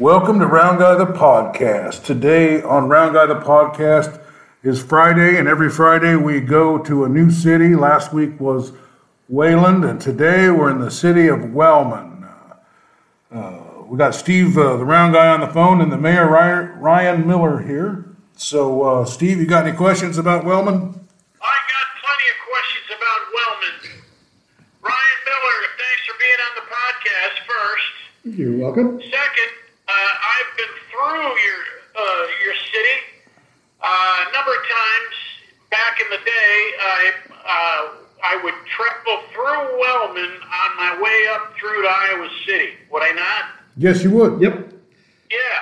Welcome 0.00 0.38
to 0.38 0.46
Round 0.46 0.78
Guy 0.78 0.94
the 0.94 1.04
Podcast. 1.04 2.04
Today 2.04 2.62
on 2.62 2.88
Round 2.88 3.12
Guy 3.12 3.26
the 3.26 3.34
Podcast 3.34 4.18
is 4.62 4.82
Friday, 4.82 5.38
and 5.38 5.46
every 5.46 5.68
Friday 5.68 6.16
we 6.16 6.40
go 6.40 6.78
to 6.78 7.04
a 7.04 7.08
new 7.10 7.30
city. 7.30 7.74
Last 7.74 8.10
week 8.10 8.40
was 8.40 8.72
Wayland, 9.28 9.84
and 9.84 10.00
today 10.00 10.48
we're 10.48 10.70
in 10.70 10.80
the 10.80 10.90
city 10.90 11.26
of 11.26 11.52
Wellman. 11.52 12.26
Uh, 13.30 13.60
we 13.88 13.98
got 13.98 14.14
Steve, 14.14 14.56
uh, 14.56 14.78
the 14.78 14.86
Round 14.86 15.12
Guy, 15.12 15.28
on 15.28 15.40
the 15.40 15.48
phone, 15.48 15.82
and 15.82 15.92
the 15.92 15.98
Mayor 15.98 16.30
Ryan, 16.30 16.80
Ryan 16.80 17.26
Miller 17.28 17.60
here. 17.60 18.06
So, 18.36 18.82
uh, 18.82 19.04
Steve, 19.04 19.38
you 19.38 19.46
got 19.46 19.66
any 19.66 19.76
questions 19.76 20.16
about 20.16 20.46
Wellman? 20.46 20.78
I 21.42 21.56
got 21.68 21.86
plenty 22.00 22.26
of 22.32 22.38
questions 22.48 22.88
about 22.96 23.20
Wellman. 23.36 24.00
Ryan 24.80 25.20
Miller, 25.26 25.58
thanks 25.76 26.02
for 26.08 26.16
being 26.18 26.40
on 26.48 26.54
the 26.56 26.66
podcast 26.72 27.36
first. 27.44 28.38
You're 28.38 28.56
welcome. 28.56 29.00
Second, 29.00 29.14
I've 29.14 29.19
through 31.10 31.34
your 31.42 31.60
uh, 31.98 32.24
your 32.46 32.54
city 32.54 32.96
uh, 33.82 34.26
a 34.28 34.32
number 34.32 34.54
of 34.54 34.62
times. 34.62 35.14
Back 35.70 36.00
in 36.00 36.06
the 36.10 36.22
day, 36.24 36.56
I 36.82 37.12
uh, 37.30 37.82
I 38.22 38.42
would 38.42 38.54
travel 38.66 39.22
through 39.32 39.80
Wellman 39.80 40.32
on 40.42 40.70
my 40.76 40.98
way 41.02 41.26
up 41.34 41.54
through 41.58 41.82
to 41.82 41.88
Iowa 41.88 42.28
City. 42.46 42.74
Would 42.90 43.02
I 43.02 43.10
not? 43.10 43.44
Yes, 43.76 44.02
you 44.02 44.10
would. 44.10 44.40
Yep. 44.40 44.54
Yeah. 45.30 45.60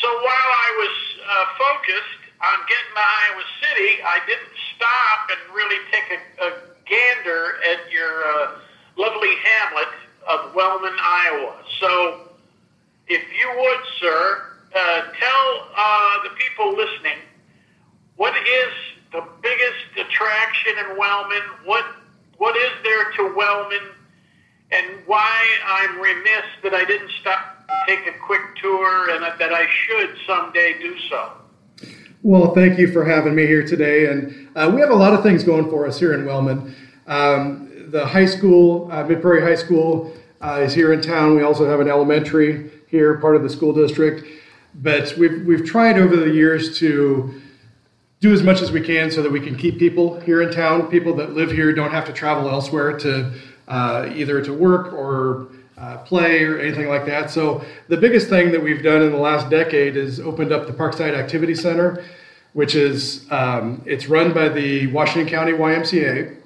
So 0.00 0.08
while 0.08 0.50
I 0.66 0.70
was 0.80 0.96
uh, 1.20 1.46
focused 1.56 2.20
on 2.40 2.56
getting 2.64 2.92
to 2.96 3.04
Iowa 3.04 3.44
City, 3.60 3.90
I 4.02 4.18
didn't 4.26 4.56
stop 4.76 5.20
and 5.36 5.54
really 5.54 5.80
take 5.92 6.08
a, 6.16 6.20
a 6.44 6.50
gander 6.88 7.60
at 7.70 7.92
your 7.92 8.24
uh, 8.24 8.58
lovely 8.96 9.36
hamlet 9.36 9.92
of 10.28 10.54
Wellman, 10.54 10.96
Iowa. 10.98 11.56
So 11.78 12.30
if 13.10 13.22
you 13.22 13.48
would, 13.58 13.82
sir, 14.00 14.49
uh, 14.74 15.02
tell 15.18 15.68
uh, 15.76 16.22
the 16.24 16.30
people 16.36 16.76
listening 16.76 17.18
what 18.16 18.34
is 18.36 18.72
the 19.12 19.24
biggest 19.42 20.08
attraction 20.08 20.74
in 20.78 20.98
Wellman? 20.98 21.42
What 21.64 21.84
what 22.36 22.56
is 22.56 22.70
there 22.82 23.10
to 23.12 23.34
Wellman? 23.34 23.94
And 24.72 24.86
why 25.06 25.42
I'm 25.66 26.00
remiss 26.00 26.44
that 26.62 26.74
I 26.74 26.84
didn't 26.84 27.10
stop 27.20 27.60
take 27.86 28.06
a 28.06 28.12
quick 28.18 28.42
tour 28.60 29.10
and 29.10 29.22
that 29.22 29.52
I 29.52 29.66
should 29.68 30.16
someday 30.26 30.78
do 30.80 30.96
so. 31.08 31.32
Well, 32.22 32.54
thank 32.54 32.78
you 32.78 32.92
for 32.92 33.04
having 33.04 33.34
me 33.34 33.46
here 33.46 33.66
today. 33.66 34.06
And 34.06 34.48
uh, 34.54 34.70
we 34.72 34.80
have 34.80 34.90
a 34.90 34.94
lot 34.94 35.14
of 35.14 35.22
things 35.22 35.42
going 35.42 35.70
for 35.70 35.86
us 35.86 35.98
here 35.98 36.12
in 36.12 36.26
Wellman. 36.26 36.74
Um, 37.06 37.70
the 37.88 38.06
high 38.06 38.26
school, 38.26 38.90
uh, 38.92 39.04
Mid 39.04 39.22
Prairie 39.22 39.42
High 39.42 39.54
School, 39.54 40.12
uh, 40.40 40.60
is 40.62 40.74
here 40.74 40.92
in 40.92 41.00
town. 41.00 41.34
We 41.34 41.42
also 41.42 41.68
have 41.68 41.80
an 41.80 41.88
elementary 41.88 42.70
here, 42.86 43.18
part 43.18 43.36
of 43.36 43.42
the 43.42 43.48
school 43.48 43.72
district. 43.72 44.26
But 44.74 45.16
we've, 45.16 45.44
we've 45.44 45.64
tried 45.64 45.98
over 45.98 46.16
the 46.16 46.30
years 46.30 46.78
to 46.78 47.40
do 48.20 48.32
as 48.32 48.42
much 48.42 48.60
as 48.60 48.70
we 48.70 48.80
can 48.80 49.10
so 49.10 49.22
that 49.22 49.32
we 49.32 49.40
can 49.40 49.56
keep 49.56 49.78
people 49.78 50.20
here 50.20 50.42
in 50.42 50.52
town. 50.52 50.88
People 50.88 51.14
that 51.16 51.32
live 51.32 51.50
here 51.50 51.72
don't 51.72 51.90
have 51.90 52.04
to 52.06 52.12
travel 52.12 52.48
elsewhere 52.48 52.96
to 52.98 53.32
uh, 53.66 54.10
either 54.14 54.42
to 54.42 54.52
work 54.52 54.92
or 54.92 55.48
uh, 55.78 55.96
play 55.98 56.44
or 56.44 56.58
anything 56.58 56.88
like 56.88 57.06
that. 57.06 57.30
So 57.30 57.64
the 57.88 57.96
biggest 57.96 58.28
thing 58.28 58.52
that 58.52 58.62
we've 58.62 58.82
done 58.82 59.02
in 59.02 59.10
the 59.10 59.18
last 59.18 59.48
decade 59.48 59.96
is 59.96 60.20
opened 60.20 60.52
up 60.52 60.66
the 60.66 60.72
Parkside 60.72 61.14
Activity 61.14 61.54
Center, 61.54 62.04
which 62.52 62.74
is 62.74 63.30
um, 63.32 63.82
it's 63.86 64.06
run 64.06 64.34
by 64.34 64.50
the 64.50 64.88
Washington 64.88 65.26
County 65.26 65.52
YMCA. 65.52 66.36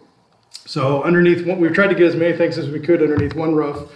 So 0.66 1.02
underneath, 1.02 1.44
we've 1.58 1.74
tried 1.74 1.88
to 1.88 1.94
get 1.94 2.06
as 2.06 2.14
many 2.14 2.36
things 2.36 2.56
as 2.56 2.68
we 2.68 2.78
could 2.78 3.02
underneath 3.02 3.34
one 3.34 3.54
roof. 3.54 3.90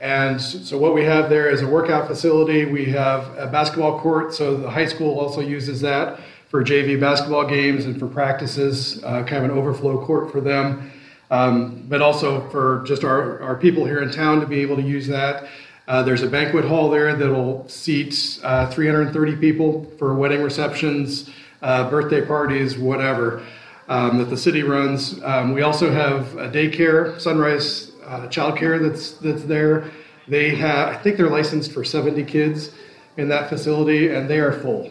And 0.00 0.40
so 0.40 0.78
what 0.78 0.94
we 0.94 1.04
have 1.04 1.28
there 1.28 1.50
is 1.50 1.62
a 1.62 1.66
workout 1.66 2.06
facility. 2.06 2.64
We 2.64 2.86
have 2.86 3.36
a 3.36 3.48
basketball 3.48 3.98
court, 4.00 4.32
so 4.32 4.56
the 4.56 4.70
high 4.70 4.86
school 4.86 5.18
also 5.18 5.40
uses 5.40 5.80
that 5.80 6.20
for 6.48 6.64
JV 6.64 6.98
basketball 6.98 7.46
games 7.46 7.84
and 7.84 7.98
for 7.98 8.06
practices, 8.06 9.02
uh, 9.04 9.24
kind 9.24 9.44
of 9.44 9.44
an 9.44 9.50
overflow 9.50 10.04
court 10.04 10.30
for 10.32 10.40
them. 10.40 10.92
Um, 11.30 11.84
but 11.88 12.00
also 12.00 12.48
for 12.48 12.84
just 12.86 13.04
our, 13.04 13.42
our 13.42 13.56
people 13.56 13.84
here 13.84 14.00
in 14.00 14.10
town 14.10 14.40
to 14.40 14.46
be 14.46 14.60
able 14.60 14.76
to 14.76 14.82
use 14.82 15.06
that. 15.08 15.48
Uh, 15.86 16.02
there's 16.02 16.22
a 16.22 16.28
banquet 16.28 16.64
hall 16.64 16.88
there 16.88 17.14
that'll 17.14 17.68
seat 17.68 18.40
uh, 18.42 18.70
330 18.70 19.36
people 19.36 19.84
for 19.98 20.14
wedding 20.14 20.42
receptions, 20.42 21.28
uh, 21.60 21.90
birthday 21.90 22.24
parties, 22.24 22.78
whatever 22.78 23.44
um, 23.88 24.18
that 24.18 24.26
the 24.26 24.36
city 24.36 24.62
runs. 24.62 25.22
Um, 25.22 25.52
we 25.52 25.62
also 25.62 25.90
have 25.90 26.36
a 26.36 26.48
daycare, 26.48 27.20
Sunrise 27.20 27.87
uh, 28.08 28.26
Childcare, 28.28 28.80
that's 28.80 29.12
that's 29.12 29.44
there. 29.44 29.90
They 30.26 30.54
have, 30.56 30.88
I 30.88 30.96
think 30.96 31.16
they're 31.16 31.30
licensed 31.30 31.72
for 31.72 31.84
70 31.84 32.24
kids 32.24 32.70
in 33.16 33.28
that 33.28 33.48
facility, 33.48 34.08
and 34.08 34.28
they 34.28 34.38
are 34.38 34.52
full. 34.52 34.90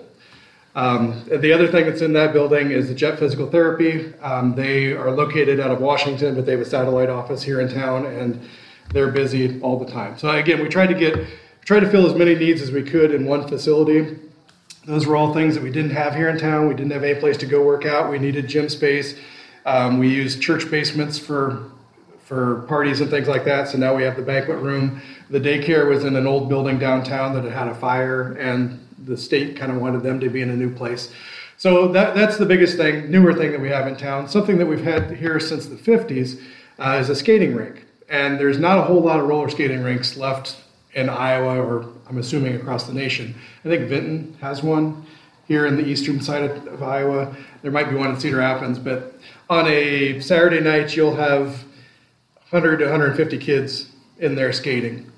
Um, 0.76 1.24
the 1.26 1.54
other 1.54 1.68
thing 1.68 1.86
that's 1.86 2.02
in 2.02 2.14
that 2.14 2.34
building 2.34 2.72
is 2.72 2.88
the 2.88 2.94
Jet 2.94 3.18
Physical 3.18 3.50
Therapy. 3.50 4.14
Um, 4.22 4.54
they 4.54 4.94
are 4.94 5.12
located 5.12 5.60
out 5.60 5.72
of 5.72 5.80
Washington, 5.80 6.36
but 6.36 6.46
they 6.46 6.52
have 6.52 6.62
a 6.62 6.66
satellite 6.66 7.10
office 7.10 7.42
here 7.42 7.62
in 7.62 7.70
town, 7.70 8.06
and 8.06 8.40
they're 8.94 9.12
busy 9.12 9.60
all 9.62 9.80
the 9.80 9.92
time. 9.92 10.18
So 10.18 10.30
again, 10.30 10.62
we 10.62 10.70
tried 10.70 10.88
to 10.88 10.94
get, 10.94 11.28
try 11.66 11.80
to 11.80 11.90
fill 11.90 12.06
as 12.06 12.14
many 12.16 12.36
needs 12.36 12.62
as 12.62 12.72
we 12.72 12.84
could 12.84 13.12
in 13.12 13.26
one 13.26 13.48
facility. 13.48 14.18
Those 14.86 15.06
were 15.06 15.16
all 15.16 15.34
things 15.34 15.56
that 15.56 15.64
we 15.64 15.72
didn't 15.72 15.92
have 15.92 16.16
here 16.16 16.30
in 16.30 16.38
town. 16.38 16.68
We 16.68 16.76
didn't 16.76 16.92
have 16.92 17.04
any 17.04 17.20
place 17.20 17.38
to 17.38 17.46
go 17.46 17.64
work 17.64 17.86
out. 17.86 18.10
We 18.10 18.20
needed 18.20 18.48
gym 18.48 18.70
space. 18.70 19.20
Um, 19.66 19.98
we 19.98 20.10
used 20.10 20.42
church 20.42 20.70
basements 20.72 21.20
for 21.20 21.72
for 22.28 22.64
parties 22.64 23.00
and 23.00 23.10
things 23.10 23.30
like 23.30 23.46
that. 23.46 23.70
So 23.70 23.78
now 23.78 23.96
we 23.96 24.04
have 24.04 24.18
the 24.18 24.22
banquet 24.22 24.58
room. 24.58 25.02
The 25.30 25.40
daycare 25.40 25.88
was 25.88 26.04
in 26.04 26.14
an 26.18 26.28
old 26.28 26.50
building 26.50 26.78
downtown 26.78 27.34
that 27.34 27.46
had 27.46 27.54
had 27.54 27.68
a 27.70 27.76
fire, 27.76 28.34
and 28.34 28.86
the 29.06 29.16
state 29.16 29.56
kind 29.56 29.72
of 29.72 29.78
wanted 29.78 30.04
them 30.04 30.20
to 30.20 30.30
be 30.30 30.42
in 30.42 30.50
a 30.50 30.56
new 30.56 30.70
place. 30.70 31.14
So 31.56 31.88
that, 31.94 32.16
that's 32.16 32.38
the 32.38 32.46
biggest 32.46 32.76
thing, 32.76 33.10
newer 33.10 33.34
thing 33.34 33.52
that 33.52 33.62
we 33.62 33.70
have 33.70 33.88
in 33.88 33.96
town. 33.96 34.28
Something 34.28 34.58
that 34.58 34.66
we've 34.66 34.84
had 34.84 35.10
here 35.16 35.40
since 35.40 35.68
the 35.68 35.78
50s 35.78 36.44
uh, 36.78 36.98
is 37.00 37.10
a 37.10 37.16
skating 37.16 37.56
rink. 37.56 37.86
And 38.10 38.38
there's 38.38 38.60
not 38.60 38.78
a 38.78 38.82
whole 38.82 39.02
lot 39.02 39.22
of 39.22 39.28
roller 39.28 39.50
skating 39.50 39.82
rinks 39.82 40.18
left 40.18 40.58
in 40.96 41.08
Iowa, 41.10 41.62
or 41.62 41.86
I'm 42.10 42.18
assuming 42.18 42.56
across 42.56 42.88
the 42.88 42.94
nation. 42.94 43.36
I 43.64 43.70
think 43.70 43.88
Vinton 43.88 44.36
has 44.42 44.62
one 44.62 45.06
here 45.48 45.66
in 45.66 45.78
the 45.78 45.86
eastern 45.86 46.20
side 46.20 46.44
of, 46.44 46.68
of 46.68 46.84
Iowa. 46.84 47.34
There 47.62 47.72
might 47.72 47.90
be 47.90 47.96
one 47.96 48.10
in 48.10 48.20
Cedar 48.20 48.38
Rapids, 48.38 48.80
but 48.80 49.16
on 49.50 49.66
a 49.68 50.20
Saturday 50.20 50.60
night, 50.60 50.94
you'll 50.94 51.16
have 51.16 51.64
100 52.50 52.78
to 52.78 52.86
150 52.86 53.38
kids 53.40 53.90
in 54.20 54.34
there 54.34 54.54
skating. 54.54 55.12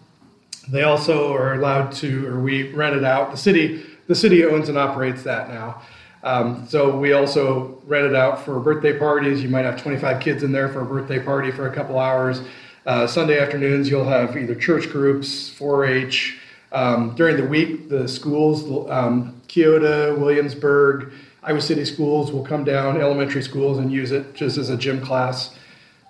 They 0.68 0.82
also 0.82 1.32
are 1.32 1.54
allowed 1.54 1.92
to, 1.94 2.28
or 2.28 2.40
we 2.40 2.72
rent 2.74 2.96
it 2.96 3.04
out. 3.04 3.30
The 3.30 3.38
city, 3.38 3.86
the 4.08 4.16
city 4.16 4.44
owns 4.46 4.68
and 4.68 4.80
operates 4.80 5.22
that 5.24 5.50
now. 5.50 5.82
Um, 6.24 6.68
so 6.68 6.98
we 6.98 7.14
also 7.14 7.80
rent 7.86 8.08
it 8.08 8.16
out 8.16 8.44
for 8.44 8.60
birthday 8.60 8.98
parties. 8.98 9.44
You 9.44 9.50
might 9.50 9.64
have 9.64 9.80
25 9.80 10.20
kids 10.20 10.42
in 10.42 10.52
there 10.52 10.70
for 10.70 10.82
a 10.82 10.86
birthday 10.86 11.20
party 11.20 11.52
for 11.52 11.68
a 11.68 11.74
couple 11.74 12.00
hours. 12.00 12.42
Uh, 12.88 13.06
Sunday 13.06 13.40
afternoons, 13.40 13.90
you'll 13.90 14.10
have 14.10 14.36
either 14.36 14.56
church 14.56 14.90
groups, 14.90 15.50
4-H. 15.52 16.40
Um, 16.72 17.16
during 17.16 17.38
the 17.38 17.46
week, 17.46 17.90
the 17.90 18.08
schools, 18.08 18.64
um, 18.90 19.40
Keota, 19.48 20.18
Williamsburg, 20.18 21.14
Iowa 21.44 21.62
City 21.62 21.86
schools 21.86 22.32
will 22.32 22.44
come 22.44 22.64
down, 22.64 23.00
elementary 23.00 23.44
schools, 23.44 23.78
and 23.78 23.92
use 23.92 24.12
it 24.12 24.34
just 24.34 24.58
as 24.58 24.70
a 24.70 24.78
gym 24.78 25.00
class 25.00 25.56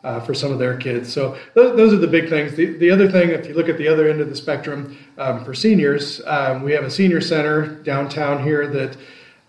uh, 0.04 0.20
for 0.22 0.34
some 0.34 0.52
of 0.52 0.60
their 0.60 0.78
kids. 0.78 1.12
So 1.12 1.38
those, 1.56 1.76
those, 1.76 1.94
are 1.94 1.98
the 1.98 2.08
big 2.08 2.30
things. 2.30 2.56
The, 2.56 2.78
the 2.78 2.90
other 2.90 3.12
thing, 3.12 3.30
if 3.30 3.48
you 3.48 3.54
look 3.54 3.70
at 3.70 3.78
the 3.78 3.88
other 3.88 4.10
end 4.10 4.22
of 4.22 4.30
the 4.30 4.36
spectrum 4.36 4.98
um, 5.18 5.44
for 5.44 5.54
seniors, 5.54 6.22
um, 6.26 6.64
we 6.64 6.72
have 6.72 6.84
a 6.84 6.92
senior 6.92 7.22
center 7.22 7.68
downtown 7.84 8.44
here 8.44 8.68
that 8.68 8.98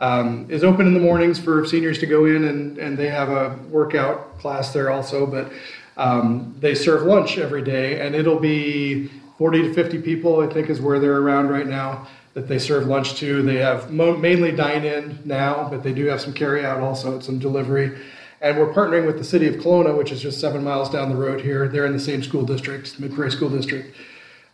um, 0.00 0.47
is 0.50 0.65
open 0.65 0.87
in 0.87 0.94
the 0.94 1.00
mornings 1.00 1.39
for 1.39 1.65
seniors 1.66 1.99
to 1.99 2.06
go 2.06 2.25
in 2.25 2.44
and, 2.44 2.78
and 2.78 2.97
they 2.97 3.09
have 3.09 3.28
a 3.28 3.56
workout 3.69 4.39
class 4.39 4.72
there 4.72 4.91
also. 4.91 5.27
But 5.27 5.53
um, 5.97 6.56
they 6.59 6.75
serve 6.75 7.03
lunch 7.03 7.39
every 7.39 7.62
day 7.62 8.00
and 8.05 8.15
it'll 8.15 8.41
be 8.41 9.09
40 9.39 9.62
to 9.62 9.75
50 9.75 10.03
people, 10.03 10.41
I 10.41 10.53
think, 10.53 10.69
is 10.69 10.81
where 10.81 10.99
they're 10.99 11.19
around 11.19 11.49
right 11.49 11.66
now 11.66 12.09
that 12.34 12.47
they 12.48 12.59
serve 12.59 12.86
lunch 12.86 13.15
to. 13.16 13.42
They 13.42 13.57
have 13.57 13.92
mo- 13.92 14.16
mainly 14.16 14.53
dine 14.53 14.84
in 14.84 15.19
now, 15.24 15.69
but 15.69 15.83
they 15.83 15.92
do 15.92 16.07
have 16.07 16.21
some 16.21 16.33
carry 16.33 16.65
out 16.65 16.80
also, 16.80 17.21
some 17.21 17.39
delivery. 17.39 17.98
And 18.42 18.59
we're 18.59 18.72
partnering 18.72 19.07
with 19.07 19.19
the 19.19 19.25
city 19.25 19.47
of 19.47 19.57
Kalona, 19.57 19.97
which 19.97 20.13
is 20.13 20.22
just 20.22 20.41
seven 20.41 20.65
miles 20.65 20.89
down 20.89 21.10
the 21.10 21.16
road 21.16 21.42
here. 21.42 21.69
They're 21.69 21.84
in 21.84 21.92
the 21.92 22.01
same 22.01 22.22
school 22.22 22.42
district, 22.42 22.98
Mid 22.98 23.15
Prairie 23.15 23.31
School 23.31 23.51
District. 23.51 23.95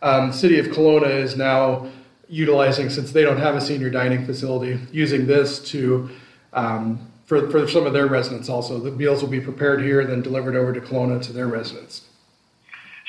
Um, 0.01 0.27
the 0.27 0.33
city 0.33 0.59
of 0.59 0.67
Kalona 0.67 1.09
is 1.09 1.37
now 1.37 1.87
utilizing, 2.27 2.89
since 2.89 3.13
they 3.13 3.23
don't 3.23 3.37
have 3.37 3.55
a 3.55 3.61
senior 3.61 3.89
dining 3.89 4.25
facility, 4.25 4.79
using 4.91 5.25
this 5.25 5.59
to 5.71 6.09
um, 6.51 7.09
for, 7.25 7.49
for 7.49 7.67
some 7.67 7.85
of 7.85 7.93
their 7.93 8.07
residents 8.07 8.49
also. 8.49 8.79
The 8.79 8.91
meals 8.91 9.21
will 9.21 9.29
be 9.29 9.39
prepared 9.39 9.81
here, 9.81 10.01
and 10.01 10.09
then 10.09 10.21
delivered 10.21 10.55
over 10.55 10.73
to 10.73 10.81
Kalona 10.81 11.21
to 11.23 11.33
their 11.33 11.47
residents. 11.47 12.03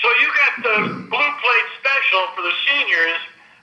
So 0.00 0.08
you 0.20 0.28
got 0.28 0.62
the 0.62 0.94
blue 0.94 1.08
plate 1.08 1.68
special 1.80 2.26
for 2.36 2.42
the 2.42 2.52
seniors, 2.68 3.18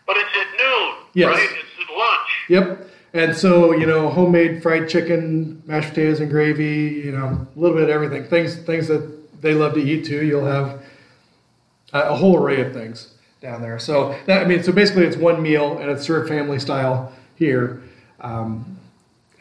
but 0.06 0.18
it's 0.18 0.30
at 0.36 0.48
noon, 0.58 0.96
yes. 1.14 1.30
right? 1.30 1.50
It's 1.50 1.90
at 1.90 1.98
lunch. 1.98 2.30
Yep. 2.50 2.90
And 3.16 3.34
so, 3.34 3.72
you 3.72 3.86
know, 3.86 4.10
homemade 4.10 4.62
fried 4.62 4.90
chicken, 4.90 5.64
mashed 5.66 5.92
potatoes 5.92 6.20
and 6.20 6.30
gravy, 6.30 7.02
you 7.06 7.14
know, 7.14 7.48
a 7.56 7.60
little 7.60 7.78
bit 7.78 7.84
of 7.86 7.90
everything. 7.90 8.26
Things 8.26 8.58
things 8.58 8.90
that 8.90 9.42
they 9.42 9.54
love 9.54 9.74
to 9.76 9.80
eat 9.82 10.04
too. 10.04 10.26
You'll 10.26 10.46
have 10.46 10.84
a, 11.94 12.14
whole 12.14 12.38
array 12.38 12.60
of 12.60 12.74
things 12.74 13.14
down 13.40 13.62
there. 13.62 13.80
So 13.80 14.20
that, 14.26 14.42
I 14.42 14.46
mean, 14.46 14.64
so 14.64 14.74
basically 14.74 15.06
it's 15.06 15.16
one 15.16 15.42
meal 15.42 15.78
and 15.78 15.90
it's 15.90 16.04
served 16.04 16.28
family 16.28 16.60
style 16.60 17.14
here. 17.36 17.82
Um, 18.20 18.78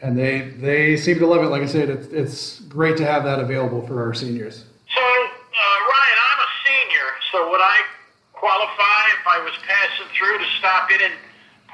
and 0.01 0.17
they 0.17 0.51
they 0.51 0.95
seem 0.95 1.19
to 1.19 1.27
love 1.27 1.43
it. 1.43 1.47
Like 1.47 1.63
I 1.63 1.65
said, 1.65 1.89
it's, 1.89 2.07
it's 2.07 2.59
great 2.61 2.95
to 2.95 3.05
have 3.05 3.25
that 3.25 3.39
available 3.39 3.85
for 3.85 4.01
our 4.05 4.13
seniors. 4.13 4.59
So, 4.95 5.01
uh, 5.01 5.77
Ryan, 5.91 6.17
I'm 6.31 6.39
a 6.39 6.49
senior, 6.63 7.07
so 7.29 7.51
would 7.51 7.61
I 7.61 7.81
qualify 8.31 9.01
if 9.19 9.27
I 9.27 9.43
was 9.43 9.53
passing 9.67 10.07
through 10.17 10.37
to 10.37 10.45
stop 10.59 10.89
in 10.91 11.01
and 11.01 11.13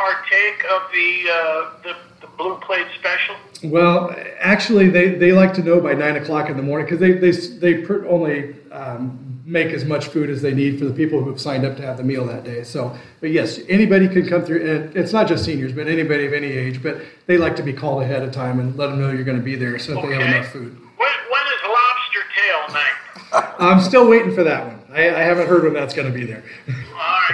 partake 0.02 0.64
of 0.66 0.82
the 0.92 1.30
uh, 1.30 1.70
the, 1.84 1.96
the 2.22 2.28
blue 2.38 2.58
plate 2.60 2.88
special? 3.00 3.36
Well, 3.64 4.16
actually, 4.40 4.90
they, 4.90 5.10
they 5.10 5.32
like 5.32 5.54
to 5.56 5.64
know 5.64 5.80
by 5.80 5.94
nine 5.94 6.16
o'clock 6.16 6.50
in 6.50 6.58
the 6.58 6.64
morning 6.64 6.88
because 6.88 7.00
they 7.00 7.14
they 7.14 7.32
they 7.32 7.86
pr- 7.86 8.08
only 8.08 8.56
um, 8.72 9.42
make 9.46 9.68
as 9.68 9.86
much 9.86 10.08
food 10.08 10.30
as 10.30 10.42
they 10.42 10.54
need 10.54 10.80
for 10.80 10.86
the 10.86 10.94
people 10.94 11.24
who've 11.24 11.40
signed 11.40 11.66
up 11.66 11.76
to 11.78 11.84
have 11.84 11.98
the 11.98 12.04
meal 12.04 12.26
that 12.26 12.44
day. 12.44 12.64
So, 12.64 12.96
but 13.20 13.32
yes, 13.32 13.60
anybody 13.70 14.08
can 14.08 14.28
come 14.28 14.44
through. 14.44 14.62
And 14.70 14.96
it's 14.96 15.14
not 15.14 15.28
just 15.28 15.46
seniors, 15.46 15.74
but 15.74 15.88
anybody 15.88 16.26
of 16.26 16.34
any 16.34 16.48
age. 16.48 16.82
But 16.82 17.02
they 17.28 17.38
like 17.38 17.56
to 17.58 17.64
be 17.64 17.74
called 17.74 18.02
ahead 18.04 18.24
of 18.24 18.32
time 18.32 18.60
and 18.60 18.76
let 18.78 18.88
them 18.88 19.00
know 19.00 19.12
you're 19.12 19.24
going 19.24 19.38
to 19.38 19.44
be 19.44 19.56
there 19.56 19.78
so 19.78 19.96
that 19.96 20.02
they 20.02 20.14
have 20.14 20.22
enough 20.22 20.48
food. 20.48 20.74
When, 20.98 21.10
when 21.30 21.46
is 21.48 21.62
lobster 21.68 22.24
tail 22.36 22.74
night? 22.74 23.56
I'm 23.60 23.82
still 23.82 24.10
waiting 24.10 24.34
for 24.34 24.44
that 24.44 24.66
one. 24.66 24.82
I, 24.94 25.10
I 25.10 25.20
haven't 25.22 25.48
heard 25.48 25.64
when 25.64 25.74
that's 25.74 25.94
going 25.94 26.12
to 26.12 26.14
be 26.14 26.26
there. 26.26 26.44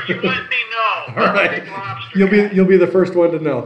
You 0.08 0.16
let 0.22 0.50
me 0.50 0.62
know. 0.72 0.94
All 1.18 1.34
right, 1.34 1.64
you'll 2.16 2.30
be 2.30 2.50
you'll 2.54 2.66
be 2.68 2.78
the 2.78 2.88
first 2.88 3.16
one 3.16 3.32
to 3.32 3.40
know. 3.40 3.62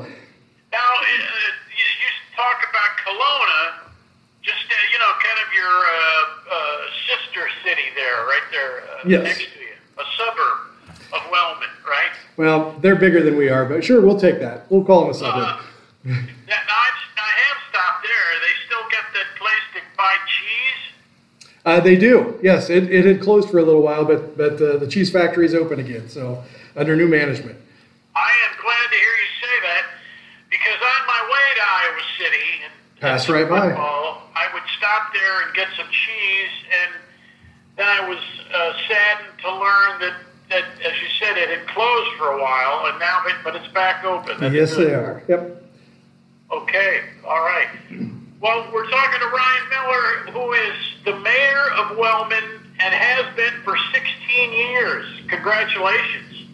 Now, 0.71 0.79
uh, 0.79 1.05
you, 1.11 1.87
you 2.01 2.09
talk 2.35 2.63
about 2.69 2.91
Kalona, 3.03 3.91
just 4.41 4.63
uh, 4.69 4.75
you 4.91 4.99
know, 4.99 5.11
kind 5.19 5.39
of 5.45 5.53
your 5.53 5.67
uh, 5.67 6.53
uh, 6.55 6.77
sister 7.07 7.43
city 7.63 7.87
there, 7.95 8.25
right 8.25 8.47
there 8.51 8.83
uh, 8.83 9.03
Yes. 9.07 9.23
next 9.23 9.39
to 9.53 9.59
you, 9.59 9.75
a 9.99 10.03
suburb 10.17 10.57
of 11.13 11.29
Wellman, 11.31 11.67
right? 11.85 12.11
Well, 12.37 12.73
they're 12.81 12.95
bigger 12.95 13.21
than 13.21 13.35
we 13.35 13.49
are, 13.49 13.65
but 13.65 13.83
sure, 13.83 13.99
we'll 14.01 14.19
take 14.19 14.39
that. 14.39 14.65
We'll 14.71 14.83
call 14.85 15.01
them 15.01 15.09
a 15.09 15.11
Uh, 15.11 15.13
suburb. 15.19 15.59
that, 16.05 16.63
now, 16.67 16.77
I've, 16.85 17.01
I 17.19 17.31
have 17.51 17.57
stopped 17.69 18.03
there. 18.07 18.27
They 18.39 18.53
still 18.65 18.85
get 18.89 19.03
that 19.13 19.29
place 19.37 19.65
to 19.75 19.81
buy 19.97 20.15
cheese. 20.25 20.90
Uh, 21.63 21.79
they 21.79 21.95
do. 21.95 22.39
Yes, 22.41 22.69
it, 22.69 22.91
it 22.91 23.05
had 23.05 23.21
closed 23.21 23.49
for 23.49 23.59
a 23.59 23.63
little 23.63 23.81
while, 23.83 24.03
but 24.03 24.35
but 24.37 24.53
uh, 24.61 24.77
the 24.77 24.87
cheese 24.87 25.11
factory 25.11 25.45
is 25.45 25.53
open 25.53 25.79
again. 25.79 26.09
So 26.09 26.43
under 26.75 26.95
new 26.95 27.07
management. 27.07 27.57
I 28.15 28.31
am 28.49 28.61
glad 28.61 28.87
to 28.89 28.95
hear 28.95 29.15
you 29.21 29.29
say 29.39 29.55
that 29.67 29.83
because 30.49 30.79
on 30.81 31.07
my 31.07 31.21
way 31.31 31.47
to 31.55 31.61
Iowa 31.61 32.01
City 32.17 32.63
and 32.65 32.73
Pass 32.99 33.29
right 33.29 33.49
by. 33.49 33.69
football, 33.69 34.29
I 34.35 34.53
would 34.53 34.63
stop 34.77 35.11
there 35.13 35.41
and 35.41 35.55
get 35.55 35.67
some 35.75 35.87
cheese, 35.87 36.49
and 36.83 36.93
then 37.75 37.87
I 37.87 38.07
was 38.07 38.19
uh, 38.53 38.73
saddened 38.87 39.39
to 39.39 39.49
learn 39.55 39.99
that, 40.01 40.13
that, 40.49 40.65
as 40.85 41.01
you 41.01 41.07
said, 41.19 41.35
it 41.37 41.49
had 41.49 41.67
closed 41.67 42.11
for 42.17 42.27
a 42.27 42.41
while, 42.41 42.85
and 42.87 42.99
now 42.99 43.23
it, 43.25 43.35
but 43.43 43.55
it's 43.55 43.67
back 43.69 44.03
open. 44.05 44.39
That's 44.39 44.53
yes, 44.53 44.75
good. 44.75 44.87
they 44.87 44.93
are. 44.93 45.23
Yep. 45.27 45.63
Okay, 46.51 47.01
all 47.25 47.41
right. 47.41 47.69
Well, 48.39 48.69
we're 48.71 48.89
talking 48.89 49.19
to 49.19 49.27
Ryan 49.27 49.69
Miller, 49.69 50.31
who 50.33 50.53
is 50.53 50.75
the 51.05 51.17
mayor 51.19 51.71
of 51.77 51.97
Wellman 51.97 52.43
and 52.79 52.93
has 52.93 53.35
been 53.35 53.53
for 53.63 53.75
16 53.93 54.53
years. 54.53 55.05
Congratulations 55.27 56.47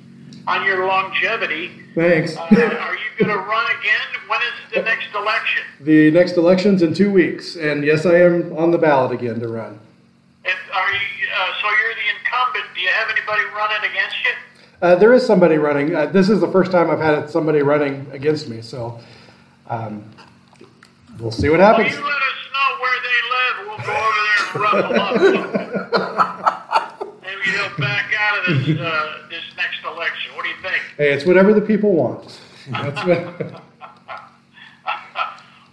on 0.47 0.65
your 0.65 0.85
longevity. 0.87 1.71
Thanks. 1.95 2.35
Uh, 2.37 2.41
are 2.41 2.93
you 2.95 2.99
going 3.25 3.29
to 3.29 3.37
run 3.37 3.65
again? 3.79 3.99
When 4.27 4.39
is 4.41 4.73
the 4.75 4.81
next 4.83 5.07
election? 5.15 5.63
the 5.81 6.11
next 6.11 6.37
election's 6.37 6.81
in 6.81 6.93
two 6.93 7.11
weeks, 7.11 7.55
and 7.55 7.83
yes, 7.83 8.05
I 8.05 8.15
am 8.21 8.55
on 8.57 8.71
the 8.71 8.77
ballot 8.77 9.11
again 9.11 9.39
to 9.39 9.47
run. 9.47 9.79
And 10.45 10.53
are 10.73 10.91
you? 10.91 10.99
Uh, 11.37 11.53
so 11.61 11.67
you're 11.67 11.93
the 11.95 12.17
incumbent. 12.19 12.65
Do 12.75 12.81
you 12.81 12.89
have 12.89 13.09
anybody 13.09 13.43
running 13.55 13.89
against 13.89 14.15
you? 14.23 14.31
Uh, 14.81 14.95
there 14.95 15.13
is 15.13 15.25
somebody 15.25 15.57
running. 15.57 15.95
Uh, 15.95 16.05
this 16.07 16.29
is 16.29 16.39
the 16.39 16.51
first 16.51 16.71
time 16.71 16.89
I've 16.91 16.99
had 16.99 17.29
somebody 17.29 17.61
running 17.61 18.05
against 18.11 18.47
me, 18.47 18.61
so 18.61 18.99
um, 19.67 20.03
we'll 21.19 21.31
see 21.31 21.49
what 21.49 21.59
Well, 21.59 21.73
happens. 21.75 21.95
you 21.95 22.03
let 22.03 22.13
us 22.15 22.39
know 22.53 22.81
where 22.81 22.99
they 23.01 23.19
live. 23.33 23.67
We'll 23.67 23.85
go 23.95 24.11
over 24.65 24.81
there 24.81 24.95
and 24.95 25.53
rub 25.53 26.01
them 26.01 26.01
up. 26.01 27.21
Maybe 27.23 27.41
he'll 27.51 27.77
back 27.77 28.13
out 28.17 28.49
of 28.49 28.65
this 28.65 28.79
uh, 28.79 29.17
this 29.29 29.43
next 29.55 29.83
election. 29.85 30.35
What 30.35 30.43
do 30.43 30.49
you 30.49 30.55
think? 30.61 30.81
Hey, 30.97 31.13
it's 31.13 31.25
whatever 31.25 31.53
the 31.53 31.61
people 31.61 31.93
want. 31.93 32.39
That's 32.71 33.05
what, 33.05 33.17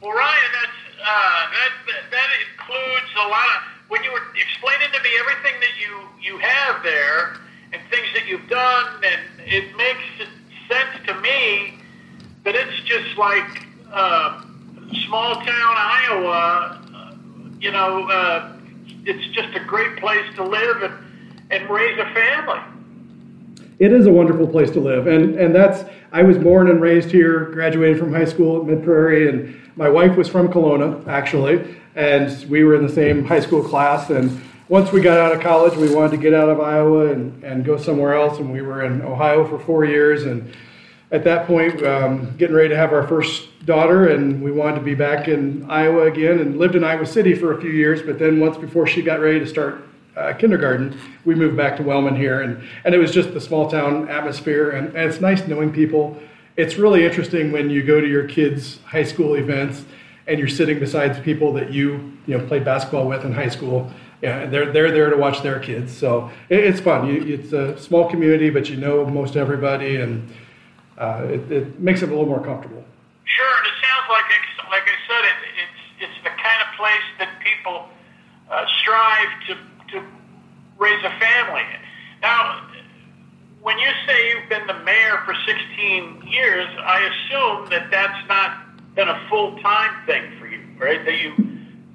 Well, 0.01 0.13
Ryan, 0.13 0.51
that's 0.53 1.01
uh, 1.01 1.47
that, 1.51 1.73
that 1.87 2.11
that 2.11 2.29
includes 2.45 3.11
a 3.17 3.29
lot 3.29 3.47
of 3.57 3.63
when 3.89 4.03
you 4.05 4.13
were 4.13 4.23
explaining 4.37 4.89
to 4.93 5.03
me 5.03 5.09
everything 5.19 5.61
that 5.61 5.75
you 5.81 6.09
you 6.21 6.39
have 6.39 6.83
there 6.83 7.37
and 7.73 7.81
things 7.91 8.07
that 8.15 8.27
you've 8.27 8.49
done, 8.49 9.03
and 9.05 9.21
it 9.47 9.75
makes 9.77 10.03
sense 10.69 11.07
to 11.07 11.15
me 11.21 11.79
that 12.45 12.55
it's 12.55 12.81
just 12.83 13.17
like 13.17 13.67
uh, 13.93 14.43
small 15.07 15.35
town 15.37 15.47
Iowa. 15.77 16.81
Uh, 16.95 17.17
you 17.61 17.71
know, 17.71 18.07
uh, 18.09 18.54
it's 19.07 19.27
just 19.35 19.55
a 19.55 19.61
great 19.65 19.97
place 19.99 20.25
to 20.37 20.45
live 20.45 20.83
and 20.83 20.95
and 21.51 21.69
raise 21.69 21.99
a 21.99 22.07
family. 22.15 22.61
it 23.79 23.93
is 23.93 24.07
a 24.07 24.11
wonderful 24.11 24.47
place 24.47 24.71
to 24.73 24.81
live, 24.81 25.07
and 25.07 25.35
and 25.37 25.55
that's. 25.55 25.85
I 26.13 26.23
was 26.23 26.39
born 26.39 26.71
and 26.71 26.81
raised 26.81 27.11
here, 27.11 27.47
graduated 27.47 27.99
from 27.99 28.13
high 28.15 28.25
school 28.25 28.61
at 28.61 28.67
Mid 28.69 28.85
Prairie, 28.85 29.29
and 29.29 29.61
my 29.75 29.89
wife 29.89 30.17
was 30.17 30.29
from 30.29 30.47
Kalona 30.47 31.05
actually, 31.09 31.77
and 31.97 32.49
we 32.49 32.63
were 32.63 32.77
in 32.77 32.87
the 32.87 32.93
same 32.93 33.25
high 33.25 33.41
school 33.41 33.65
class. 33.65 34.11
And 34.11 34.41
once 34.69 34.93
we 34.93 35.01
got 35.01 35.19
out 35.19 35.35
of 35.35 35.43
college, 35.43 35.77
we 35.77 35.93
wanted 35.93 36.13
to 36.13 36.17
get 36.19 36.33
out 36.33 36.49
of 36.49 36.61
Iowa 36.61 37.13
and 37.13 37.43
and 37.43 37.65
go 37.65 37.77
somewhere 37.77 38.15
else, 38.15 38.39
and 38.39 38.53
we 38.53 38.63
were 38.63 38.85
in 38.85 39.03
Ohio 39.03 39.45
for 39.47 39.59
four 39.59 39.85
years, 39.85 40.25
and 40.25 40.55
at 41.11 41.25
that 41.25 41.47
point, 41.47 41.85
um, 41.85 42.37
getting 42.37 42.57
ready 42.57 42.71
to 42.71 42.77
have 42.77 42.93
our 42.93 43.07
first 43.07 43.49
daughter, 43.67 44.09
and 44.09 44.43
we 44.43 44.51
wanted 44.51 44.77
to 44.77 44.83
be 44.83 44.95
back 44.95 45.29
in 45.29 45.69
Iowa 45.71 46.07
again, 46.07 46.39
and 46.39 46.59
lived 46.59 46.75
in 46.75 46.85
Iowa 46.85 47.07
City 47.07 47.35
for 47.35 47.57
a 47.57 47.61
few 47.61 47.71
years. 47.71 48.03
But 48.03 48.19
then, 48.19 48.41
once 48.41 48.57
before 48.57 48.87
she 48.87 49.03
got 49.03 49.21
ready 49.21 49.39
to 49.39 49.47
start 49.47 49.85
uh, 50.17 50.33
kindergarten, 50.33 50.99
we 51.25 51.35
moved 51.35 51.57
back 51.57 51.77
to 51.77 51.83
Wellman 51.83 52.17
here, 52.17 52.43
and 52.43 52.63
and 52.85 52.95
it 52.95 52.99
was 52.99 53.13
just 53.13 53.33
the 53.35 53.41
small 53.41 53.71
town 53.71 54.09
atmosphere, 54.09 54.71
and, 54.71 54.89
and 54.89 55.11
it's 55.11 55.21
nice 55.21 55.47
knowing 55.47 55.73
people. 55.73 56.21
It's 56.57 56.77
really 56.77 57.05
interesting 57.05 57.51
when 57.53 57.69
you 57.69 57.83
go 57.83 58.01
to 58.01 58.07
your 58.07 58.29
kids' 58.29 58.79
high 58.85 59.03
school 59.03 59.35
events, 59.35 59.85
and 60.27 60.39
you're 60.39 60.49
sitting 60.49 60.79
beside 60.79 61.23
people 61.25 61.53
that 61.55 61.73
you 61.73 62.13
you 62.27 62.39
know 62.39 62.47
played 62.47 62.65
basketball 62.65 63.07
with 63.07 63.25
in 63.25 63.33
high 63.33 63.49
school. 63.49 63.91
Yeah, 64.23 64.47
they're 64.47 64.73
they're 64.73 64.91
there 64.91 65.11
to 65.11 65.17
watch 65.17 65.43
their 65.43 65.59
kids, 65.59 65.95
so 65.97 66.31
it, 66.49 66.61
it's 66.61 66.81
fun. 66.81 67.09
You, 67.09 67.35
it's 67.35 67.53
a 67.53 67.79
small 67.79 68.09
community, 68.09 68.51
but 68.51 68.71
you 68.71 68.77
know 68.77 69.05
most 69.05 69.37
everybody, 69.37 69.97
and 69.97 70.33
uh, 70.99 71.27
it, 71.29 71.51
it 71.51 71.81
makes 71.81 72.03
it 72.03 72.09
a 72.09 72.13
little 72.13 72.27
more 72.27 72.43
comfortable. 72.43 72.85
Sure, 73.25 73.55
and 73.59 73.67
it 73.67 73.77
sounds 73.83 74.07
like 74.11 74.25
it's, 74.31 74.71
like 74.71 74.85
I 74.85 74.99
said, 75.09 75.25
it, 75.25 75.39
it's 75.63 76.11
it's 76.11 76.19
the 76.25 76.31
kind 76.31 76.61
of 76.61 76.69
place 76.77 77.07
that 77.19 77.31
people 77.41 77.89
uh, 78.51 78.67
strive 78.81 79.29
to 79.49 79.55
to 79.93 80.07
raise 80.79 81.03
a 81.05 81.11
family. 81.19 81.65
Now, 82.21 82.67
when 83.63 83.79
you 83.79 83.89
say 84.07 84.31
you've 84.31 84.49
been 84.49 84.67
the 84.67 84.79
mayor 84.85 85.23
for 85.25 85.35
16 85.47 86.23
years, 86.27 86.69
I 86.79 87.01
assume 87.01 87.71
that 87.71 87.91
that's 87.91 88.29
not 88.29 88.95
been 88.95 89.09
a 89.09 89.27
full 89.29 89.59
time 89.61 90.05
thing 90.07 90.39
for 90.39 90.47
you, 90.47 90.61
right? 90.79 91.05
That 91.05 91.19
you, 91.19 91.33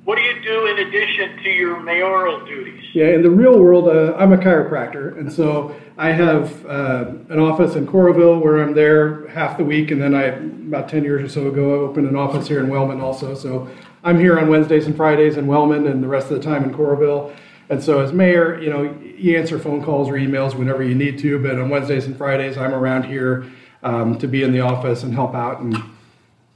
what 0.09 0.17
do 0.17 0.23
you 0.23 0.41
do 0.41 0.65
in 0.65 0.79
addition 0.87 1.37
to 1.43 1.49
your 1.51 1.79
mayoral 1.79 2.43
duties? 2.43 2.83
Yeah, 2.93 3.09
in 3.09 3.21
the 3.21 3.29
real 3.29 3.59
world, 3.59 3.87
uh, 3.87 4.15
I'm 4.17 4.33
a 4.33 4.37
chiropractor, 4.37 5.15
and 5.19 5.31
so 5.31 5.75
I 5.99 6.09
have 6.09 6.65
uh, 6.65 7.11
an 7.29 7.37
office 7.37 7.75
in 7.75 7.85
Coralville 7.85 8.41
where 8.41 8.59
I'm 8.59 8.73
there 8.73 9.27
half 9.27 9.59
the 9.59 9.63
week, 9.63 9.91
and 9.91 10.01
then 10.01 10.15
I, 10.15 10.23
about 10.23 10.89
10 10.89 11.03
years 11.03 11.23
or 11.23 11.29
so 11.31 11.47
ago, 11.49 11.75
I 11.75 11.87
opened 11.87 12.07
an 12.07 12.15
office 12.15 12.47
here 12.47 12.59
in 12.59 12.69
Wellman 12.69 12.99
also. 12.99 13.35
So 13.35 13.69
I'm 14.03 14.19
here 14.19 14.39
on 14.39 14.49
Wednesdays 14.49 14.87
and 14.87 14.97
Fridays 14.97 15.37
in 15.37 15.45
Wellman, 15.45 15.85
and 15.85 16.01
the 16.01 16.07
rest 16.07 16.31
of 16.31 16.37
the 16.37 16.43
time 16.43 16.63
in 16.63 16.73
Coralville. 16.73 17.31
And 17.69 17.83
so 17.83 17.99
as 17.99 18.11
mayor, 18.11 18.59
you 18.59 18.71
know, 18.71 18.91
you 19.15 19.37
answer 19.37 19.59
phone 19.59 19.83
calls 19.83 20.09
or 20.09 20.13
emails 20.13 20.55
whenever 20.55 20.81
you 20.81 20.95
need 20.95 21.19
to, 21.19 21.37
but 21.37 21.59
on 21.59 21.69
Wednesdays 21.69 22.07
and 22.07 22.17
Fridays, 22.17 22.57
I'm 22.57 22.73
around 22.73 23.03
here 23.03 23.45
um, 23.83 24.17
to 24.17 24.27
be 24.27 24.41
in 24.41 24.53
the 24.53 24.61
office 24.61 25.03
and 25.03 25.13
help 25.13 25.35
out 25.35 25.59
and 25.59 25.77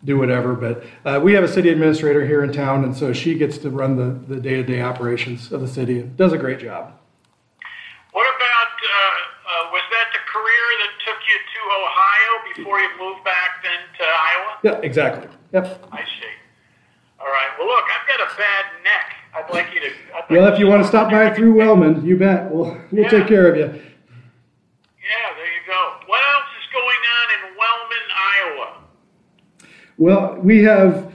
do 0.03 0.17
whatever. 0.17 0.53
But 0.53 0.83
uh, 1.05 1.19
we 1.21 1.33
have 1.33 1.43
a 1.43 1.47
city 1.47 1.69
administrator 1.69 2.25
here 2.25 2.43
in 2.43 2.51
town, 2.51 2.83
and 2.83 2.95
so 2.95 3.13
she 3.13 3.35
gets 3.35 3.57
to 3.59 3.69
run 3.69 3.95
the, 3.95 4.35
the 4.35 4.39
day-to-day 4.39 4.81
operations 4.81 5.51
of 5.51 5.61
the 5.61 5.67
city 5.67 5.99
and 5.99 6.17
does 6.17 6.33
a 6.33 6.37
great 6.37 6.59
job. 6.59 6.93
What 8.11 8.27
about, 8.35 8.73
uh, 8.77 9.67
uh, 9.67 9.71
was 9.71 9.81
that 9.91 10.07
the 10.13 10.19
career 10.29 10.65
that 10.81 10.91
took 11.05 11.19
you 11.29 11.37
to 11.53 11.59
Ohio 11.81 12.55
before 12.55 12.79
you 12.79 12.89
moved 12.99 13.23
back 13.23 13.63
then 13.63 13.79
to 13.97 14.03
Iowa? 14.03 14.57
Yeah, 14.63 14.85
exactly. 14.87 15.29
Yep. 15.53 15.87
I 15.91 16.01
see. 16.01 16.33
All 17.19 17.27
right. 17.27 17.49
Well, 17.57 17.67
look, 17.67 17.85
I've 17.89 18.07
got 18.07 18.19
a 18.19 18.37
bad 18.37 18.65
neck. 18.83 19.15
I'd 19.35 19.49
like 19.51 19.73
you 19.73 19.79
to. 19.79 19.87
I'd 19.87 20.19
like 20.19 20.29
Well, 20.29 20.53
if 20.53 20.59
you 20.59 20.67
want 20.67 20.83
to 20.83 20.87
stop 20.87 21.09
by 21.09 21.33
through 21.33 21.53
Wellman, 21.53 22.05
you 22.05 22.17
bet. 22.17 22.51
We'll 22.51 22.77
we'll 22.91 23.09
take 23.09 23.27
care 23.27 23.49
of 23.49 23.55
you. 23.55 23.63
Yeah, 23.65 25.27
there 25.37 25.47
you 25.47 25.63
go. 25.65 25.95
What 26.05 26.21
else 26.35 26.49
is 26.59 26.67
going 26.71 27.01
on 27.17 27.25
in 27.33 27.41
Wellman, 27.57 28.05
Iowa? 28.13 28.83
Well, 29.97 30.35
we 30.41 30.63
have 30.63 31.13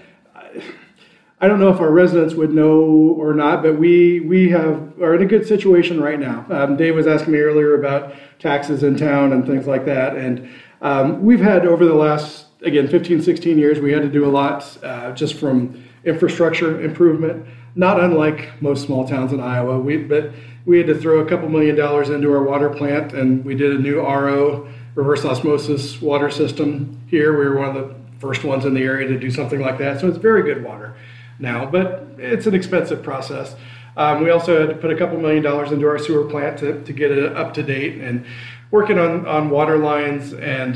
I 1.40 1.46
don't 1.46 1.60
know 1.60 1.68
if 1.68 1.78
our 1.80 1.90
residents 1.90 2.34
would 2.34 2.52
know 2.52 2.80
or 3.16 3.32
not, 3.32 3.62
but 3.62 3.78
we 3.78 4.20
we 4.20 4.48
have 4.50 5.00
are 5.00 5.14
in 5.14 5.22
a 5.22 5.26
good 5.26 5.46
situation 5.46 6.00
right 6.00 6.18
now. 6.18 6.44
Um, 6.50 6.76
Dave 6.76 6.96
was 6.96 7.06
asking 7.06 7.32
me 7.32 7.38
earlier 7.38 7.78
about 7.78 8.14
taxes 8.40 8.82
in 8.82 8.96
town 8.96 9.32
and 9.32 9.46
things 9.46 9.66
like 9.66 9.84
that, 9.84 10.16
and 10.16 10.48
um, 10.82 11.22
we've 11.22 11.40
had 11.40 11.64
over 11.64 11.84
the 11.84 11.94
last 11.94 12.46
again 12.62 12.88
15, 12.88 13.22
16 13.22 13.56
years, 13.56 13.78
we 13.78 13.92
had 13.92 14.02
to 14.02 14.08
do 14.08 14.24
a 14.24 14.30
lot 14.30 14.78
uh, 14.82 15.12
just 15.12 15.34
from 15.34 15.84
infrastructure 16.04 16.80
improvement. 16.80 17.46
Not 17.76 18.00
unlike 18.00 18.60
most 18.60 18.84
small 18.84 19.06
towns 19.06 19.32
in 19.32 19.38
Iowa, 19.38 19.78
we 19.78 19.96
but 19.96 20.32
we 20.66 20.78
had 20.78 20.88
to 20.88 20.98
throw 20.98 21.20
a 21.20 21.28
couple 21.28 21.48
million 21.48 21.76
dollars 21.76 22.10
into 22.10 22.32
our 22.32 22.42
water 22.42 22.68
plant, 22.68 23.12
and 23.12 23.44
we 23.44 23.54
did 23.54 23.70
a 23.76 23.78
new 23.78 24.00
RO 24.00 24.68
reverse 24.96 25.24
osmosis 25.24 26.02
water 26.02 26.30
system 26.30 27.00
here. 27.06 27.38
We 27.38 27.48
were 27.48 27.58
one 27.60 27.76
of 27.76 27.88
the 27.88 27.97
first 28.18 28.44
ones 28.44 28.64
in 28.64 28.74
the 28.74 28.82
area 28.82 29.08
to 29.08 29.18
do 29.18 29.30
something 29.30 29.60
like 29.60 29.78
that, 29.78 30.00
so 30.00 30.08
it's 30.08 30.18
very 30.18 30.42
good 30.42 30.64
water 30.64 30.94
now, 31.38 31.66
but 31.66 32.06
it's 32.18 32.46
an 32.46 32.54
expensive 32.54 33.02
process. 33.02 33.54
Um, 33.96 34.22
we 34.22 34.30
also 34.30 34.60
had 34.60 34.68
to 34.68 34.74
put 34.76 34.92
a 34.92 34.96
couple 34.96 35.18
million 35.18 35.42
dollars 35.42 35.72
into 35.72 35.86
our 35.88 35.98
sewer 35.98 36.24
plant 36.24 36.58
to, 36.60 36.82
to 36.84 36.92
get 36.92 37.10
it 37.10 37.36
up 37.36 37.54
to 37.54 37.62
date 37.62 38.00
and 38.00 38.24
working 38.70 38.98
on, 38.98 39.26
on 39.26 39.50
water 39.50 39.76
lines. 39.76 40.32
And 40.32 40.74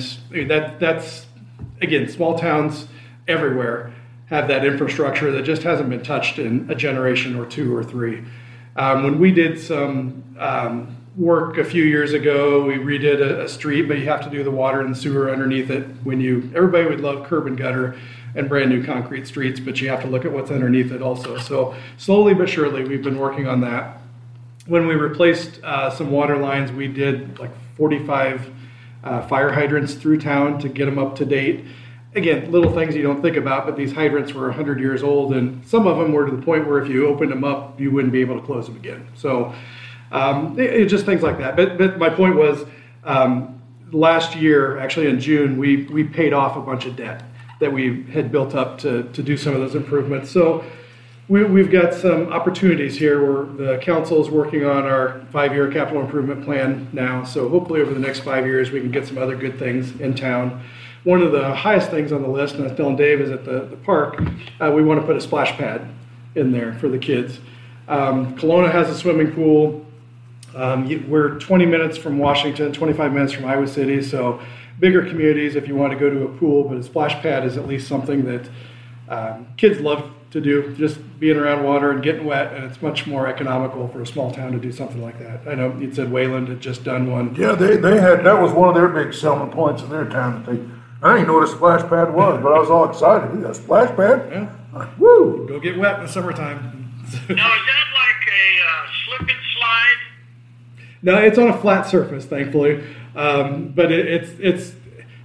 that 0.48 0.80
that's, 0.80 1.26
again, 1.80 2.08
small 2.08 2.36
towns 2.36 2.88
everywhere 3.28 3.92
have 4.26 4.48
that 4.48 4.64
infrastructure 4.64 5.30
that 5.30 5.44
just 5.44 5.62
hasn't 5.62 5.88
been 5.88 6.02
touched 6.02 6.38
in 6.38 6.68
a 6.70 6.74
generation 6.74 7.36
or 7.36 7.46
two 7.46 7.76
or 7.76 7.84
three. 7.84 8.24
Um, 8.74 9.04
when 9.04 9.20
we 9.20 9.30
did 9.30 9.60
some 9.60 10.24
um, 10.38 10.96
work 11.16 11.58
a 11.58 11.64
few 11.64 11.84
years 11.84 12.12
ago, 12.12 12.64
we 12.64 12.74
redid 12.74 13.20
a, 13.20 13.44
a, 13.44 13.48
street, 13.48 13.82
but 13.82 13.98
you 13.98 14.06
have 14.06 14.22
to 14.24 14.30
do 14.30 14.42
the 14.42 14.50
water 14.50 14.80
and 14.80 14.96
sewer 14.96 15.30
underneath 15.30 15.70
it. 15.70 15.84
When 16.04 16.20
you, 16.20 16.50
everybody 16.54 16.86
would 16.86 17.00
love 17.00 17.26
curb 17.26 17.46
and 17.46 17.56
gutter 17.56 17.98
and 18.34 18.48
brand 18.48 18.70
new 18.70 18.82
concrete 18.82 19.26
streets, 19.26 19.60
but 19.60 19.80
you 19.80 19.90
have 19.90 20.00
to 20.02 20.08
look 20.08 20.24
at 20.24 20.32
what's 20.32 20.50
underneath 20.50 20.90
it 20.90 21.02
also. 21.02 21.38
So 21.38 21.74
slowly 21.98 22.32
but 22.34 22.48
surely, 22.48 22.84
we've 22.84 23.02
been 23.02 23.18
working 23.18 23.46
on 23.46 23.60
that. 23.60 24.00
When 24.66 24.86
we 24.86 24.94
replaced 24.94 25.62
uh, 25.62 25.90
some 25.90 26.10
water 26.10 26.38
lines, 26.38 26.72
we 26.72 26.88
did 26.88 27.38
like 27.38 27.50
45 27.76 28.50
uh, 29.04 29.22
fire 29.26 29.52
hydrants 29.52 29.94
through 29.94 30.20
town 30.20 30.58
to 30.60 30.68
get 30.68 30.86
them 30.86 30.98
up 30.98 31.16
to 31.16 31.24
date. 31.24 31.64
Again, 32.14 32.50
little 32.52 32.72
things 32.72 32.94
you 32.94 33.02
don't 33.02 33.20
think 33.20 33.36
about, 33.36 33.66
but 33.66 33.76
these 33.76 33.92
hydrants 33.92 34.32
were 34.32 34.46
100 34.48 34.80
years 34.80 35.02
old, 35.02 35.34
and 35.34 35.66
some 35.66 35.86
of 35.86 35.98
them 35.98 36.12
were 36.12 36.26
to 36.26 36.34
the 36.34 36.42
point 36.42 36.66
where 36.68 36.78
if 36.78 36.88
you 36.88 37.06
opened 37.06 37.32
them 37.32 37.42
up, 37.42 37.80
you 37.80 37.90
wouldn't 37.90 38.12
be 38.12 38.20
able 38.20 38.38
to 38.38 38.46
close 38.46 38.66
them 38.66 38.76
again. 38.76 39.08
So, 39.14 39.54
um, 40.12 40.58
it, 40.58 40.72
it 40.72 40.86
just 40.86 41.04
things 41.04 41.22
like 41.22 41.38
that. 41.38 41.56
But, 41.56 41.78
but 41.78 41.98
my 41.98 42.10
point 42.10 42.36
was, 42.36 42.64
um, 43.04 43.60
last 43.90 44.36
year, 44.36 44.78
actually 44.78 45.08
in 45.08 45.20
June, 45.20 45.58
we 45.58 45.84
we 45.86 46.04
paid 46.04 46.32
off 46.32 46.56
a 46.56 46.60
bunch 46.60 46.86
of 46.86 46.96
debt 46.96 47.24
that 47.60 47.72
we 47.72 48.02
had 48.04 48.32
built 48.32 48.54
up 48.54 48.78
to, 48.78 49.04
to 49.12 49.22
do 49.22 49.36
some 49.36 49.54
of 49.54 49.60
those 49.60 49.74
improvements. 49.74 50.30
So 50.30 50.64
we, 51.28 51.44
we've 51.44 51.70
got 51.70 51.94
some 51.94 52.32
opportunities 52.32 52.96
here 52.96 53.22
where 53.22 53.44
the 53.44 53.78
council 53.78 54.20
is 54.20 54.28
working 54.28 54.64
on 54.64 54.84
our 54.84 55.20
five-year 55.30 55.70
capital 55.70 56.02
improvement 56.02 56.44
plan 56.44 56.88
now. 56.92 57.22
So 57.22 57.48
hopefully 57.48 57.80
over 57.80 57.94
the 57.94 58.00
next 58.00 58.20
five 58.20 58.46
years, 58.46 58.72
we 58.72 58.80
can 58.80 58.90
get 58.90 59.06
some 59.06 59.16
other 59.16 59.36
good 59.36 59.58
things 59.58 60.00
in 60.00 60.14
town. 60.14 60.64
One 61.04 61.22
of 61.22 61.30
the 61.30 61.54
highest 61.54 61.90
things 61.90 62.10
on 62.10 62.22
the 62.22 62.28
list, 62.28 62.54
and 62.54 62.64
I 62.64 62.68
was 62.68 62.76
telling 62.76 62.96
Dave, 62.96 63.20
is 63.20 63.30
at 63.30 63.44
the, 63.44 63.66
the 63.66 63.76
park, 63.76 64.20
uh, 64.60 64.72
we 64.74 64.82
want 64.82 65.00
to 65.00 65.06
put 65.06 65.16
a 65.16 65.20
splash 65.20 65.52
pad 65.56 65.86
in 66.34 66.50
there 66.50 66.72
for 66.80 66.88
the 66.88 66.98
kids. 66.98 67.38
Um, 67.86 68.36
Kalona 68.36 68.72
has 68.72 68.90
a 68.90 68.96
swimming 68.96 69.32
pool. 69.32 69.86
Um, 70.54 71.08
we're 71.08 71.38
20 71.38 71.66
minutes 71.66 71.96
from 71.96 72.18
Washington, 72.18 72.72
25 72.72 73.12
minutes 73.12 73.32
from 73.32 73.44
Iowa 73.46 73.66
City, 73.66 74.02
so 74.02 74.40
bigger 74.78 75.06
communities 75.06 75.56
if 75.56 75.68
you 75.68 75.74
want 75.74 75.92
to 75.92 75.98
go 75.98 76.10
to 76.10 76.24
a 76.24 76.28
pool, 76.38 76.64
but 76.64 76.76
a 76.76 76.82
splash 76.82 77.20
pad 77.22 77.44
is 77.44 77.56
at 77.56 77.66
least 77.66 77.88
something 77.88 78.24
that 78.24 78.48
um, 79.08 79.46
kids 79.56 79.80
love 79.80 80.10
to 80.30 80.40
do, 80.40 80.74
just 80.76 80.98
being 81.20 81.36
around 81.36 81.62
water 81.62 81.90
and 81.90 82.02
getting 82.02 82.24
wet, 82.24 82.54
and 82.54 82.64
it's 82.64 82.80
much 82.80 83.06
more 83.06 83.26
economical 83.26 83.86
for 83.88 84.00
a 84.00 84.06
small 84.06 84.32
town 84.32 84.52
to 84.52 84.58
do 84.58 84.72
something 84.72 85.02
like 85.02 85.18
that. 85.18 85.46
I 85.46 85.54
know 85.54 85.76
you 85.76 85.94
said 85.94 86.10
Wayland 86.10 86.48
had 86.48 86.60
just 86.60 86.84
done 86.84 87.10
one. 87.10 87.34
Yeah, 87.34 87.52
they, 87.52 87.76
they 87.76 88.00
had, 88.00 88.24
that 88.24 88.40
was 88.40 88.52
one 88.52 88.68
of 88.68 88.74
their 88.74 88.88
big 88.88 89.12
selling 89.12 89.50
points 89.50 89.82
in 89.82 89.90
their 89.90 90.06
town, 90.06 90.42
that 90.42 90.52
they, 90.52 90.62
I 91.02 91.14
didn't 91.14 91.28
know 91.28 91.34
what 91.34 91.44
a 91.44 91.52
splash 91.52 91.82
pad 91.82 92.14
was, 92.14 92.42
but 92.42 92.52
I 92.52 92.58
was 92.58 92.70
all 92.70 92.88
excited, 92.88 93.34
we 93.34 93.42
got 93.42 93.50
a 93.50 93.54
splash 93.54 93.94
pad? 93.94 94.28
Yeah. 94.30 94.50
Like, 94.72 94.98
Woo! 94.98 95.46
Go 95.46 95.60
get 95.60 95.76
wet 95.76 95.96
in 95.96 96.06
the 96.06 96.12
summertime. 96.12 96.56
now, 97.12 97.18
is 97.18 97.26
that 97.28 97.86
like 97.94 98.22
a 98.32 98.44
uh, 98.64 98.86
slip 99.04 99.28
and 99.28 99.38
slide? 99.54 100.01
No, 101.02 101.18
it's 101.18 101.38
on 101.38 101.48
a 101.48 101.58
flat 101.58 101.86
surface, 101.86 102.24
thankfully. 102.24 102.84
Um, 103.14 103.68
but 103.68 103.90
it, 103.90 104.06
it's 104.06 104.30
it's 104.38 104.72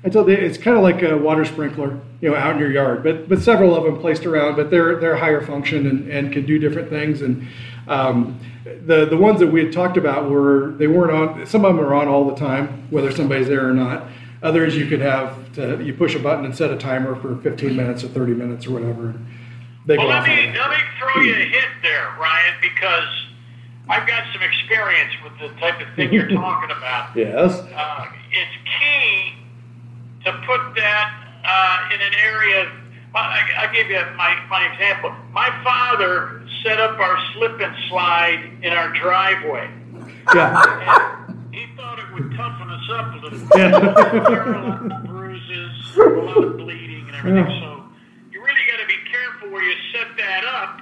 I 0.04 0.10
told 0.10 0.28
you 0.28 0.36
it's 0.36 0.58
kind 0.58 0.78
of 0.78 0.84
like 0.84 1.02
a 1.04 1.18
water 1.18 1.46
sprinkler, 1.46 2.00
you 2.22 2.30
know, 2.30 2.36
out 2.36 2.54
in 2.54 2.60
your 2.60 2.72
yard. 2.72 3.04
But 3.04 3.30
but 3.30 3.42
several 3.42 3.76
of 3.76 3.84
them 3.84 4.00
placed 4.00 4.26
around, 4.26 4.56
but 4.56 4.70
they're 4.72 5.00
they're 5.00 5.18
higher 5.18 5.42
function 5.42 5.88
and, 5.88 6.10
and 6.10 6.32
can 6.32 6.46
do 6.46 6.60
different 6.60 6.90
things. 6.90 7.22
And 7.22 7.48
um, 7.88 8.40
the 8.64 9.06
the 9.06 9.18
ones 9.18 9.40
that 9.40 9.48
we 9.48 9.64
had 9.64 9.74
talked 9.74 9.98
about 9.98 10.30
were 10.30 10.74
they 10.78 10.88
weren't 10.88 11.12
on. 11.12 11.46
Some 11.46 11.66
of 11.66 11.76
them 11.76 11.86
are 11.86 11.94
on 11.94 12.08
all 12.08 12.26
the 12.26 12.36
time, 12.36 12.88
whether 12.90 13.12
somebody's 13.12 13.48
there 13.48 13.68
or 13.68 13.74
not. 13.74 14.08
Others 14.44 14.78
you 14.78 14.88
could 14.88 15.02
have 15.02 15.52
to 15.54 15.84
you 15.84 15.94
push 15.94 16.16
a 16.16 16.20
button 16.20 16.46
and 16.46 16.56
set 16.56 16.72
a 16.72 16.78
timer 16.78 17.16
for 17.16 17.36
15 17.38 17.76
minutes 17.76 18.04
or 18.04 18.08
30 18.10 18.34
minutes 18.34 18.68
or 18.68 18.72
whatever. 18.72 19.14
They 19.88 19.98
well, 19.98 20.08
let 20.08 20.28
me 20.28 20.54
let 20.58 20.70
me 20.70 20.78
throw 21.00 21.22
you 21.22 21.34
a 21.34 21.46
hint 21.46 21.66
there, 21.82 22.14
Ryan, 22.20 22.54
because 22.62 23.27
I've 23.90 24.08
got 24.08 24.24
some 24.34 24.42
experience 24.42 25.14
with 25.24 25.34
the 25.40 25.60
type 25.60 25.80
of 25.80 25.96
thing 25.96 26.12
you're 26.12 26.30
talking 26.30 26.76
about. 26.76 27.12
yes. 27.16 27.54
Uh, 27.54 28.06
it's 28.32 28.52
key 28.80 29.34
to 30.26 30.32
put 30.46 30.76
that 30.76 31.28
uh, 31.46 31.94
in 31.94 32.02
an 32.02 32.14
area. 32.22 32.72
I, 33.16 33.42
I 33.58 33.74
give 33.74 33.88
you 33.90 34.02
my, 34.16 34.38
my 34.50 34.66
example. 34.72 35.14
My 35.32 35.50
father 35.64 36.46
set 36.64 36.80
up 36.80 37.00
our 37.00 37.18
slip 37.34 37.60
and 37.62 37.76
slide 37.90 38.52
in 38.62 38.74
our 38.74 38.92
driveway. 38.94 39.72
Yeah. 40.36 41.26
And 41.30 41.56
he 41.56 41.66
thought 41.76 42.00
it 42.00 42.14
would 42.14 42.36
toughen 42.36 42.70
us 42.70 42.90
up 42.92 43.14
a 43.14 43.18
little 43.18 43.40
bit. 43.40 43.50
Yeah. 43.56 43.78
a 43.78 44.68
lot 44.68 44.92
of 44.92 45.08
bruises, 45.08 45.98
a 45.98 46.02
lot 46.02 46.44
of 46.44 46.58
bleeding, 46.58 47.08
and 47.08 47.16
everything. 47.16 47.50
Yeah. 47.50 47.62
So 47.62 47.84
you 48.32 48.42
really 48.42 48.62
got 48.70 48.82
to 48.82 48.88
be 48.88 48.98
careful 49.10 49.50
where 49.50 49.64
you 49.64 49.76
set 49.94 50.18
that 50.18 50.44
up 50.44 50.82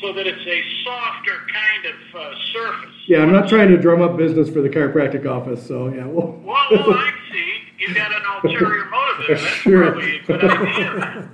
so 0.00 0.12
that 0.12 0.26
it's 0.26 0.46
a 0.46 0.62
softer 0.84 1.46
kind 1.52 1.86
of 1.86 2.14
uh, 2.14 2.34
surface. 2.52 2.94
Yeah, 3.06 3.18
I'm 3.18 3.32
not 3.32 3.48
trying 3.48 3.68
to 3.68 3.76
drum 3.76 4.02
up 4.02 4.16
business 4.16 4.50
for 4.50 4.60
the 4.60 4.68
chiropractic 4.68 5.26
office, 5.26 5.66
so 5.66 5.88
yeah. 5.88 6.06
Well, 6.06 6.40
well, 6.44 6.66
well 6.70 6.90
I 6.90 7.12
see. 7.32 7.60
You've 7.78 7.96
got 7.96 8.12
an 8.12 8.22
ulterior 8.42 8.84
motive 8.90 9.26
there. 9.26 9.36
That's 9.38 9.54
sure. 9.56 9.82
probably 9.82 10.18
a 10.18 10.22
good 10.22 10.44
idea. 10.44 11.30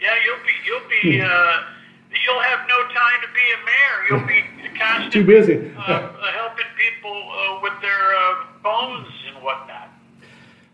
yeah, 0.00 0.14
you'll 0.24 0.44
be, 0.44 0.54
you'll 0.66 0.88
be, 0.88 1.18
hmm. 1.18 1.24
uh, 1.24 1.62
you'll 2.24 2.42
have 2.42 2.68
no 2.68 2.82
time 2.88 3.20
to 3.22 3.28
be 3.34 3.46
a 3.52 3.64
mayor. 3.64 3.98
You'll 4.10 4.26
be 4.26 4.78
constantly 4.78 5.20
too 5.20 5.26
busy 5.26 5.72
uh, 5.76 6.12
helping 6.32 6.66
people 6.78 7.30
uh, 7.30 7.60
with 7.62 7.74
their 7.80 8.14
uh, 8.16 8.44
bones 8.62 9.08
and 9.28 9.42
whatnot. 9.42 9.88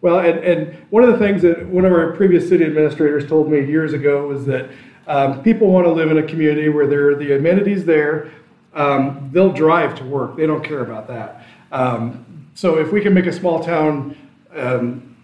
Well, 0.00 0.20
and, 0.20 0.38
and 0.38 0.86
one 0.90 1.02
of 1.02 1.10
the 1.10 1.18
things 1.18 1.42
that 1.42 1.66
one 1.66 1.84
of 1.84 1.92
our 1.92 2.12
previous 2.12 2.48
city 2.48 2.64
administrators 2.64 3.28
told 3.28 3.50
me 3.50 3.64
years 3.64 3.92
ago 3.92 4.28
was 4.28 4.46
that 4.46 4.70
um, 5.08 5.42
people 5.42 5.68
want 5.68 5.86
to 5.86 5.92
live 5.92 6.10
in 6.10 6.18
a 6.18 6.22
community 6.22 6.68
where 6.68 6.86
there 6.86 7.08
are 7.10 7.14
the 7.14 7.34
amenities 7.34 7.84
there. 7.84 8.30
Um, 8.74 9.30
they'll 9.32 9.52
drive 9.52 9.96
to 9.96 10.04
work. 10.04 10.36
They 10.36 10.46
don't 10.46 10.62
care 10.62 10.80
about 10.80 11.08
that. 11.08 11.44
Um, 11.72 12.46
so 12.54 12.78
if 12.78 12.92
we 12.92 13.00
can 13.00 13.14
make 13.14 13.26
a 13.26 13.32
small 13.32 13.64
town, 13.64 14.16
um, 14.54 15.16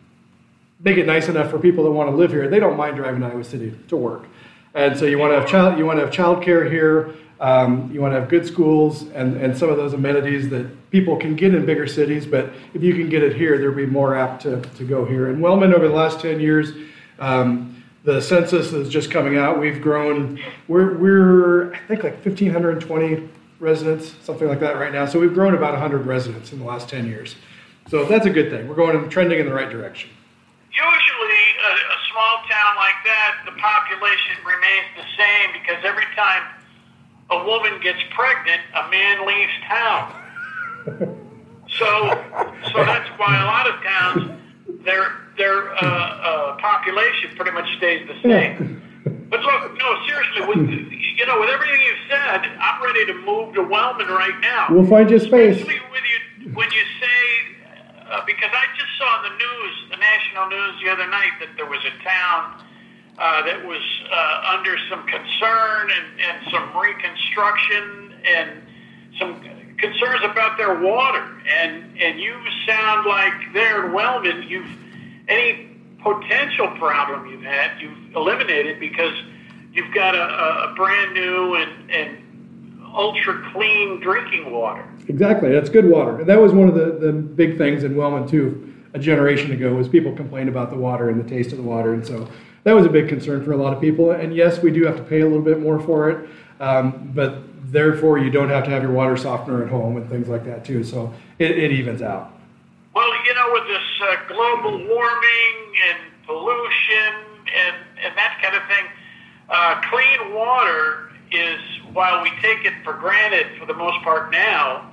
make 0.80 0.96
it 0.96 1.06
nice 1.06 1.28
enough 1.28 1.50
for 1.50 1.58
people 1.58 1.84
that 1.84 1.90
want 1.90 2.10
to 2.10 2.16
live 2.16 2.30
here, 2.30 2.48
they 2.48 2.58
don't 2.58 2.76
mind 2.76 2.96
driving 2.96 3.20
to 3.20 3.26
Iowa 3.26 3.44
City 3.44 3.78
to 3.88 3.96
work. 3.96 4.24
And 4.74 4.98
so 4.98 5.04
you 5.04 5.18
want 5.18 5.32
to 5.32 5.40
have 5.40 5.48
child, 5.48 5.78
you 5.78 5.84
want 5.84 5.98
to 5.98 6.06
have 6.06 6.14
childcare 6.14 6.68
here. 6.70 7.14
Um, 7.40 7.90
you 7.92 8.00
want 8.00 8.14
to 8.14 8.20
have 8.20 8.28
good 8.28 8.46
schools 8.46 9.02
and, 9.08 9.36
and 9.36 9.58
some 9.58 9.68
of 9.68 9.76
those 9.76 9.92
amenities 9.92 10.48
that 10.50 10.90
people 10.90 11.16
can 11.16 11.34
get 11.34 11.52
in 11.52 11.66
bigger 11.66 11.86
cities. 11.86 12.24
But 12.26 12.50
if 12.72 12.82
you 12.82 12.94
can 12.94 13.08
get 13.08 13.22
it 13.22 13.36
here, 13.36 13.58
they'll 13.58 13.74
be 13.74 13.86
more 13.86 14.16
apt 14.16 14.42
to, 14.42 14.60
to 14.60 14.84
go 14.84 15.04
here. 15.04 15.28
And 15.28 15.42
Wellman, 15.42 15.74
over 15.74 15.88
the 15.88 15.94
last 15.94 16.20
10 16.20 16.40
years, 16.40 16.72
um, 17.18 17.73
the 18.04 18.20
census 18.20 18.72
is 18.72 18.90
just 18.90 19.10
coming 19.10 19.36
out. 19.36 19.58
We've 19.58 19.80
grown, 19.80 20.38
we're, 20.68 20.96
we're 20.98 21.74
I 21.74 21.78
think 21.88 22.04
like 22.04 22.24
1,520 22.24 23.28
residents, 23.60 24.14
something 24.22 24.46
like 24.46 24.60
that 24.60 24.76
right 24.76 24.92
now. 24.92 25.06
So 25.06 25.18
we've 25.18 25.32
grown 25.32 25.54
about 25.54 25.72
100 25.72 26.06
residents 26.06 26.52
in 26.52 26.58
the 26.58 26.66
last 26.66 26.88
10 26.88 27.06
years. 27.06 27.36
So 27.88 28.04
that's 28.04 28.26
a 28.26 28.30
good 28.30 28.50
thing. 28.50 28.68
We're 28.68 28.74
going 28.74 29.08
trending 29.08 29.40
in 29.40 29.46
the 29.46 29.54
right 29.54 29.70
direction. 29.70 30.10
Usually, 30.70 31.44
a, 31.64 31.72
a 31.72 31.98
small 32.12 32.36
town 32.50 32.76
like 32.76 33.00
that, 33.04 33.42
the 33.46 33.52
population 33.52 34.36
remains 34.44 34.86
the 34.96 35.04
same 35.16 35.52
because 35.52 35.82
every 35.84 36.06
time 36.14 36.42
a 37.30 37.44
woman 37.44 37.80
gets 37.80 37.98
pregnant, 38.10 38.60
a 38.74 38.90
man 38.90 39.26
leaves 39.26 39.52
town. 39.66 40.12
so, 41.78 42.08
so 42.72 42.84
that's 42.84 43.08
why 43.18 43.40
a 43.40 43.46
lot 43.46 43.68
of 43.68 43.82
towns, 43.82 44.40
they're 44.84 45.23
their 45.36 45.74
uh, 45.74 45.78
uh, 45.84 46.56
population 46.58 47.30
pretty 47.36 47.50
much 47.50 47.68
stays 47.78 48.06
the 48.08 48.20
same. 48.22 48.80
But 49.04 49.42
look, 49.42 49.76
no, 49.76 50.06
seriously, 50.06 50.46
with, 50.46 50.70
you 50.70 51.26
know, 51.26 51.40
with 51.40 51.50
everything 51.50 51.80
you've 51.80 52.06
said, 52.08 52.46
I'm 52.60 52.80
ready 52.84 53.04
to 53.06 53.14
move 53.14 53.54
to 53.54 53.62
Wellman 53.62 54.06
right 54.06 54.38
now. 54.40 54.68
We'll 54.70 54.86
find 54.86 55.10
you 55.10 55.18
space. 55.18 55.56
Especially 55.56 55.80
when 55.90 56.02
you, 56.06 56.54
when 56.54 56.70
you 56.70 56.82
say, 57.00 57.20
uh, 58.10 58.22
because 58.26 58.50
I 58.52 58.64
just 58.78 58.90
saw 58.96 59.24
in 59.24 59.32
the 59.32 59.36
news, 59.36 59.74
the 59.90 59.96
national 59.96 60.48
news 60.50 60.80
the 60.84 60.90
other 60.90 61.08
night, 61.08 61.32
that 61.40 61.48
there 61.56 61.66
was 61.66 61.80
a 61.84 62.04
town 62.04 62.64
uh, 63.18 63.42
that 63.46 63.66
was 63.66 63.82
uh, 64.12 64.54
under 64.56 64.76
some 64.88 65.04
concern 65.06 65.90
and, 65.90 66.20
and 66.20 66.52
some 66.52 66.70
reconstruction 66.80 68.14
and 68.24 68.62
some 69.18 69.40
concerns 69.78 70.22
about 70.24 70.56
their 70.58 70.78
water. 70.78 71.26
And 71.48 72.00
and 72.00 72.20
you 72.20 72.36
sound 72.66 73.06
like 73.06 73.52
there 73.52 73.86
in 73.86 73.92
Wellman, 73.92 74.44
you've 74.48 74.70
any 75.28 75.70
potential 76.02 76.68
problem 76.78 77.30
you've 77.30 77.42
had, 77.42 77.80
you've 77.80 78.14
eliminated 78.14 78.78
because 78.78 79.14
you've 79.72 79.92
got 79.94 80.14
a, 80.14 80.70
a 80.70 80.74
brand 80.74 81.14
new 81.14 81.54
and, 81.56 81.90
and 81.90 82.18
ultra 82.94 83.50
clean 83.52 84.00
drinking 84.00 84.52
water. 84.52 84.86
Exactly, 85.08 85.50
that's 85.50 85.68
good 85.68 85.88
water. 85.88 86.20
And 86.20 86.28
that 86.28 86.40
was 86.40 86.52
one 86.52 86.68
of 86.68 86.74
the, 86.74 86.98
the 87.06 87.12
big 87.12 87.58
things 87.58 87.84
in 87.84 87.96
Wellman 87.96 88.28
too. 88.28 88.70
A 88.94 88.98
generation 88.98 89.50
ago, 89.50 89.74
was 89.74 89.88
people 89.88 90.12
complained 90.14 90.48
about 90.48 90.70
the 90.70 90.76
water 90.76 91.08
and 91.08 91.18
the 91.18 91.28
taste 91.28 91.50
of 91.50 91.58
the 91.58 91.64
water, 91.64 91.94
and 91.94 92.06
so 92.06 92.28
that 92.62 92.74
was 92.76 92.86
a 92.86 92.88
big 92.88 93.08
concern 93.08 93.44
for 93.44 93.50
a 93.50 93.56
lot 93.56 93.72
of 93.72 93.80
people. 93.80 94.12
And 94.12 94.32
yes, 94.32 94.62
we 94.62 94.70
do 94.70 94.84
have 94.84 94.96
to 94.96 95.02
pay 95.02 95.20
a 95.20 95.26
little 95.26 95.42
bit 95.42 95.58
more 95.58 95.80
for 95.80 96.10
it, 96.10 96.28
um, 96.60 97.10
but 97.12 97.38
therefore 97.72 98.18
you 98.18 98.30
don't 98.30 98.50
have 98.50 98.62
to 98.64 98.70
have 98.70 98.82
your 98.82 98.92
water 98.92 99.16
softener 99.16 99.64
at 99.64 99.68
home 99.68 99.96
and 99.96 100.08
things 100.08 100.28
like 100.28 100.44
that 100.44 100.64
too. 100.64 100.84
So 100.84 101.12
it, 101.40 101.58
it 101.58 101.72
evens 101.72 102.02
out. 102.02 102.38
Well, 102.94 103.08
you 103.26 103.34
know, 103.34 103.50
with 103.52 103.66
this 103.66 103.82
uh, 104.04 104.16
global 104.28 104.78
warming 104.86 105.56
and 105.88 105.98
pollution 106.26 107.12
and, 107.54 107.76
and 108.02 108.16
that 108.16 108.38
kind 108.42 108.56
of 108.56 108.62
thing, 108.68 108.84
uh, 109.48 109.80
clean 109.90 110.34
water 110.34 111.10
is, 111.32 111.60
while 111.92 112.22
we 112.22 112.30
take 112.42 112.64
it 112.64 112.72
for 112.84 112.92
granted 112.94 113.46
for 113.58 113.66
the 113.66 113.74
most 113.74 114.02
part 114.02 114.30
now, 114.30 114.92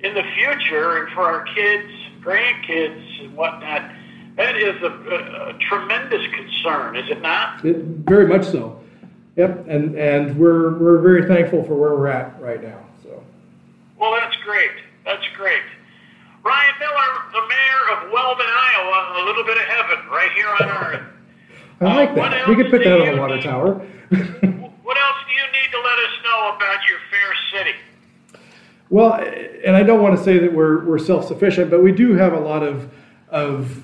in 0.00 0.14
the 0.14 0.22
future 0.34 0.98
and 0.98 1.12
for 1.12 1.22
our 1.22 1.44
kids, 1.54 1.90
grandkids, 2.20 3.20
and 3.20 3.36
whatnot, 3.36 3.90
that 4.36 4.56
is 4.56 4.80
a, 4.82 4.86
a, 4.86 5.50
a 5.50 5.58
tremendous 5.68 6.26
concern, 6.32 6.96
is 6.96 7.10
it 7.10 7.20
not? 7.20 7.64
It, 7.64 7.76
very 7.76 8.26
much 8.26 8.46
so. 8.46 8.80
Yep, 9.36 9.66
and 9.66 9.96
and 9.98 10.38
we're 10.38 10.76
we're 10.76 10.98
very 10.98 11.26
thankful 11.26 11.64
for 11.64 11.74
where 11.74 11.94
we're 11.94 12.08
at 12.08 12.38
right 12.40 12.62
now. 12.62 12.78
So. 13.02 13.22
Well, 13.98 14.12
that's 14.12 14.36
great. 14.44 14.72
That's 15.06 15.26
great. 15.34 15.62
Ryan 16.44 16.74
Miller, 16.80 17.22
the 17.32 17.46
mayor 17.48 17.82
of 17.96 18.12
Wellman, 18.12 18.46
Iowa, 18.48 19.22
a 19.22 19.24
little 19.26 19.44
bit 19.44 19.56
of 19.56 19.62
heaven 19.64 19.98
right 20.10 20.32
here 20.32 20.48
on 20.48 20.68
earth. 20.68 21.02
I 21.80 21.94
like 21.94 22.10
Uh, 22.10 22.14
that. 22.30 22.48
We 22.48 22.56
could 22.56 22.70
put 22.70 22.84
that 22.84 23.00
on 23.00 23.08
a 23.16 23.20
water 23.20 23.36
need, 23.36 23.42
tower. 23.44 23.74
what 24.12 24.98
else 24.98 25.16
do 25.26 25.32
you 25.34 25.46
need 25.52 25.70
to 25.72 25.78
let 25.78 25.98
us 25.98 26.14
know 26.24 26.56
about 26.56 26.78
your 26.88 26.98
fair 27.10 27.34
city? 27.58 27.76
Well, 28.90 29.14
and 29.64 29.74
I 29.76 29.82
don't 29.82 30.02
want 30.02 30.16
to 30.18 30.22
say 30.22 30.38
that 30.38 30.52
we're, 30.52 30.84
we're 30.84 30.98
self-sufficient, 30.98 31.70
but 31.70 31.82
we 31.82 31.92
do 31.92 32.14
have 32.14 32.34
a 32.34 32.40
lot 32.40 32.62
of, 32.62 32.92
of 33.30 33.82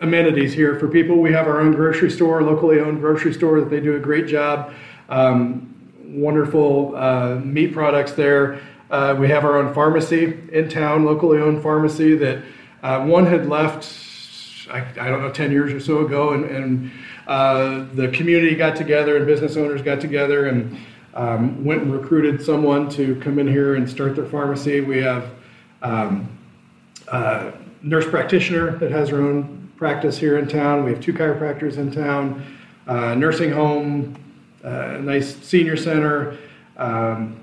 amenities 0.00 0.52
here 0.52 0.78
for 0.78 0.86
people. 0.86 1.16
We 1.18 1.32
have 1.32 1.46
our 1.46 1.60
own 1.60 1.72
grocery 1.72 2.10
store, 2.10 2.42
locally 2.42 2.78
owned 2.78 3.00
grocery 3.00 3.32
store 3.32 3.60
that 3.60 3.70
they 3.70 3.80
do 3.80 3.96
a 3.96 3.98
great 4.00 4.26
job. 4.26 4.72
Um, 5.08 5.70
wonderful 6.04 6.94
uh, 6.94 7.36
meat 7.42 7.72
products 7.72 8.12
there. 8.12 8.60
Uh, 8.94 9.12
we 9.12 9.28
have 9.28 9.44
our 9.44 9.56
own 9.56 9.74
pharmacy 9.74 10.38
in 10.52 10.68
town, 10.68 11.04
locally 11.04 11.40
owned 11.40 11.60
pharmacy 11.60 12.14
that 12.14 12.44
uh, 12.84 13.04
one 13.04 13.26
had 13.26 13.48
left, 13.48 13.88
I, 14.70 14.86
I 15.00 15.08
don't 15.08 15.20
know, 15.20 15.32
10 15.32 15.50
years 15.50 15.72
or 15.72 15.80
so 15.80 16.06
ago, 16.06 16.32
and, 16.32 16.44
and 16.44 16.92
uh, 17.26 17.86
the 17.94 18.06
community 18.10 18.54
got 18.54 18.76
together 18.76 19.16
and 19.16 19.26
business 19.26 19.56
owners 19.56 19.82
got 19.82 20.00
together 20.00 20.46
and 20.46 20.78
um, 21.14 21.64
went 21.64 21.82
and 21.82 21.92
recruited 21.92 22.40
someone 22.40 22.88
to 22.90 23.16
come 23.16 23.40
in 23.40 23.48
here 23.48 23.74
and 23.74 23.90
start 23.90 24.14
their 24.14 24.26
pharmacy. 24.26 24.80
We 24.80 25.02
have 25.02 25.28
um, 25.82 26.28
a 27.08 27.52
nurse 27.82 28.06
practitioner 28.08 28.78
that 28.78 28.92
has 28.92 29.08
her 29.08 29.20
own 29.20 29.72
practice 29.76 30.18
here 30.18 30.38
in 30.38 30.46
town. 30.46 30.84
We 30.84 30.92
have 30.92 31.00
two 31.00 31.12
chiropractors 31.12 31.78
in 31.78 31.90
town, 31.90 32.46
uh, 32.86 33.16
nursing 33.16 33.50
home, 33.50 34.14
uh, 34.62 34.98
nice 35.00 35.34
senior 35.34 35.76
center. 35.76 36.38
Um, 36.76 37.40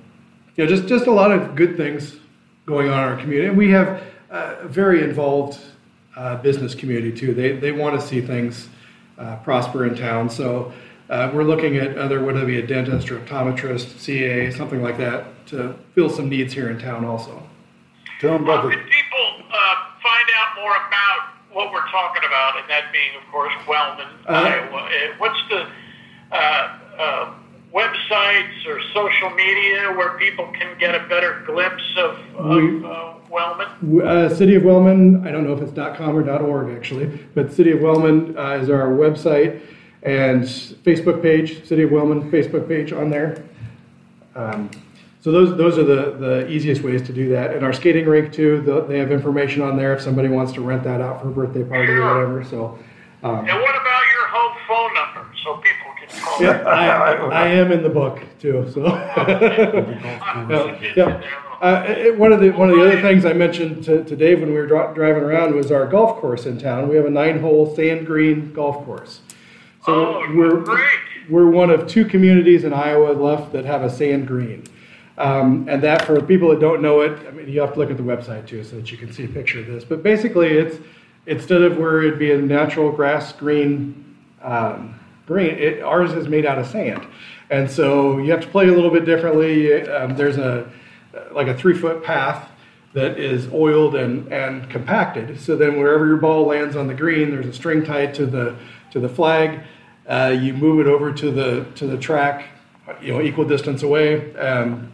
you 0.55 0.63
know, 0.63 0.69
just 0.69 0.87
just 0.87 1.07
a 1.07 1.11
lot 1.11 1.31
of 1.31 1.55
good 1.55 1.77
things 1.77 2.17
going 2.65 2.89
on 2.89 3.03
in 3.03 3.09
our 3.09 3.17
community. 3.17 3.47
And 3.47 3.57
we 3.57 3.71
have 3.71 4.01
a 4.29 4.67
very 4.67 5.03
involved 5.03 5.59
uh, 6.15 6.37
business 6.37 6.75
community 6.75 7.11
too. 7.11 7.33
They 7.33 7.53
they 7.53 7.71
want 7.71 7.99
to 7.99 8.05
see 8.05 8.21
things 8.21 8.69
uh, 9.17 9.37
prosper 9.37 9.85
in 9.85 9.95
town. 9.95 10.29
So. 10.29 10.73
Uh, 11.09 11.29
we're 11.33 11.43
looking 11.43 11.75
at 11.75 11.97
other, 11.97 12.23
whether 12.23 12.41
it 12.41 12.45
be 12.45 12.57
a 12.59 12.65
dentist 12.65 13.11
or 13.11 13.19
optometrist, 13.19 13.99
CA, 13.99 14.49
something 14.49 14.81
like 14.81 14.97
that, 14.97 15.25
to 15.45 15.75
fill 15.93 16.09
some 16.09 16.29
needs 16.29 16.53
here 16.53 16.69
in 16.69 16.79
town 16.79 17.03
also. 17.03 17.43
Tell 18.21 18.31
them 18.31 18.45
How 18.45 18.59
about 18.59 18.71
can 18.71 18.79
the, 18.79 18.85
people 18.85 19.45
uh, 19.51 19.75
find 20.01 20.27
out 20.37 20.55
more 20.55 20.71
about 20.71 21.35
what 21.51 21.73
we're 21.73 21.85
talking 21.89 22.23
about, 22.25 22.61
and 22.61 22.69
that 22.69 22.93
being, 22.93 23.11
of 23.21 23.29
course, 23.29 23.51
Wellman, 23.67 24.07
Uh, 24.25 24.31
Iowa? 24.31 24.77
Uh, 24.77 24.89
What's 25.17 25.39
the 25.49 25.67
uh, 26.31 26.77
uh, 26.97 27.33
websites 27.73 28.65
or 28.67 28.81
social 28.93 29.29
media 29.31 29.91
where 29.93 30.17
people 30.17 30.47
can 30.59 30.77
get 30.77 30.93
a 30.95 31.07
better 31.07 31.43
glimpse 31.45 31.83
of, 31.97 32.17
We- 32.45 32.77
of 32.77 32.85
uh, 32.85 33.13
Wellman? 33.29 34.01
Uh, 34.03 34.29
City 34.29 34.55
of 34.55 34.63
Wellman, 34.63 35.25
I 35.25 35.31
don't 35.31 35.45
know 35.45 35.53
if 35.53 35.61
it's 35.61 35.71
.com 35.97 36.17
or 36.17 36.29
.org 36.29 36.75
actually, 36.75 37.05
but 37.33 37.51
City 37.53 37.71
of 37.71 37.81
Wellman 37.81 38.37
uh, 38.37 38.59
is 38.61 38.69
our 38.69 38.87
website 38.89 39.61
and 40.03 40.43
Facebook 40.43 41.21
page, 41.21 41.65
City 41.65 41.83
of 41.83 41.91
Wellman 41.91 42.29
Facebook 42.31 42.67
page 42.67 42.91
on 42.91 43.09
there. 43.09 43.43
Um, 44.35 44.69
so 45.21 45.31
those 45.31 45.55
those 45.55 45.77
are 45.77 45.83
the, 45.83 46.17
the 46.17 46.49
easiest 46.49 46.81
ways 46.81 47.01
to 47.03 47.13
do 47.13 47.29
that. 47.29 47.53
And 47.53 47.63
our 47.63 47.73
skating 47.73 48.05
rink 48.07 48.33
too, 48.33 48.61
the, 48.61 48.81
they 48.81 48.97
have 48.97 49.11
information 49.11 49.61
on 49.61 49.77
there 49.77 49.93
if 49.93 50.01
somebody 50.01 50.27
wants 50.29 50.51
to 50.53 50.61
rent 50.61 50.83
that 50.83 50.99
out 50.99 51.21
for 51.21 51.27
a 51.27 51.31
birthday 51.31 51.63
party 51.63 51.91
or 51.93 52.01
whatever. 52.01 52.43
So 52.43 52.79
um, 53.23 53.47
And 53.47 53.61
what 53.61 53.75
about 53.75 54.01
your 54.15 54.27
home 54.27 54.57
phone 54.67 54.93
number 54.95 55.31
so 55.43 55.57
people 55.57 55.61
can 55.61 55.69
call? 55.69 55.79
yeah, 55.79 55.80
I, 56.13 57.13
I 57.31 57.47
am 57.47 57.71
in 57.71 57.83
the 57.83 57.89
book 57.89 58.21
too. 58.39 58.69
So. 58.73 58.85
Yeah, 60.49 60.79
yeah. 60.95 61.21
Uh, 61.61 61.85
it- 61.87 62.17
one 62.17 62.33
of 62.33 62.39
the 62.39 62.49
one 62.51 62.69
of 62.69 62.75
the 62.75 62.81
other 62.81 63.01
things 63.01 63.23
I 63.25 63.33
mentioned 63.33 63.83
to, 63.85 64.03
to 64.03 64.15
Dave 64.15 64.39
when 64.39 64.49
we 64.49 64.55
were 64.55 64.65
dri- 64.67 64.93
driving 64.95 65.23
around 65.23 65.53
was 65.55 65.71
our 65.71 65.85
golf 65.85 66.19
course 66.19 66.45
in 66.45 66.57
town. 66.57 66.87
We 66.89 66.95
have 66.95 67.05
a 67.05 67.09
nine-hole 67.11 67.75
sand 67.75 68.05
green 68.07 68.51
golf 68.53 68.83
course. 68.85 69.21
So 69.85 69.93
Oh, 70.23 70.35
we're 70.35 70.57
great. 70.61 70.99
we're 71.29 71.49
one 71.49 71.69
of 71.69 71.87
two 71.87 72.05
communities 72.05 72.63
in 72.63 72.73
Iowa 72.73 73.11
left 73.13 73.51
that 73.53 73.65
have 73.65 73.83
a 73.83 73.89
sand 73.89 74.27
green. 74.27 74.63
Um, 75.17 75.67
and 75.69 75.83
that 75.83 76.03
for 76.05 76.19
people 76.21 76.49
that 76.49 76.59
don't 76.59 76.81
know 76.81 77.01
it, 77.01 77.19
I 77.27 77.31
mean, 77.31 77.47
you 77.47 77.61
have 77.61 77.73
to 77.73 77.79
look 77.79 77.91
at 77.91 77.97
the 77.97 78.03
website 78.03 78.47
too 78.47 78.63
so 78.63 78.77
that 78.77 78.91
you 78.91 78.97
can 78.97 79.13
see 79.13 79.25
a 79.25 79.27
picture 79.27 79.59
of 79.59 79.67
this. 79.67 79.83
But 79.83 80.01
basically, 80.01 80.47
it's 80.47 80.77
instead 81.27 81.61
of 81.61 81.77
where 81.77 82.01
it'd 82.01 82.17
be 82.17 82.31
a 82.31 82.37
natural 82.37 82.91
grass 82.91 83.31
green 83.33 84.15
um, 84.41 84.95
green, 85.27 85.57
it, 85.57 85.81
ours 85.81 86.13
is 86.13 86.27
made 86.27 86.45
out 86.45 86.57
of 86.57 86.67
sand, 86.67 87.05
and 87.49 87.69
so 87.69 88.17
you 88.17 88.31
have 88.31 88.41
to 88.41 88.47
play 88.47 88.67
a 88.67 88.71
little 88.71 88.91
bit 88.91 89.05
differently. 89.05 89.83
Um, 89.83 90.15
there's 90.15 90.37
a 90.37 90.69
like 91.31 91.47
a 91.47 91.57
three 91.57 91.77
foot 91.77 92.03
path 92.03 92.49
that 92.93 93.17
is 93.17 93.47
oiled 93.53 93.95
and, 93.95 94.31
and 94.31 94.69
compacted. 94.69 95.39
So 95.39 95.55
then 95.55 95.79
wherever 95.79 96.05
your 96.05 96.17
ball 96.17 96.45
lands 96.45 96.75
on 96.75 96.87
the 96.87 96.93
green, 96.93 97.31
there's 97.31 97.45
a 97.45 97.53
string 97.53 97.83
tied 97.83 98.13
to 98.15 98.25
the 98.25 98.55
to 98.91 98.99
the 98.99 99.09
flag. 99.09 99.61
Uh, 100.07 100.35
you 100.37 100.53
move 100.53 100.79
it 100.85 100.87
over 100.87 101.13
to 101.13 101.31
the 101.31 101.65
to 101.75 101.87
the 101.87 101.97
track, 101.97 102.47
you 103.01 103.13
know, 103.13 103.21
equal 103.21 103.45
distance 103.45 103.83
away, 103.83 104.33
and 104.35 104.91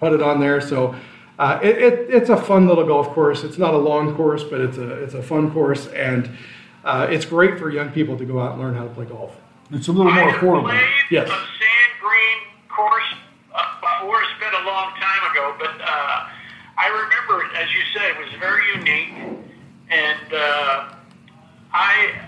put 0.00 0.12
it 0.12 0.22
on 0.22 0.40
there. 0.40 0.60
So 0.60 0.94
uh, 1.38 1.60
it, 1.62 1.76
it, 1.78 2.10
it's 2.10 2.30
a 2.30 2.36
fun 2.36 2.66
little 2.66 2.86
golf 2.86 3.08
course. 3.08 3.44
It's 3.44 3.58
not 3.58 3.74
a 3.74 3.78
long 3.78 4.14
course, 4.14 4.42
but 4.42 4.60
it's 4.60 4.78
a 4.78 5.02
it's 5.02 5.14
a 5.14 5.22
fun 5.22 5.50
course, 5.50 5.88
and 5.88 6.30
uh, 6.84 7.06
it's 7.10 7.26
great 7.26 7.58
for 7.58 7.70
young 7.70 7.90
people 7.90 8.16
to 8.16 8.24
go 8.24 8.40
out 8.40 8.52
and 8.52 8.60
learn 8.60 8.74
how 8.74 8.84
to 8.84 8.90
play 8.90 9.04
golf. 9.04 9.36
It's 9.72 9.88
a 9.88 9.92
little 9.92 10.12
more 10.12 10.32
affordable. 10.32 10.72
Yes. 11.10 11.28
a 11.28 11.30
sand 11.30 11.92
green 12.00 12.38
course 12.68 13.04
uh, 13.54 13.80
before. 13.80 14.22
It's 14.22 14.40
been 14.40 14.62
a 14.62 14.66
long 14.66 14.92
time 15.00 15.30
ago, 15.30 15.54
but 15.58 15.80
uh, 15.80 16.28
I 16.78 16.88
remember, 16.88 17.44
as 17.56 17.68
you 17.72 17.80
said, 17.94 18.10
it 18.10 18.18
was 18.18 18.28
very 18.38 18.62
unique, 18.76 19.14
and 19.90 20.32
uh, 20.34 20.94
I 21.72 22.20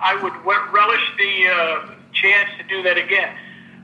I 0.00 0.20
would 0.22 0.34
relish 0.72 1.12
the 1.18 1.48
uh, 1.48 1.94
chance 2.12 2.48
to 2.58 2.64
do 2.68 2.82
that 2.82 2.98
again. 2.98 3.36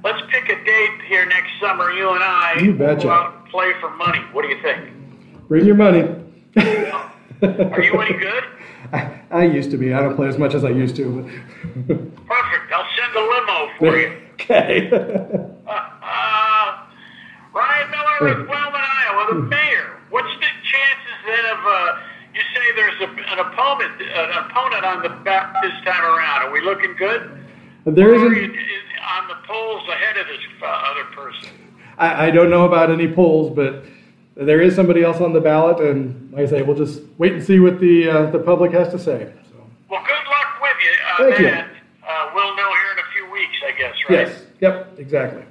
Let's 0.04 0.22
pick 0.30 0.48
a 0.48 0.64
date 0.64 1.02
here 1.06 1.26
next 1.26 1.50
summer. 1.60 1.90
You 1.90 2.10
and 2.10 2.22
I 2.22 2.58
You 2.60 2.72
betcha. 2.72 3.02
go 3.04 3.10
out 3.10 3.34
and 3.36 3.48
play 3.50 3.72
for 3.80 3.90
money. 3.96 4.20
What 4.32 4.42
do 4.42 4.48
you 4.48 4.60
think? 4.62 4.90
Bring 5.48 5.64
your 5.66 5.74
money. 5.74 6.02
Are 7.42 7.82
you 7.82 8.00
any 8.00 8.18
good? 8.18 8.44
I, 8.92 9.20
I 9.30 9.44
used 9.44 9.70
to 9.72 9.76
be. 9.76 9.92
I 9.92 10.00
don't 10.00 10.16
play 10.16 10.28
as 10.28 10.38
much 10.38 10.54
as 10.54 10.64
I 10.64 10.70
used 10.70 10.96
to. 10.96 11.28
Perfect. 12.28 12.72
I'll 12.72 12.86
send 12.96 13.16
a 13.16 13.20
limo 13.20 13.70
for 13.78 13.98
you. 13.98 14.20
okay. 14.34 14.90
Uh, 15.68 16.86
Ryan 17.52 17.90
Miller 17.90 18.18
with 18.38 18.48
Wellman, 18.48 18.80
Iowa, 18.80 19.34
the 19.34 19.40
mayor. 19.42 20.00
What's 20.08 20.32
the 20.40 20.46
chances 20.64 21.18
then 21.26 21.44
of 21.52 21.58
uh, 21.58 21.98
you 22.34 22.40
say 22.54 22.74
there's 22.74 23.00
a, 23.02 23.32
an 23.32 23.38
opponent 23.40 24.00
an 24.00 24.44
opponent 24.46 24.84
on 24.86 25.02
the 25.02 25.10
ballot 25.24 25.56
this 25.62 25.72
time 25.84 26.02
around? 26.04 26.42
Are 26.42 26.50
we 26.50 26.62
looking 26.62 26.94
good? 26.96 27.44
there 27.84 28.14
are 28.14 28.34
you 28.34 28.44
in- 28.44 28.56
on 29.20 29.28
the 29.28 29.34
polls 29.46 29.86
ahead 29.88 30.16
of 30.16 30.26
this 30.26 30.38
uh, 30.62 30.66
other 30.66 31.04
person? 31.14 31.50
I, 31.98 32.28
I 32.28 32.30
don't 32.30 32.48
know 32.50 32.64
about 32.64 32.90
any 32.90 33.12
polls, 33.12 33.54
but 33.54 33.84
there 34.36 34.62
is 34.62 34.74
somebody 34.74 35.02
else 35.02 35.20
on 35.20 35.32
the 35.32 35.40
ballot, 35.40 35.80
and 35.80 36.32
like 36.32 36.46
I 36.46 36.50
say, 36.50 36.62
we'll 36.62 36.76
just 36.76 37.02
wait 37.18 37.32
and 37.32 37.42
see 37.44 37.58
what 37.58 37.78
the 37.80 38.08
uh, 38.08 38.30
the 38.30 38.38
public 38.38 38.72
has 38.72 38.88
to 38.90 38.98
say. 38.98 39.32
So. 39.50 39.56
Well, 39.90 40.02
good 40.02 40.30
luck 40.30 40.62
with 40.62 40.76
you 40.80 41.24
on 41.26 41.30
Thank 41.32 41.40
you. 41.40 41.77
Uh, 42.28 42.34
we'll 42.34 42.56
know 42.56 42.70
here 42.70 42.92
in 42.92 42.98
a 42.98 43.08
few 43.12 43.30
weeks, 43.32 43.56
I 43.66 43.72
guess, 43.72 43.94
right? 44.08 44.28
Yes. 44.28 44.42
Yep. 44.60 44.98
Exactly. 44.98 45.42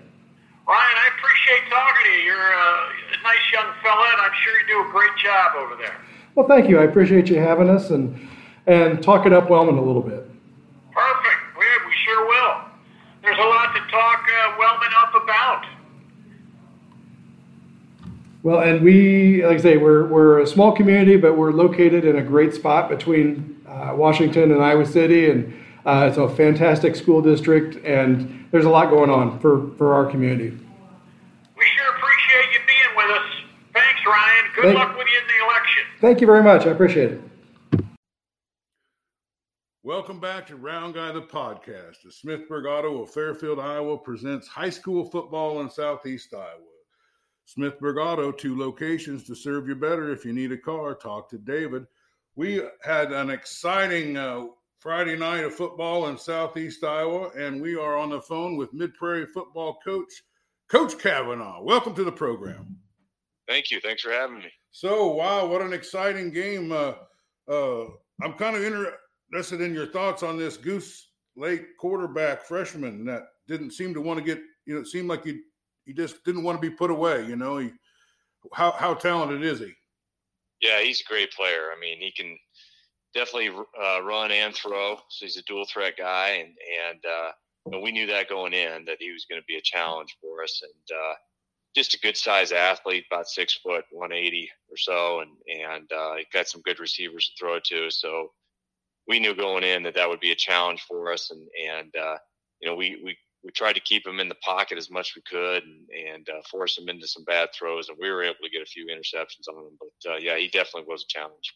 Ryan, 0.67 0.97
I 0.97 1.09
appreciate 1.17 1.69
talking 1.69 2.05
to 2.05 2.17
you. 2.17 2.23
You're 2.25 2.37
a 2.37 3.23
nice 3.23 3.37
young 3.53 3.73
fella, 3.81 4.05
and 4.11 4.21
I'm 4.21 4.31
sure 4.43 4.59
you 4.59 4.67
do 4.67 4.89
a 4.89 4.91
great 4.91 5.15
job 5.23 5.55
over 5.55 5.75
there. 5.75 5.95
Well, 6.35 6.47
thank 6.47 6.69
you. 6.69 6.79
I 6.79 6.83
appreciate 6.83 7.29
you 7.29 7.39
having 7.39 7.69
us 7.69 7.89
and 7.89 8.19
and 8.67 9.01
talking 9.01 9.31
up 9.31 9.49
Wellman 9.49 9.77
a 9.77 9.81
little 9.81 10.01
bit. 10.01 10.29
Perfect. 10.91 11.57
We, 11.57 11.65
we 11.85 11.93
sure 12.03 12.27
will. 12.27 12.61
There's 13.21 13.37
a 13.37 13.41
lot 13.41 13.73
to 13.73 13.79
talk 13.89 14.27
uh, 14.27 14.55
Wellman 14.59 14.89
up 15.01 15.23
about. 15.23 15.65
Well, 18.43 18.59
and 18.59 18.83
we, 18.83 19.45
like 19.45 19.59
I 19.59 19.61
say, 19.61 19.77
we're, 19.77 20.05
we're 20.07 20.39
a 20.39 20.47
small 20.47 20.73
community, 20.73 21.15
but 21.15 21.37
we're 21.37 21.51
located 21.51 22.03
in 22.03 22.17
a 22.17 22.21
great 22.21 22.53
spot 22.53 22.89
between 22.89 23.61
uh, 23.67 23.93
Washington 23.95 24.51
and 24.51 24.61
Iowa 24.61 24.85
City, 24.85 25.29
and 25.29 25.53
uh, 25.87 26.05
it's 26.05 26.17
a 26.17 26.27
fantastic 26.27 26.97
school 26.97 27.21
district, 27.21 27.83
and 27.85 28.45
there's 28.51 28.65
a 28.65 28.69
lot 28.69 28.89
going 28.89 29.09
on 29.09 29.39
for, 29.39 29.71
for 29.77 29.93
our 29.93 30.05
community. 30.05 30.49
We 30.49 31.65
sure 31.77 31.95
appreciate 31.95 32.53
you 32.53 32.59
being 32.67 32.95
with 32.97 33.17
us. 33.17 33.25
Thanks, 33.73 34.01
Ryan. 34.05 34.45
Good 34.53 34.63
Thank- 34.65 34.77
luck 34.77 34.97
with 34.97 35.07
you 35.07 35.17
in 35.17 35.27
the 35.27 35.45
election. 35.45 35.83
Thank 36.01 36.19
you 36.19 36.27
very 36.27 36.43
much. 36.43 36.67
I 36.67 36.71
appreciate 36.71 37.11
it. 37.13 37.21
Welcome 39.83 40.19
back 40.19 40.45
to 40.47 40.57
Round 40.57 40.93
Guy 40.93 41.13
the 41.13 41.21
podcast. 41.21 42.01
The 42.03 42.09
Smithburg 42.11 42.69
Auto 42.69 43.03
of 43.03 43.09
Fairfield, 43.11 43.57
Iowa 43.57 43.97
presents 43.97 44.45
high 44.45 44.69
school 44.69 45.05
football 45.05 45.61
in 45.61 45.69
Southeast 45.69 46.33
Iowa. 46.33 46.43
Smithburg 47.47 48.05
Auto, 48.05 48.33
two 48.33 48.59
locations 48.59 49.23
to 49.23 49.33
serve 49.33 49.69
you 49.69 49.75
better. 49.75 50.11
If 50.11 50.25
you 50.25 50.33
need 50.33 50.51
a 50.51 50.57
car, 50.57 50.93
talk 50.95 51.29
to 51.29 51.37
David. 51.37 51.87
We 52.35 52.61
had 52.83 53.13
an 53.13 53.29
exciting 53.29 54.17
uh, 54.17 54.47
Friday 54.79 55.15
night 55.15 55.43
of 55.43 55.55
football 55.55 56.07
in 56.07 56.17
Southeast 56.19 56.83
Iowa, 56.83 57.29
and 57.29 57.59
we 57.59 57.75
are 57.75 57.97
on 57.97 58.11
the 58.11 58.21
phone 58.21 58.57
with 58.57 58.73
Mid 58.73 58.93
Prairie 58.93 59.25
football 59.25 59.79
coach, 59.83 60.11
Coach 60.69 60.99
Kavanaugh. 60.99 61.63
Welcome 61.63 61.95
to 61.95 62.03
the 62.03 62.11
program. 62.11 62.77
Thank 63.47 63.71
you. 63.71 63.79
Thanks 63.81 64.03
for 64.03 64.11
having 64.11 64.37
me. 64.37 64.51
So, 64.69 65.07
wow, 65.07 65.47
what 65.47 65.63
an 65.63 65.73
exciting 65.73 66.29
game. 66.29 66.71
Uh, 66.71 66.93
uh, 67.47 67.85
I'm 68.21 68.33
kind 68.33 68.55
of 68.55 68.63
interested 69.31 69.61
in 69.61 69.73
your 69.73 69.87
thoughts 69.87 70.21
on 70.21 70.37
this 70.37 70.57
Goose 70.57 71.09
Lake 71.35 71.75
quarterback 71.79 72.43
freshman 72.43 73.03
that 73.05 73.23
didn't 73.47 73.71
seem 73.71 73.95
to 73.95 74.01
want 74.01 74.19
to 74.19 74.23
get, 74.23 74.39
you 74.67 74.75
know, 74.75 74.81
it 74.81 74.87
seemed 74.87 75.09
like 75.09 75.25
he, 75.25 75.39
he 75.85 75.93
just 75.93 76.23
didn't 76.23 76.43
want 76.43 76.61
to 76.61 76.69
be 76.69 76.75
put 76.75 76.91
away. 76.91 77.25
You 77.25 77.35
know, 77.35 77.57
he, 77.57 77.71
how, 78.53 78.71
how 78.73 78.93
talented 78.93 79.43
is 79.43 79.57
he? 79.57 79.73
Yeah, 80.61 80.81
he's 80.81 81.01
a 81.01 81.11
great 81.11 81.31
player. 81.31 81.71
I 81.75 81.79
mean, 81.79 81.97
he 81.99 82.11
can 82.11 82.37
definitely 83.13 83.49
uh, 83.49 84.01
run 84.03 84.31
and 84.31 84.53
throw. 84.53 84.95
So 85.09 85.25
he's 85.25 85.37
a 85.37 85.43
dual 85.43 85.65
threat 85.65 85.95
guy, 85.97 86.43
and 86.43 86.53
and 86.89 87.03
uh, 87.05 87.79
we 87.81 87.91
knew 87.91 88.07
that 88.07 88.29
going 88.29 88.53
in 88.53 88.85
that 88.85 88.97
he 88.99 89.11
was 89.11 89.25
going 89.25 89.41
to 89.41 89.45
be 89.47 89.57
a 89.57 89.61
challenge 89.61 90.15
for 90.21 90.43
us, 90.43 90.61
and 90.63 90.97
uh, 90.97 91.13
just 91.75 91.93
a 91.93 91.99
good 91.99 92.17
size 92.17 92.51
athlete, 92.51 93.05
about 93.11 93.27
six 93.27 93.53
foot, 93.55 93.85
one 93.91 94.11
eighty 94.11 94.49
or 94.69 94.77
so, 94.77 95.21
and 95.21 95.31
and 95.47 95.91
uh, 95.91 96.15
he 96.15 96.25
got 96.33 96.47
some 96.47 96.61
good 96.61 96.79
receivers 96.79 97.27
to 97.29 97.39
throw 97.39 97.59
to. 97.59 97.89
So 97.91 98.31
we 99.07 99.19
knew 99.19 99.35
going 99.35 99.63
in 99.63 99.83
that 99.83 99.95
that 99.95 100.09
would 100.09 100.19
be 100.19 100.31
a 100.31 100.35
challenge 100.35 100.83
for 100.87 101.11
us, 101.11 101.31
and 101.31 101.47
and 101.71 101.95
uh, 101.95 102.17
you 102.61 102.69
know 102.69 102.75
we 102.75 102.99
we 103.03 103.17
we 103.43 103.51
tried 103.51 103.73
to 103.73 103.81
keep 103.81 104.05
him 104.05 104.19
in 104.19 104.29
the 104.29 104.35
pocket 104.35 104.77
as 104.77 104.89
much 104.89 105.11
as 105.11 105.15
we 105.15 105.21
could 105.21 105.63
and, 105.63 105.87
and 105.89 106.27
uh, 106.29 106.41
force 106.49 106.77
him 106.77 106.89
into 106.89 107.07
some 107.07 107.23
bad 107.23 107.49
throws, 107.53 107.89
and 107.89 107.97
we 108.01 108.09
were 108.09 108.23
able 108.23 108.35
to 108.43 108.49
get 108.49 108.63
a 108.63 108.65
few 108.65 108.87
interceptions 108.87 109.47
on 109.47 109.59
him. 109.59 109.77
But 109.79 110.21
yeah, 110.21 110.37
he 110.37 110.47
definitely 110.47 110.87
was 110.87 111.03
a 111.03 111.07
challenge. 111.07 111.53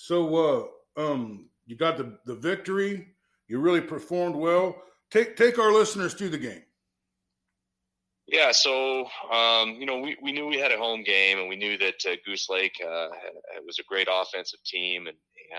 So, 0.00 0.70
uh, 0.96 1.02
um, 1.02 1.48
you 1.66 1.76
got 1.76 1.96
the, 1.96 2.16
the 2.24 2.36
victory. 2.36 3.08
You 3.48 3.58
really 3.58 3.80
performed 3.80 4.36
well. 4.36 4.80
Take 5.10 5.36
take 5.36 5.58
our 5.58 5.72
listeners 5.72 6.14
through 6.14 6.28
the 6.28 6.38
game. 6.38 6.62
Yeah, 8.28 8.52
so 8.52 9.08
um, 9.32 9.70
you 9.80 9.86
know 9.86 9.98
we, 9.98 10.16
we 10.22 10.30
knew 10.30 10.46
we 10.46 10.56
had 10.56 10.70
a 10.70 10.78
home 10.78 11.02
game, 11.02 11.40
and 11.40 11.48
we 11.48 11.56
knew 11.56 11.76
that 11.78 11.96
uh, 12.08 12.14
Goose 12.24 12.48
Lake 12.48 12.74
uh, 12.80 13.08
was 13.66 13.80
a 13.80 13.88
great 13.88 14.06
offensive 14.08 14.62
team, 14.64 15.08
and 15.08 15.16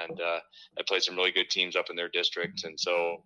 and 0.08 0.22
uh, 0.22 0.40
I 0.78 0.84
played 0.88 1.04
some 1.04 1.18
really 1.18 1.32
good 1.32 1.50
teams 1.50 1.76
up 1.76 1.90
in 1.90 1.98
their 1.98 2.10
district, 2.10 2.64
and 2.64 2.80
so 2.80 3.18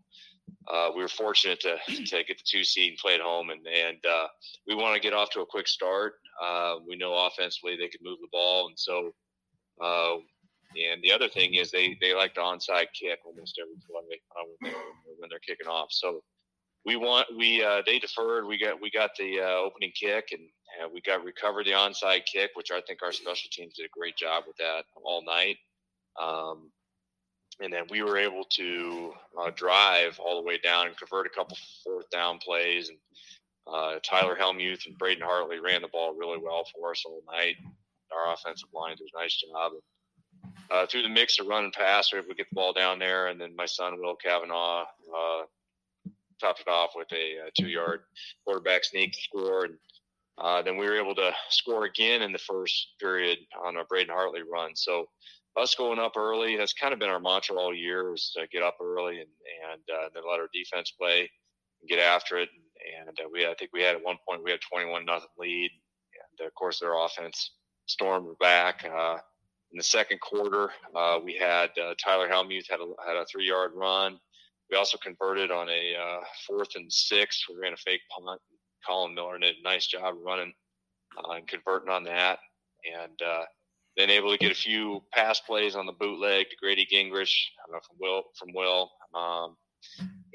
uh, 0.67 0.89
we 0.95 1.03
were 1.03 1.07
fortunate 1.07 1.59
to 1.59 1.77
to 1.87 2.23
get 2.23 2.39
the 2.39 2.43
two 2.43 2.63
seed 2.63 2.89
and 2.89 2.97
play 2.97 3.13
at 3.13 3.21
home, 3.21 3.51
and 3.51 3.67
and 3.67 4.03
uh, 4.03 4.27
we 4.67 4.73
want 4.73 4.95
to 4.95 4.99
get 4.99 5.13
off 5.13 5.29
to 5.31 5.41
a 5.41 5.45
quick 5.45 5.67
start. 5.67 6.13
Uh, 6.43 6.77
we 6.87 6.95
know 6.95 7.13
offensively 7.27 7.75
they 7.75 7.87
could 7.87 8.01
move 8.03 8.17
the 8.19 8.29
ball, 8.31 8.67
and 8.67 8.79
so. 8.79 9.11
And 10.77 11.01
the 11.03 11.11
other 11.11 11.29
thing 11.29 11.55
is 11.55 11.71
they 11.71 11.97
they 12.01 12.13
like 12.13 12.35
the 12.35 12.41
onside 12.41 12.87
kick 12.99 13.19
almost 13.25 13.59
every 13.61 13.75
play 13.87 14.19
uh, 14.37 14.43
when, 14.45 14.71
they're, 14.71 14.81
when 15.19 15.29
they're 15.29 15.39
kicking 15.39 15.67
off. 15.67 15.89
So 15.91 16.21
we 16.85 16.95
want 16.95 17.27
we 17.37 17.63
uh, 17.63 17.81
they 17.85 17.99
deferred. 17.99 18.45
We 18.45 18.57
got 18.59 18.81
we 18.81 18.89
got 18.91 19.11
the 19.17 19.39
uh, 19.41 19.59
opening 19.65 19.91
kick 19.99 20.29
and 20.31 20.41
uh, 20.83 20.89
we 20.93 21.01
got 21.01 21.23
recovered 21.23 21.65
the 21.65 21.71
onside 21.71 22.25
kick, 22.31 22.51
which 22.55 22.71
I 22.71 22.81
think 22.81 23.01
our 23.03 23.11
special 23.11 23.49
teams 23.51 23.75
did 23.75 23.85
a 23.85 23.97
great 23.97 24.17
job 24.17 24.43
with 24.47 24.57
that 24.57 24.83
all 25.03 25.23
night. 25.25 25.57
Um, 26.21 26.71
and 27.61 27.71
then 27.71 27.83
we 27.89 28.01
were 28.01 28.17
able 28.17 28.43
to 28.55 29.13
uh, 29.39 29.51
drive 29.55 30.19
all 30.19 30.41
the 30.41 30.47
way 30.47 30.57
down 30.57 30.87
and 30.87 30.97
convert 30.97 31.27
a 31.27 31.29
couple 31.29 31.57
fourth 31.83 32.09
down 32.09 32.39
plays. 32.39 32.89
And 32.89 32.97
uh, 33.67 33.99
Tyler 34.03 34.35
Helmuth 34.35 34.85
and 34.87 34.97
Braden 34.97 35.23
Hartley 35.23 35.59
ran 35.59 35.81
the 35.81 35.87
ball 35.87 36.15
really 36.17 36.39
well 36.43 36.65
for 36.73 36.91
us 36.91 37.03
all 37.05 37.21
night. 37.31 37.55
Our 38.11 38.33
offensive 38.33 38.69
line 38.73 38.95
did 38.97 39.07
a 39.15 39.21
nice 39.21 39.35
job. 39.35 39.71
Uh, 40.71 40.85
through 40.87 41.03
the 41.03 41.09
mix 41.09 41.39
of 41.39 41.47
run 41.47 41.65
and 41.65 41.73
pass, 41.73 42.11
we 42.11 42.19
get 42.33 42.49
the 42.49 42.55
ball 42.55 42.73
down 42.73 42.97
there, 42.97 43.27
and 43.27 43.39
then 43.39 43.55
my 43.55 43.65
son 43.65 43.99
Will 43.99 44.15
Kavanaugh 44.15 44.81
uh, 44.81 45.43
topped 46.41 46.61
it 46.61 46.67
off 46.67 46.91
with 46.95 47.11
a, 47.11 47.47
a 47.47 47.51
two-yard 47.59 48.01
quarterback 48.43 48.83
sneak 48.83 49.13
score, 49.13 49.65
and 49.65 49.75
uh, 50.39 50.61
then 50.61 50.77
we 50.77 50.87
were 50.87 50.99
able 50.99 51.13
to 51.15 51.31
score 51.49 51.85
again 51.85 52.21
in 52.21 52.31
the 52.31 52.39
first 52.39 52.93
period 52.99 53.37
on 53.63 53.77
a 53.77 53.83
Braden 53.83 54.13
Hartley 54.13 54.41
run. 54.41 54.71
So 54.75 55.07
us 55.55 55.75
going 55.75 55.99
up 55.99 56.17
early, 56.17 56.57
has 56.57 56.73
kind 56.73 56.93
of 56.93 56.99
been 56.99 57.09
our 57.09 57.19
mantra 57.19 57.55
all 57.55 57.73
year, 57.73 58.13
is 58.13 58.31
to 58.35 58.47
get 58.47 58.63
up 58.63 58.77
early 58.81 59.19
and 59.19 59.29
and 59.71 59.81
uh, 59.93 60.09
then 60.13 60.23
let 60.29 60.39
our 60.39 60.49
defense 60.53 60.91
play 60.91 61.29
and 61.81 61.89
get 61.89 61.99
after 61.99 62.37
it. 62.37 62.49
And, 62.99 63.09
and 63.09 63.19
uh, 63.19 63.29
we, 63.31 63.45
I 63.45 63.53
think 63.53 63.71
we 63.73 63.81
had 63.81 63.95
at 63.95 64.03
one 64.03 64.17
point 64.27 64.43
we 64.43 64.51
had 64.51 64.59
21 64.61 65.05
nothing 65.05 65.27
lead, 65.37 65.71
and 66.39 66.47
of 66.47 66.53
course 66.55 66.79
their 66.79 66.97
offense 66.97 67.51
stormed 67.85 68.37
back. 68.39 68.85
Uh, 68.85 69.17
in 69.73 69.77
the 69.77 69.83
second 69.83 70.21
quarter, 70.21 70.69
uh, 70.95 71.19
we 71.23 71.33
had 71.33 71.71
uh, 71.83 71.95
Tyler 72.03 72.27
Helmuth 72.27 72.69
had 72.69 72.79
a, 72.79 72.93
had 73.05 73.17
a 73.17 73.25
three 73.25 73.47
yard 73.47 73.71
run. 73.73 74.19
We 74.69 74.77
also 74.77 74.97
converted 74.99 75.49
on 75.49 75.67
a 75.67 75.95
uh, 75.95 76.23
fourth 76.47 76.75
and 76.75 76.91
six. 76.91 77.45
We 77.49 77.59
ran 77.59 77.73
a 77.73 77.77
fake 77.77 78.01
punt. 78.11 78.39
Colin 78.87 79.15
Miller 79.15 79.39
did 79.39 79.55
a 79.57 79.63
nice 79.63 79.87
job 79.87 80.15
running 80.23 80.53
uh, 81.17 81.31
and 81.31 81.47
converting 81.47 81.89
on 81.89 82.03
that. 82.03 82.37
And 82.85 83.19
uh, 83.21 83.45
then 83.97 84.11
able 84.11 84.31
to 84.31 84.37
get 84.37 84.51
a 84.51 84.55
few 84.55 85.03
pass 85.11 85.39
plays 85.39 85.75
on 85.75 85.87
the 85.87 85.93
bootleg 85.93 86.49
to 86.49 86.55
Grady 86.61 86.87
Gingrich 86.91 87.33
uh, 87.67 87.79
from 87.79 87.97
Will. 87.99 88.23
From 88.37 88.49
Will. 88.53 88.91
Um, 89.15 89.55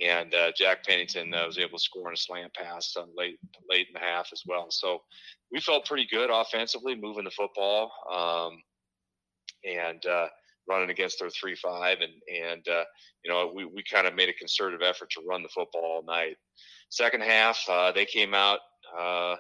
and 0.01 0.35
uh, 0.35 0.53
Jack 0.57 0.85
Pennington 0.85 1.33
uh, 1.33 1.47
was 1.47 1.59
able 1.59 1.79
to 1.79 1.85
score 1.85 2.09
on 2.09 2.15
a 2.15 2.17
slant 2.17 2.53
pass 2.55 2.97
uh, 2.97 3.05
late 3.17 3.39
late 3.69 3.89
in 3.89 3.95
the 3.95 4.01
half 4.01 4.31
as 4.33 4.43
well. 4.47 4.67
So 4.71 5.03
we 5.51 5.61
felt 5.61 5.87
pretty 5.87 6.07
good 6.11 6.31
offensively, 6.31 6.95
moving 6.95 7.25
the 7.25 7.31
football. 7.31 7.91
Um, 8.13 8.59
and 9.65 10.05
uh, 10.07 10.27
running 10.69 10.91
against 10.91 11.19
their 11.19 11.31
three 11.31 11.55
five 11.55 11.99
and 12.01 12.13
and 12.29 12.69
uh, 12.69 12.85
you 13.25 13.31
know 13.31 13.51
we, 13.55 13.65
we 13.65 13.83
kind 13.83 14.07
of 14.07 14.15
made 14.15 14.29
a 14.29 14.35
concerted 14.35 14.83
effort 14.83 15.11
to 15.11 15.23
run 15.29 15.43
the 15.43 15.49
football 15.49 15.83
all 15.83 16.05
night. 16.05 16.37
Second 16.91 17.23
half 17.23 17.63
uh, 17.69 17.93
they 17.93 18.05
came 18.05 18.35
out 18.35 18.61
uh, 18.99 19.37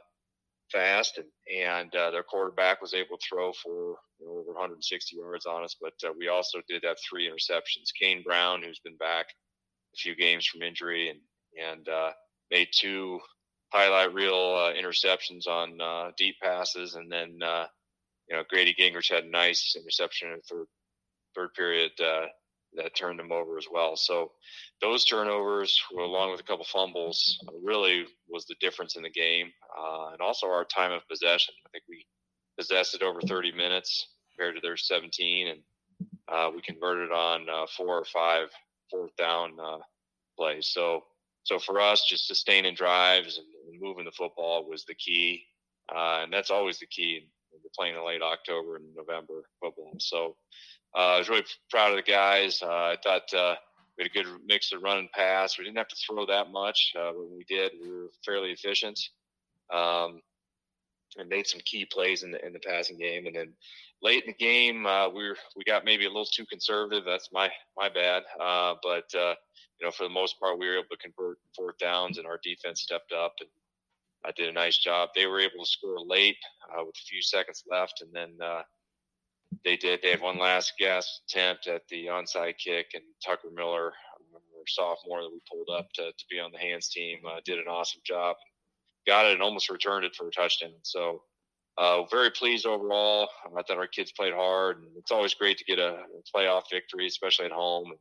fast 0.72 1.18
and 1.18 1.26
and 1.54 1.94
uh, 1.94 2.10
their 2.10 2.22
quarterback 2.22 2.80
was 2.80 2.94
able 2.94 3.16
to 3.16 3.26
throw 3.28 3.52
for 3.52 3.96
you 4.20 4.26
know, 4.26 4.32
over 4.32 4.52
160 4.52 5.16
yards 5.16 5.46
on 5.46 5.64
us, 5.64 5.76
but 5.80 5.94
uh, 6.04 6.12
we 6.18 6.28
also 6.28 6.58
did 6.68 6.84
have 6.84 6.96
three 7.08 7.28
interceptions. 7.28 7.88
Kane 7.98 8.22
Brown, 8.22 8.62
who's 8.62 8.80
been 8.80 8.96
back 8.96 9.26
a 9.94 9.96
few 9.96 10.14
games 10.16 10.46
from 10.46 10.62
injury, 10.62 11.08
and 11.08 11.20
and 11.58 11.86
made 12.50 12.68
two 12.74 13.18
highlight 13.72 14.14
reel 14.14 14.72
interceptions 14.78 15.46
on 15.46 16.12
deep 16.16 16.36
passes, 16.42 16.94
and 16.94 17.10
then 17.10 17.38
you 18.28 18.36
know, 18.36 18.42
Grady 18.48 18.74
Gingrich 18.78 19.12
had 19.12 19.24
a 19.24 19.30
nice 19.30 19.74
interception 19.76 20.30
in 20.30 20.36
the 20.36 20.42
third 20.42 20.66
third 21.34 21.54
period 21.54 21.92
uh, 22.00 22.26
that 22.74 22.94
turned 22.94 23.20
him 23.20 23.32
over 23.32 23.58
as 23.58 23.66
well. 23.70 23.96
So 23.96 24.32
those 24.80 25.04
turnovers, 25.04 25.80
along 25.96 26.32
with 26.32 26.40
a 26.40 26.44
couple 26.44 26.64
fumbles, 26.64 27.38
really 27.62 28.06
was 28.28 28.46
the 28.46 28.56
difference 28.60 28.96
in 28.96 29.02
the 29.02 29.10
game, 29.10 29.50
uh, 29.78 30.08
and 30.12 30.20
also 30.20 30.46
our 30.46 30.64
time 30.64 30.92
of 30.92 31.06
possession. 31.08 31.54
I 31.66 31.70
think 31.70 31.84
we 31.88 32.06
possessed 32.58 32.94
it 32.94 33.02
over 33.02 33.20
30 33.20 33.52
minutes 33.52 34.08
compared 34.30 34.56
to 34.56 34.60
their 34.60 34.76
17, 34.76 35.48
and 35.48 35.60
uh, 36.28 36.50
we 36.54 36.60
converted 36.62 37.10
on 37.10 37.48
uh, 37.48 37.66
four 37.76 37.98
or 37.98 38.04
five 38.04 38.48
fourth 38.90 39.14
down 39.16 39.52
uh, 39.62 39.78
plays. 40.36 40.68
So 40.68 41.04
so 41.44 41.58
for 41.58 41.80
us, 41.80 42.04
just 42.06 42.26
sustaining 42.26 42.74
drives 42.74 43.38
and 43.38 43.80
moving 43.80 44.04
the 44.04 44.10
football 44.10 44.68
was 44.68 44.84
the 44.84 44.94
key, 44.94 45.44
uh, 45.94 46.20
and 46.22 46.32
that's 46.32 46.50
always 46.50 46.78
the 46.78 46.86
key 46.86 47.30
we're 47.62 47.70
playing 47.76 47.96
in 47.96 48.06
late 48.06 48.22
October 48.22 48.76
and 48.76 48.86
November. 48.94 49.42
So 49.98 50.36
uh, 50.96 51.14
I 51.14 51.18
was 51.18 51.28
really 51.28 51.44
proud 51.70 51.90
of 51.90 51.96
the 51.96 52.10
guys. 52.10 52.62
Uh, 52.62 52.66
I 52.66 52.96
thought 53.02 53.34
uh, 53.34 53.56
we 53.96 54.04
had 54.04 54.10
a 54.10 54.14
good 54.14 54.40
mix 54.46 54.72
of 54.72 54.82
run 54.82 54.98
and 54.98 55.12
pass. 55.12 55.58
We 55.58 55.64
didn't 55.64 55.78
have 55.78 55.88
to 55.88 55.96
throw 55.96 56.26
that 56.26 56.50
much. 56.50 56.94
Uh, 56.98 57.12
when 57.12 57.36
we 57.36 57.44
did, 57.44 57.72
we 57.82 57.90
were 57.90 58.10
fairly 58.24 58.52
efficient. 58.52 58.98
Um, 59.72 60.22
and 61.16 61.28
made 61.28 61.46
some 61.46 61.60
key 61.64 61.84
plays 61.84 62.22
in 62.22 62.30
the 62.30 62.44
in 62.44 62.52
the 62.52 62.58
passing 62.60 62.98
game. 62.98 63.26
And 63.26 63.34
then 63.34 63.52
late 64.02 64.24
in 64.24 64.34
the 64.38 64.44
game, 64.44 64.86
uh, 64.86 65.08
we 65.08 65.28
were, 65.28 65.36
we 65.56 65.64
got 65.64 65.84
maybe 65.84 66.04
a 66.04 66.08
little 66.08 66.26
too 66.26 66.46
conservative. 66.46 67.04
That's 67.04 67.30
my 67.32 67.50
my 67.76 67.88
bad. 67.88 68.22
Uh, 68.40 68.74
but 68.82 69.12
uh, 69.14 69.34
you 69.80 69.86
know, 69.86 69.90
for 69.90 70.04
the 70.04 70.10
most 70.10 70.38
part, 70.38 70.58
we 70.58 70.68
were 70.68 70.76
able 70.76 70.88
to 70.90 70.96
convert 70.98 71.38
fourth 71.56 71.78
downs, 71.78 72.18
and 72.18 72.26
our 72.26 72.38
defense 72.42 72.82
stepped 72.82 73.12
up 73.12 73.34
and 73.40 73.48
I 74.24 74.32
did 74.36 74.48
a 74.48 74.52
nice 74.52 74.78
job. 74.78 75.10
They 75.14 75.26
were 75.26 75.40
able 75.40 75.64
to 75.64 75.70
score 75.70 75.98
late 76.04 76.36
uh, 76.70 76.84
with 76.84 76.94
a 76.96 77.08
few 77.08 77.22
seconds 77.22 77.64
left, 77.70 78.02
and 78.02 78.12
then 78.12 78.36
uh, 78.44 78.62
they 79.64 79.76
did. 79.76 80.00
They 80.02 80.10
had 80.10 80.20
one 80.20 80.38
last 80.38 80.72
gas 80.78 81.20
attempt 81.28 81.66
at 81.66 81.82
the 81.88 82.06
onside 82.06 82.58
kick, 82.58 82.88
and 82.94 83.02
Tucker 83.24 83.50
Miller, 83.54 83.92
our 84.34 84.64
sophomore 84.66 85.22
that 85.22 85.30
we 85.32 85.40
pulled 85.50 85.68
up 85.76 85.88
to, 85.94 86.12
to 86.12 86.24
be 86.30 86.38
on 86.38 86.52
the 86.52 86.58
hands 86.58 86.88
team, 86.88 87.18
uh, 87.26 87.40
did 87.44 87.58
an 87.58 87.68
awesome 87.68 88.00
job. 88.04 88.36
Got 89.06 89.26
it 89.26 89.32
and 89.32 89.42
almost 89.42 89.70
returned 89.70 90.04
it 90.04 90.14
for 90.14 90.28
a 90.28 90.30
touchdown. 90.30 90.72
So 90.82 91.22
uh, 91.78 92.04
very 92.10 92.30
pleased 92.30 92.66
overall. 92.66 93.28
I 93.56 93.62
thought 93.62 93.78
our 93.78 93.86
kids 93.86 94.12
played 94.12 94.34
hard, 94.34 94.78
and 94.78 94.88
it's 94.96 95.12
always 95.12 95.34
great 95.34 95.58
to 95.58 95.64
get 95.64 95.78
a, 95.78 95.98
playoff 96.34 96.64
victory, 96.70 97.06
especially 97.06 97.46
at 97.46 97.52
home. 97.52 97.92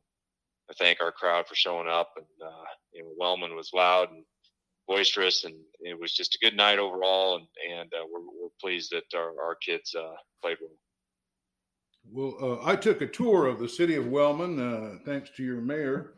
I 0.68 0.74
thank 0.74 1.00
our 1.00 1.12
crowd 1.12 1.46
for 1.46 1.54
showing 1.54 1.88
up. 1.88 2.10
And 2.16 2.26
uh, 2.44 2.64
you 2.92 3.02
know, 3.02 3.10
Wellman 3.16 3.54
was 3.54 3.70
loud 3.72 4.10
and 4.10 4.24
boisterous, 4.88 5.44
and 5.44 5.54
it 5.80 5.98
was 6.00 6.12
just 6.12 6.34
a 6.34 6.38
good 6.44 6.56
night 6.56 6.78
overall. 6.78 7.36
And 7.36 7.46
and 7.78 7.92
uh, 7.94 8.04
we're, 8.10 8.20
we're 8.20 8.48
pleased 8.60 8.90
that 8.92 9.16
our, 9.16 9.32
our 9.40 9.54
kids 9.56 9.94
uh, 9.94 10.14
played 10.42 10.56
well. 10.60 10.70
Well, 12.10 12.36
uh, 12.40 12.66
I 12.66 12.74
took 12.74 13.02
a 13.02 13.06
tour 13.06 13.46
of 13.46 13.58
the 13.58 13.68
city 13.68 13.94
of 13.96 14.06
Wellman, 14.06 14.58
uh, 14.58 14.98
thanks 15.04 15.30
to 15.36 15.44
your 15.44 15.60
mayor, 15.60 16.14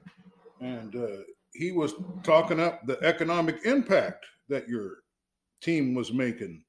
and 0.61 0.95
uh, 0.95 1.23
he 1.53 1.73
was 1.73 1.95
talking 2.23 2.61
up 2.61 2.87
the 2.87 3.03
economic 3.03 3.65
impact 3.65 4.25
that 4.49 4.69
your 4.69 4.99
team 5.61 5.95
was 5.95 6.13
making. 6.13 6.63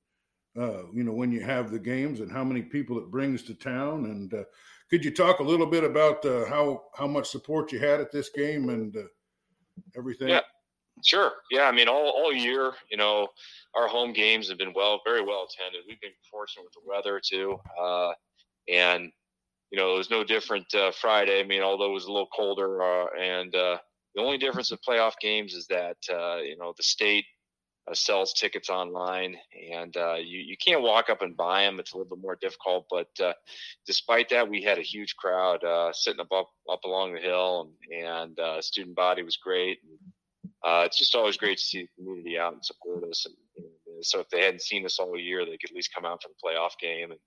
Uh, 0.59 0.83
you 0.91 1.03
know, 1.03 1.13
when 1.13 1.31
you 1.31 1.39
have 1.39 1.71
the 1.71 1.79
games 1.79 2.19
and 2.19 2.31
how 2.31 2.43
many 2.43 2.61
people 2.61 2.97
it 2.97 3.11
brings 3.11 3.43
to 3.43 3.53
town, 3.53 4.05
and 4.05 4.33
uh, 4.33 4.43
could 4.89 5.05
you 5.05 5.11
talk 5.11 5.39
a 5.39 5.43
little 5.43 5.67
bit 5.67 5.83
about 5.83 6.25
uh, 6.25 6.45
how 6.47 6.83
how 6.95 7.07
much 7.07 7.29
support 7.29 7.71
you 7.71 7.79
had 7.79 8.01
at 8.01 8.11
this 8.11 8.29
game 8.29 8.69
and 8.69 8.95
everything? 9.95 10.29
Yeah. 10.29 10.40
Sure. 11.03 11.33
Yeah. 11.49 11.63
I 11.63 11.71
mean, 11.71 11.87
all, 11.87 12.09
all 12.09 12.33
year, 12.33 12.73
you 12.89 12.97
know, 12.97 13.27
our 13.75 13.87
home 13.87 14.13
games 14.13 14.49
have 14.49 14.57
been 14.57 14.73
well, 14.73 15.01
very 15.05 15.23
well 15.23 15.47
attended. 15.49 15.81
We've 15.87 16.01
been 16.01 16.11
fortunate 16.29 16.63
with 16.63 16.73
the 16.73 16.81
weather 16.85 17.21
too. 17.23 17.57
Uh, 17.81 18.11
and, 18.69 19.11
you 19.71 19.79
know, 19.79 19.93
it 19.93 19.97
was 19.97 20.09
no 20.09 20.23
different 20.23 20.73
uh, 20.75 20.91
Friday. 20.91 21.39
I 21.39 21.43
mean, 21.43 21.61
although 21.61 21.89
it 21.91 21.93
was 21.93 22.05
a 22.05 22.11
little 22.11 22.27
colder, 22.35 22.83
uh, 22.83 23.05
and 23.17 23.55
uh, 23.55 23.77
the 24.15 24.21
only 24.21 24.37
difference 24.37 24.69
with 24.69 24.81
playoff 24.87 25.13
games 25.21 25.53
is 25.53 25.65
that 25.67 25.95
uh, 26.11 26.37
you 26.43 26.57
know 26.57 26.73
the 26.75 26.83
state 26.83 27.23
uh, 27.89 27.93
sells 27.93 28.33
tickets 28.33 28.69
online, 28.69 29.37
and 29.71 29.95
uh, 29.95 30.15
you 30.15 30.39
you 30.39 30.57
can't 30.57 30.81
walk 30.81 31.09
up 31.09 31.21
and 31.21 31.37
buy 31.37 31.61
them. 31.63 31.79
It's 31.79 31.93
a 31.93 31.97
little 31.97 32.13
bit 32.13 32.21
more 32.21 32.37
difficult, 32.41 32.85
but 32.89 33.07
despite 33.87 34.27
that, 34.29 34.49
we 34.49 34.61
had 34.61 34.77
a 34.77 34.81
huge 34.83 35.15
crowd 35.15 35.63
sitting 35.93 36.19
up, 36.19 36.33
up 36.33 36.49
up 36.69 36.83
along 36.83 37.13
the 37.13 37.21
hill, 37.21 37.71
and, 37.89 38.37
and 38.37 38.63
student 38.63 38.97
body 38.97 39.23
was 39.23 39.37
great. 39.37 39.79
And, 39.83 39.97
uh, 40.63 40.83
it's 40.85 40.97
just 40.97 41.15
always 41.15 41.37
great 41.37 41.57
to 41.57 41.63
see 41.63 41.81
the 41.83 41.89
community 41.97 42.37
out 42.37 42.53
and 42.53 42.63
support 42.63 43.03
us. 43.03 43.25
And, 43.25 43.35
and 43.87 44.05
so 44.05 44.19
if 44.19 44.29
they 44.29 44.41
hadn't 44.41 44.61
seen 44.61 44.85
us 44.85 44.99
all 44.99 45.17
year, 45.17 45.45
they 45.45 45.57
could 45.57 45.71
at 45.71 45.75
least 45.75 45.93
come 45.93 46.05
out 46.05 46.21
for 46.21 46.29
the 46.29 46.35
playoff 46.43 46.77
game 46.79 47.11
and 47.11 47.19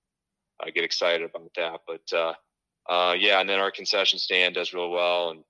I 0.63 0.71
get 0.71 0.85
excited 0.85 1.23
about 1.23 1.51
that. 1.57 1.81
But 1.87 2.17
uh, 2.17 2.35
uh, 2.89 3.15
yeah, 3.15 3.41
and 3.41 3.49
then 3.49 3.61
our 3.61 3.71
concession 3.71 4.19
stand 4.19 4.55
does 4.55 4.73
real 4.73 4.91
well, 4.91 5.31
and 5.31 5.41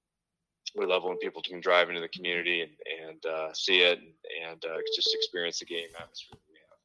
we 0.74 0.86
love 0.86 1.04
when 1.04 1.18
people 1.18 1.42
can 1.42 1.60
drive 1.60 1.88
into 1.88 2.00
the 2.00 2.08
community 2.08 2.62
and 2.62 2.72
and 3.08 3.26
uh, 3.26 3.52
see 3.52 3.80
it 3.80 3.98
and, 3.98 4.50
and 4.50 4.64
uh, 4.64 4.78
just 4.94 5.14
experience 5.14 5.58
the 5.58 5.66
game 5.66 5.88
atmosphere 5.98 6.38
we 6.48 6.58
have. 6.58 6.78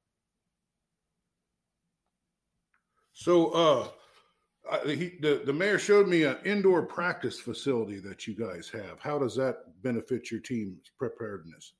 So, 3.13 3.51
uh, 3.51 3.87
He, 4.85 5.17
the 5.21 5.41
the 5.45 5.53
mayor 5.53 5.79
showed 5.79 6.07
me 6.07 6.23
an 6.23 6.37
indoor 6.45 6.83
practice 6.83 7.39
facility 7.39 7.99
that 7.99 8.27
you 8.27 8.35
guys 8.35 8.69
have. 8.69 8.99
How 8.99 9.17
does 9.17 9.35
that 9.35 9.63
benefit 9.81 10.29
your 10.29 10.39
team's 10.39 10.91
preparedness? 10.97 11.73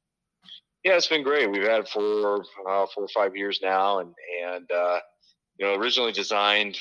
Yeah, 0.84 0.96
it's 0.96 1.08
been 1.08 1.24
great. 1.24 1.52
We've 1.52 1.68
had 1.68 1.82
it 1.82 1.90
for 1.90 2.42
uh, 2.68 2.86
four 2.94 3.04
or 3.04 3.10
five 3.14 3.36
years 3.36 3.60
now, 3.62 4.00
and 4.00 4.14
and 4.44 4.72
uh, 4.72 5.00
you 5.60 5.66
know, 5.66 5.76
originally 5.76 6.14
designed, 6.14 6.78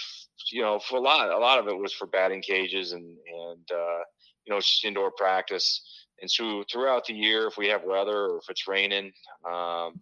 you 0.52 0.62
know, 0.62 0.78
for 0.78 0.96
a 0.96 1.00
lot, 1.00 1.30
a 1.30 1.38
lot 1.38 1.58
of 1.58 1.66
it 1.66 1.76
was 1.76 1.92
for 1.92 2.06
batting 2.06 2.40
cages 2.40 2.92
and, 2.92 3.04
and, 3.04 3.68
uh, 3.72 3.98
you 4.46 4.54
know, 4.54 4.60
just 4.60 4.84
indoor 4.84 5.10
practice. 5.10 5.82
And 6.22 6.30
so 6.30 6.64
throughout 6.70 7.04
the 7.04 7.14
year, 7.14 7.48
if 7.48 7.58
we 7.58 7.66
have 7.68 7.82
weather 7.84 8.26
or 8.26 8.38
if 8.38 8.48
it's 8.48 8.68
raining, 8.68 9.12
um, 9.48 10.00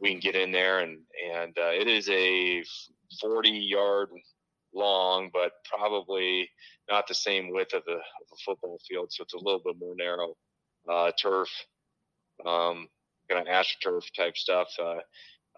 we 0.00 0.12
can 0.12 0.20
get 0.20 0.36
in 0.36 0.52
there 0.52 0.78
and, 0.78 0.98
and, 1.34 1.56
uh, 1.58 1.70
it 1.72 1.88
is 1.88 2.08
a 2.08 2.64
40 3.20 3.50
yard 3.50 4.08
long, 4.74 5.30
but 5.32 5.52
probably 5.64 6.48
not 6.90 7.06
the 7.06 7.14
same 7.14 7.52
width 7.52 7.74
of, 7.74 7.84
the, 7.84 7.92
of 7.92 8.26
a 8.32 8.36
football 8.44 8.78
field. 8.88 9.08
So 9.10 9.22
it's 9.22 9.34
a 9.34 9.38
little 9.38 9.62
bit 9.64 9.76
more 9.78 9.94
narrow, 9.96 10.34
uh, 10.90 11.12
turf, 11.20 11.48
um, 12.46 12.88
kind 13.30 13.46
of 13.46 13.46
astroturf 13.46 14.02
type 14.16 14.36
stuff. 14.36 14.68
Uh, 14.80 14.98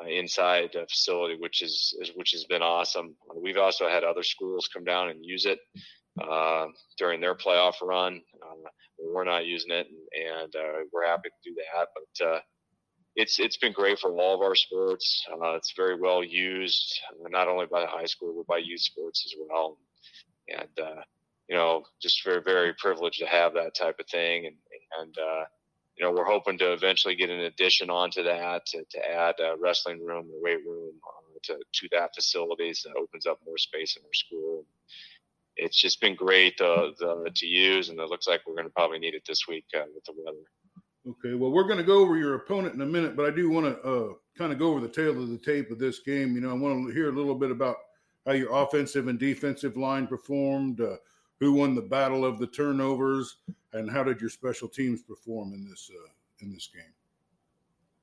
uh, 0.02 0.08
inside 0.08 0.70
the 0.72 0.84
facility, 0.90 1.36
which 1.38 1.62
is, 1.62 1.94
is, 2.00 2.10
which 2.16 2.32
has 2.32 2.44
been 2.44 2.62
awesome. 2.62 3.14
We've 3.36 3.58
also 3.58 3.88
had 3.88 4.02
other 4.02 4.24
schools 4.24 4.68
come 4.72 4.84
down 4.84 5.08
and 5.08 5.24
use 5.24 5.46
it 5.46 5.60
uh, 6.20 6.66
during 6.98 7.20
their 7.20 7.34
playoff 7.34 7.74
run. 7.82 8.20
Uh, 8.42 8.68
we're 8.98 9.24
not 9.24 9.46
using 9.46 9.70
it, 9.70 9.86
and, 9.86 10.42
and 10.42 10.56
uh, 10.56 10.84
we're 10.92 11.06
happy 11.06 11.28
to 11.28 11.50
do 11.50 11.54
that. 11.54 11.88
But 11.94 12.26
uh, 12.26 12.40
it's 13.16 13.38
it's 13.38 13.56
been 13.56 13.72
great 13.72 13.98
for 13.98 14.10
all 14.12 14.34
of 14.34 14.40
our 14.40 14.54
sports. 14.54 15.24
Uh, 15.30 15.54
it's 15.54 15.72
very 15.76 15.98
well 16.00 16.22
used, 16.22 17.00
not 17.28 17.48
only 17.48 17.66
by 17.66 17.80
the 17.80 17.86
high 17.86 18.06
school 18.06 18.34
but 18.36 18.46
by 18.46 18.58
youth 18.58 18.80
sports 18.80 19.24
as 19.26 19.34
well. 19.48 19.78
And 20.48 20.68
you 21.48 21.56
know, 21.56 21.84
just 22.00 22.24
very 22.24 22.42
very 22.42 22.74
privileged 22.74 23.20
to 23.20 23.26
have 23.26 23.54
that 23.54 23.74
type 23.74 24.00
of 24.00 24.06
thing, 24.08 24.46
and 24.46 24.56
and 25.00 25.16
you 25.96 26.04
know, 26.04 26.12
we're 26.12 26.24
hoping 26.24 26.58
to 26.58 26.72
eventually 26.72 27.14
get 27.14 27.30
an 27.30 27.40
addition 27.40 27.88
onto 27.88 28.22
that 28.24 28.66
to, 28.66 28.84
to 28.90 28.98
add 29.08 29.36
a 29.40 29.54
wrestling 29.58 30.04
room, 30.04 30.26
a 30.26 30.42
weight 30.42 30.64
room 30.66 30.92
uh, 31.06 31.38
to, 31.44 31.58
to 31.72 31.88
that 31.92 32.14
facility. 32.14 32.74
So 32.74 32.88
that 32.88 32.98
opens 32.98 33.26
up 33.26 33.38
more 33.46 33.58
space 33.58 33.96
in 33.96 34.02
our 34.02 34.12
school. 34.12 34.64
It's 35.56 35.80
just 35.80 36.00
been 36.00 36.16
great 36.16 36.60
uh, 36.60 36.90
the, 36.98 37.30
to 37.32 37.46
use, 37.46 37.88
and 37.88 38.00
it 38.00 38.08
looks 38.08 38.26
like 38.26 38.40
we're 38.46 38.54
going 38.54 38.66
to 38.66 38.72
probably 38.72 38.98
need 38.98 39.14
it 39.14 39.22
this 39.26 39.46
week 39.46 39.66
uh, 39.76 39.84
with 39.94 40.04
the 40.04 40.14
weather. 40.16 40.38
Okay, 41.06 41.34
well, 41.34 41.50
we're 41.50 41.64
going 41.64 41.78
to 41.78 41.84
go 41.84 41.98
over 41.98 42.16
your 42.16 42.34
opponent 42.34 42.74
in 42.74 42.80
a 42.80 42.86
minute, 42.86 43.14
but 43.14 43.26
I 43.26 43.30
do 43.30 43.50
want 43.50 43.66
to 43.66 43.88
uh, 43.88 44.12
kind 44.38 44.52
of 44.52 44.58
go 44.58 44.68
over 44.68 44.80
the 44.80 44.88
tail 44.88 45.10
of 45.10 45.28
the 45.28 45.36
tape 45.36 45.70
of 45.70 45.78
this 45.78 45.98
game. 45.98 46.34
You 46.34 46.40
know, 46.40 46.50
I 46.50 46.54
want 46.54 46.88
to 46.88 46.94
hear 46.94 47.10
a 47.10 47.12
little 47.12 47.34
bit 47.34 47.50
about 47.50 47.76
how 48.24 48.32
your 48.32 48.54
offensive 48.54 49.08
and 49.08 49.18
defensive 49.18 49.76
line 49.76 50.06
performed, 50.06 50.80
uh, 50.80 50.96
who 51.40 51.52
won 51.52 51.74
the 51.74 51.82
battle 51.82 52.24
of 52.24 52.38
the 52.38 52.46
turnovers, 52.46 53.36
and 53.74 53.90
how 53.90 54.02
did 54.02 54.20
your 54.20 54.30
special 54.30 54.66
teams 54.66 55.02
perform 55.02 55.52
in 55.52 55.68
this 55.68 55.90
uh, 55.92 56.08
in 56.40 56.52
this 56.52 56.70
game? 56.72 56.82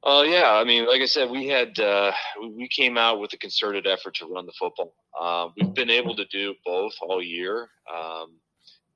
Uh, 0.04 0.24
yeah, 0.24 0.54
I 0.54 0.64
mean, 0.64 0.88
like 0.88 1.02
I 1.02 1.06
said, 1.06 1.30
we 1.30 1.48
had 1.48 1.80
uh, 1.80 2.12
we 2.56 2.68
came 2.68 2.98
out 2.98 3.20
with 3.20 3.34
a 3.34 3.38
concerted 3.38 3.88
effort 3.88 4.16
to 4.16 4.28
run 4.28 4.46
the 4.46 4.54
football. 4.60 4.94
Uh, 5.20 5.50
we've 5.56 5.74
been 5.74 5.90
able 5.90 6.16
to 6.16 6.26
do 6.26 6.54
both 6.66 6.94
all 7.02 7.22
year, 7.22 7.70
um, 7.92 8.34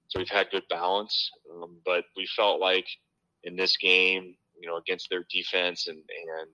so 0.08 0.20
we've 0.20 0.30
had 0.30 0.52
good 0.52 0.64
balance. 0.70 1.32
Um, 1.52 1.78
but 1.86 2.06
we 2.16 2.28
felt 2.36 2.60
like 2.60 2.86
in 3.46 3.56
this 3.56 3.78
game, 3.78 4.36
you 4.60 4.68
know, 4.68 4.78
against 4.78 5.10
their 5.10 5.26
defense 5.32 5.88
and 5.88 5.98
and 5.98 6.50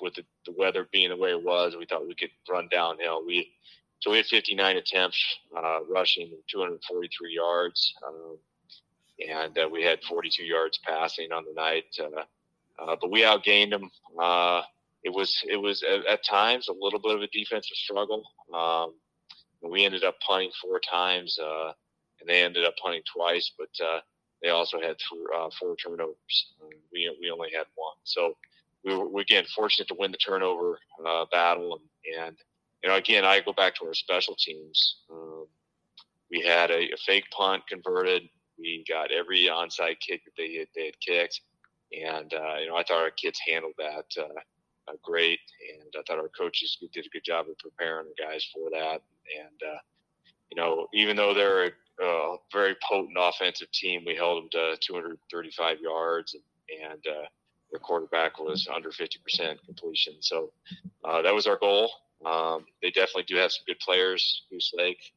with 0.00 0.14
the, 0.14 0.24
the 0.46 0.54
weather 0.56 0.88
being 0.92 1.08
the 1.08 1.16
way 1.16 1.30
it 1.30 1.42
was, 1.42 1.76
we 1.76 1.84
thought 1.84 2.06
we 2.06 2.14
could 2.14 2.30
run 2.48 2.68
downhill. 2.70 3.24
We 3.26 3.52
so 4.00 4.10
we 4.12 4.18
had 4.18 4.26
59 4.26 4.76
attempts 4.76 5.24
uh, 5.56 5.80
rushing, 5.88 6.30
243 6.48 7.34
yards. 7.34 7.94
Um, 8.06 8.38
and 9.26 9.58
uh, 9.58 9.68
we 9.68 9.82
had 9.82 10.02
42 10.04 10.44
yards 10.44 10.78
passing 10.78 11.32
on 11.32 11.44
the 11.44 11.52
night. 11.52 11.84
Uh, 11.98 12.22
uh, 12.78 12.96
but 13.00 13.10
we 13.10 13.22
outgained 13.22 13.70
them. 13.70 13.90
Uh, 14.18 14.62
it 15.02 15.10
was 15.10 15.42
it 15.48 15.56
was 15.56 15.82
at, 15.82 16.06
at, 16.06 16.24
times 16.24 16.68
a 16.68 16.72
little 16.72 17.00
bit 17.00 17.16
of 17.16 17.22
a 17.22 17.26
defensive 17.28 17.76
struggle. 17.76 18.22
Um, 18.54 18.94
we 19.62 19.84
ended 19.84 20.04
up 20.04 20.20
punting 20.20 20.52
four 20.62 20.80
times, 20.80 21.38
uh, 21.42 21.72
and 22.20 22.28
they 22.28 22.42
ended 22.42 22.64
up 22.64 22.74
punting 22.80 23.02
twice. 23.12 23.50
But 23.58 23.84
they 24.42 24.50
also 24.50 24.80
had 24.80 24.96
th- 24.98 25.52
four 25.58 25.76
turnovers. 25.76 26.52
we 26.92 27.14
we 27.20 27.30
only 27.30 27.50
had 27.52 27.66
one. 27.74 27.96
So 28.04 28.36
we 28.84 28.94
were 28.96 29.20
again 29.20 29.44
fortunate 29.54 29.88
to 29.88 29.96
win 29.98 30.12
the 30.12 30.18
turnover 30.18 30.78
battle. 31.32 31.80
And, 32.06 32.26
and, 32.26 32.36
you 32.82 32.88
know, 32.88 32.96
again, 32.96 33.24
I 33.24 33.40
go 33.40 33.52
back 33.52 33.74
to 33.76 33.86
our 33.86 33.94
special 33.94 34.36
teams. 34.36 34.98
Um, 35.10 35.46
we 36.30 36.42
had 36.42 36.70
a, 36.70 36.92
a 36.92 36.96
fake 37.06 37.24
punt 37.36 37.66
converted. 37.68 38.22
We 38.58 38.84
got 38.88 39.10
every 39.10 39.48
onside 39.50 40.00
kick 40.00 40.24
that 40.24 40.32
they 40.36 40.54
had, 40.54 40.68
they 40.74 40.86
had 40.86 41.00
kicked, 41.00 41.40
and 41.92 42.32
uh, 42.34 42.56
you 42.60 42.68
know 42.68 42.76
I 42.76 42.82
thought 42.82 43.02
our 43.02 43.10
kids 43.10 43.40
handled 43.48 43.74
that 43.78 44.06
uh, 44.18 44.40
uh, 44.88 44.96
great, 45.02 45.38
and 45.80 45.92
I 45.96 46.02
thought 46.06 46.18
our 46.18 46.28
coaches 46.28 46.76
did 46.92 47.06
a 47.06 47.08
good 47.10 47.24
job 47.24 47.46
of 47.48 47.58
preparing 47.58 48.08
the 48.08 48.22
guys 48.22 48.46
for 48.52 48.68
that. 48.70 49.00
And 49.38 49.60
uh, 49.64 49.78
you 50.50 50.60
know, 50.60 50.88
even 50.92 51.16
though 51.16 51.34
they're 51.34 51.72
a 52.08 52.36
very 52.52 52.76
potent 52.86 53.16
offensive 53.18 53.70
team. 53.72 54.02
We 54.06 54.16
held 54.16 54.42
them 54.42 54.48
to 54.52 54.76
235 54.80 55.80
yards, 55.80 56.34
and, 56.34 56.42
and 56.90 57.06
uh, 57.06 57.26
their 57.70 57.80
quarterback 57.80 58.38
was 58.38 58.68
under 58.74 58.90
50% 58.90 59.64
completion. 59.64 60.14
So 60.20 60.52
uh, 61.04 61.22
that 61.22 61.34
was 61.34 61.46
our 61.46 61.56
goal. 61.56 61.90
Um, 62.24 62.66
they 62.82 62.90
definitely 62.90 63.24
do 63.24 63.36
have 63.36 63.52
some 63.52 63.64
good 63.66 63.78
players. 63.80 64.44
Goose 64.50 64.72
Lake, 64.76 65.12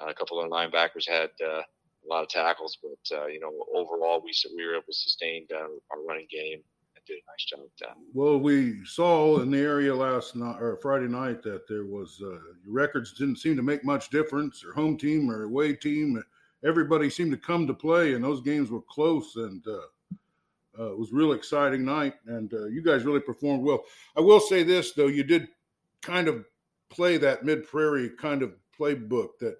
uh, 0.00 0.06
a 0.06 0.14
couple 0.14 0.40
of 0.40 0.50
linebackers 0.50 1.08
had 1.08 1.30
uh, 1.44 1.62
a 2.04 2.06
lot 2.08 2.22
of 2.22 2.28
tackles, 2.28 2.78
but 2.82 3.16
uh, 3.16 3.26
you 3.26 3.40
know 3.40 3.52
overall 3.74 4.22
we 4.24 4.32
we 4.56 4.64
were 4.64 4.74
able 4.74 4.84
to 4.86 4.92
sustain 4.92 5.46
uh, 5.52 5.64
our 5.90 6.04
running 6.06 6.26
game 6.30 6.60
and 6.94 7.04
did 7.06 7.14
a 7.14 7.30
nice 7.30 7.44
job 7.46 7.60
with 7.62 7.76
that. 7.80 7.96
Well, 8.12 8.38
we 8.38 8.84
saw 8.84 9.40
in 9.40 9.50
the 9.50 9.58
area 9.58 9.94
last 9.94 10.36
night 10.36 10.60
or 10.60 10.78
Friday 10.82 11.08
night 11.08 11.42
that 11.42 11.66
there 11.66 11.86
was 11.86 12.20
uh, 12.24 12.38
records 12.66 13.14
didn't 13.14 13.36
seem 13.36 13.56
to 13.56 13.62
make 13.62 13.84
much 13.84 14.10
difference, 14.10 14.64
or 14.64 14.72
home 14.72 14.96
team 14.96 15.30
or 15.30 15.44
away 15.44 15.74
team. 15.74 16.22
Everybody 16.64 17.10
seemed 17.10 17.32
to 17.32 17.36
come 17.36 17.66
to 17.66 17.74
play, 17.74 18.14
and 18.14 18.24
those 18.24 18.40
games 18.40 18.70
were 18.70 18.82
close 18.82 19.36
and. 19.36 19.66
Uh, 19.66 19.78
uh, 20.76 20.90
it 20.90 20.98
was 20.98 21.12
a 21.12 21.14
real 21.14 21.34
exciting 21.34 21.84
night, 21.84 22.14
and 22.26 22.52
uh, 22.52 22.64
you 22.64 22.82
guys 22.82 23.04
really 23.04 23.20
performed 23.20 23.62
well. 23.62 23.84
I 24.16 24.20
will 24.20 24.40
say 24.40 24.64
this 24.64 24.90
though, 24.90 25.06
you 25.06 25.22
did 25.22 25.46
kind 26.02 26.26
of 26.26 26.44
play 26.90 27.16
that 27.18 27.44
Mid 27.44 27.66
Prairie 27.66 28.10
kind 28.18 28.42
of 28.42 28.54
playbook 28.76 29.38
that 29.40 29.56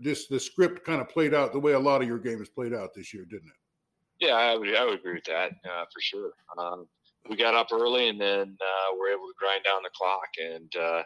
this 0.00 0.26
the 0.26 0.40
script 0.40 0.84
kind 0.84 1.00
of 1.00 1.08
played 1.08 1.34
out 1.34 1.52
the 1.52 1.60
way 1.60 1.72
a 1.72 1.78
lot 1.78 2.02
of 2.02 2.08
your 2.08 2.18
games 2.18 2.48
played 2.48 2.74
out 2.74 2.94
this 2.94 3.14
year, 3.14 3.24
didn't 3.24 3.48
it? 3.48 4.26
Yeah, 4.26 4.34
I 4.34 4.56
would 4.56 4.74
I 4.74 4.84
would 4.84 4.98
agree 4.98 5.14
with 5.14 5.24
that 5.24 5.52
uh, 5.64 5.84
for 5.92 6.00
sure. 6.00 6.32
Um, 6.58 6.86
we 7.28 7.36
got 7.36 7.54
up 7.54 7.68
early 7.72 8.08
and 8.08 8.20
then 8.20 8.56
uh, 8.60 8.96
we're 8.98 9.12
able 9.12 9.26
to 9.26 9.34
grind 9.38 9.64
down 9.64 9.82
the 9.82 9.90
clock, 9.94 10.28
and 10.42 10.76
uh, 10.76 11.02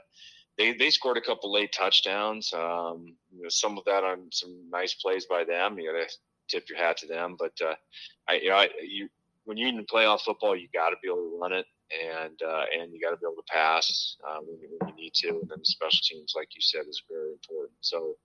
they 0.58 0.72
they 0.72 0.90
scored 0.90 1.16
a 1.16 1.22
couple 1.22 1.52
late 1.52 1.72
touchdowns. 1.72 2.52
Um, 2.52 3.16
you 3.34 3.42
know, 3.42 3.48
some 3.48 3.78
of 3.78 3.84
that 3.84 4.04
on 4.04 4.28
some 4.32 4.68
nice 4.70 4.94
plays 4.94 5.26
by 5.26 5.44
them. 5.44 5.78
You 5.78 5.92
got 5.92 6.08
to 6.08 6.14
tip 6.48 6.68
your 6.68 6.78
hat 6.78 6.98
to 6.98 7.06
them, 7.06 7.36
but 7.38 7.52
uh, 7.64 7.74
I 8.28 8.34
you 8.34 8.48
know 8.50 8.56
I, 8.56 8.68
you 8.82 9.08
when 9.44 9.56
you're 9.56 9.68
in 9.68 9.84
playoff 9.86 10.22
football, 10.22 10.56
you 10.56 10.68
got 10.72 10.90
to 10.90 10.96
be 11.02 11.08
able 11.08 11.18
to 11.18 11.38
run 11.40 11.52
it 11.52 11.66
and 11.92 12.40
uh, 12.42 12.64
and 12.78 12.92
you 12.92 13.00
got 13.00 13.10
to 13.10 13.16
be 13.16 13.26
able 13.26 13.42
to 13.42 13.52
pass 13.52 14.16
um, 14.28 14.44
when, 14.46 14.60
you, 14.60 14.68
when, 14.78 14.88
you, 14.90 15.04
need 15.04 15.14
to. 15.14 15.28
And 15.28 15.48
then 15.48 15.58
the 15.58 15.64
special 15.64 16.00
teams, 16.02 16.32
like 16.34 16.48
you 16.54 16.62
said, 16.62 16.82
is 16.88 17.02
very 17.10 17.32
important. 17.32 17.76
So 17.80 18.16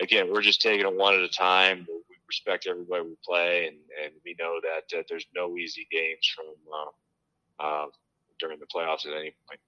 again, 0.00 0.32
we're 0.32 0.42
just 0.42 0.62
taking 0.62 0.86
it 0.86 0.94
one 0.94 1.14
at 1.14 1.20
a 1.20 1.28
time. 1.28 1.86
We 1.88 2.16
respect 2.28 2.66
everybody 2.66 3.02
we 3.02 3.16
play, 3.24 3.66
and, 3.66 3.76
and 4.02 4.14
we 4.24 4.36
know 4.38 4.58
that 4.62 4.98
uh, 4.98 5.02
there's 5.08 5.26
no 5.34 5.56
easy 5.56 5.86
games 5.90 6.30
from 6.34 6.46
uh, 6.72 7.64
uh, 7.64 7.86
during 8.38 8.58
the 8.58 8.66
playoffs 8.66 9.06
at 9.06 9.12
any 9.12 9.34
point. 9.48 9.60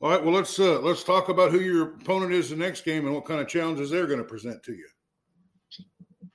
All 0.00 0.10
right, 0.10 0.22
well 0.22 0.34
let's 0.34 0.58
uh, 0.58 0.78
let's 0.80 1.02
talk 1.02 1.30
about 1.30 1.50
who 1.50 1.60
your 1.60 1.94
opponent 1.94 2.32
is 2.32 2.50
the 2.50 2.56
next 2.56 2.84
game 2.84 3.06
and 3.06 3.14
what 3.14 3.24
kind 3.24 3.40
of 3.40 3.48
challenges 3.48 3.90
they're 3.90 4.06
going 4.06 4.18
to 4.18 4.24
present 4.24 4.62
to 4.64 4.72
you. 4.72 4.86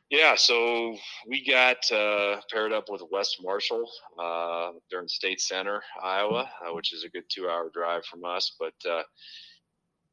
Yeah, 0.09 0.35
so 0.35 0.97
we 1.27 1.45
got 1.45 1.77
uh, 1.89 2.41
paired 2.51 2.73
up 2.73 2.89
with 2.89 3.01
West 3.11 3.37
Marshall. 3.41 3.89
Uh, 4.19 4.71
they're 4.89 4.99
in 4.99 5.07
State 5.07 5.39
Center, 5.39 5.81
Iowa, 6.03 6.49
uh, 6.65 6.73
which 6.73 6.91
is 6.91 7.05
a 7.05 7.09
good 7.09 7.23
two-hour 7.29 7.71
drive 7.73 8.03
from 8.03 8.25
us. 8.25 8.53
But 8.59 8.73
uh, 8.89 9.03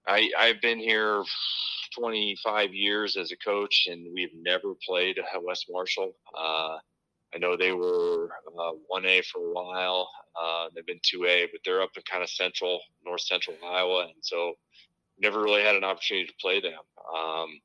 I, 0.06 0.30
I've 0.38 0.60
been 0.60 0.78
here 0.78 1.24
25 1.98 2.74
years 2.74 3.16
as 3.16 3.32
a 3.32 3.36
coach, 3.38 3.88
and 3.90 4.06
we've 4.14 4.30
never 4.40 4.74
played 4.86 5.18
West 5.42 5.66
Marshall. 5.68 6.12
Uh, 7.32 7.36
I 7.36 7.38
know 7.38 7.56
they 7.56 7.72
were 7.72 8.30
1A 8.56 9.18
uh, 9.18 9.22
for 9.32 9.38
a 9.38 9.52
while. 9.52 10.08
they've 10.74 10.86
been 10.86 11.00
2A, 11.00 11.48
but 11.52 11.60
they're 11.64 11.82
up 11.82 11.90
in 11.96 12.02
kind 12.10 12.22
of 12.22 12.30
central, 12.30 12.80
north 13.04 13.22
central 13.22 13.56
Iowa, 13.64 14.04
and 14.04 14.14
so 14.20 14.54
never 15.20 15.42
really 15.42 15.62
had 15.62 15.76
an 15.76 15.84
opportunity 15.84 16.26
to 16.26 16.34
play 16.40 16.60
them. 16.60 16.80
Um, 17.16 17.60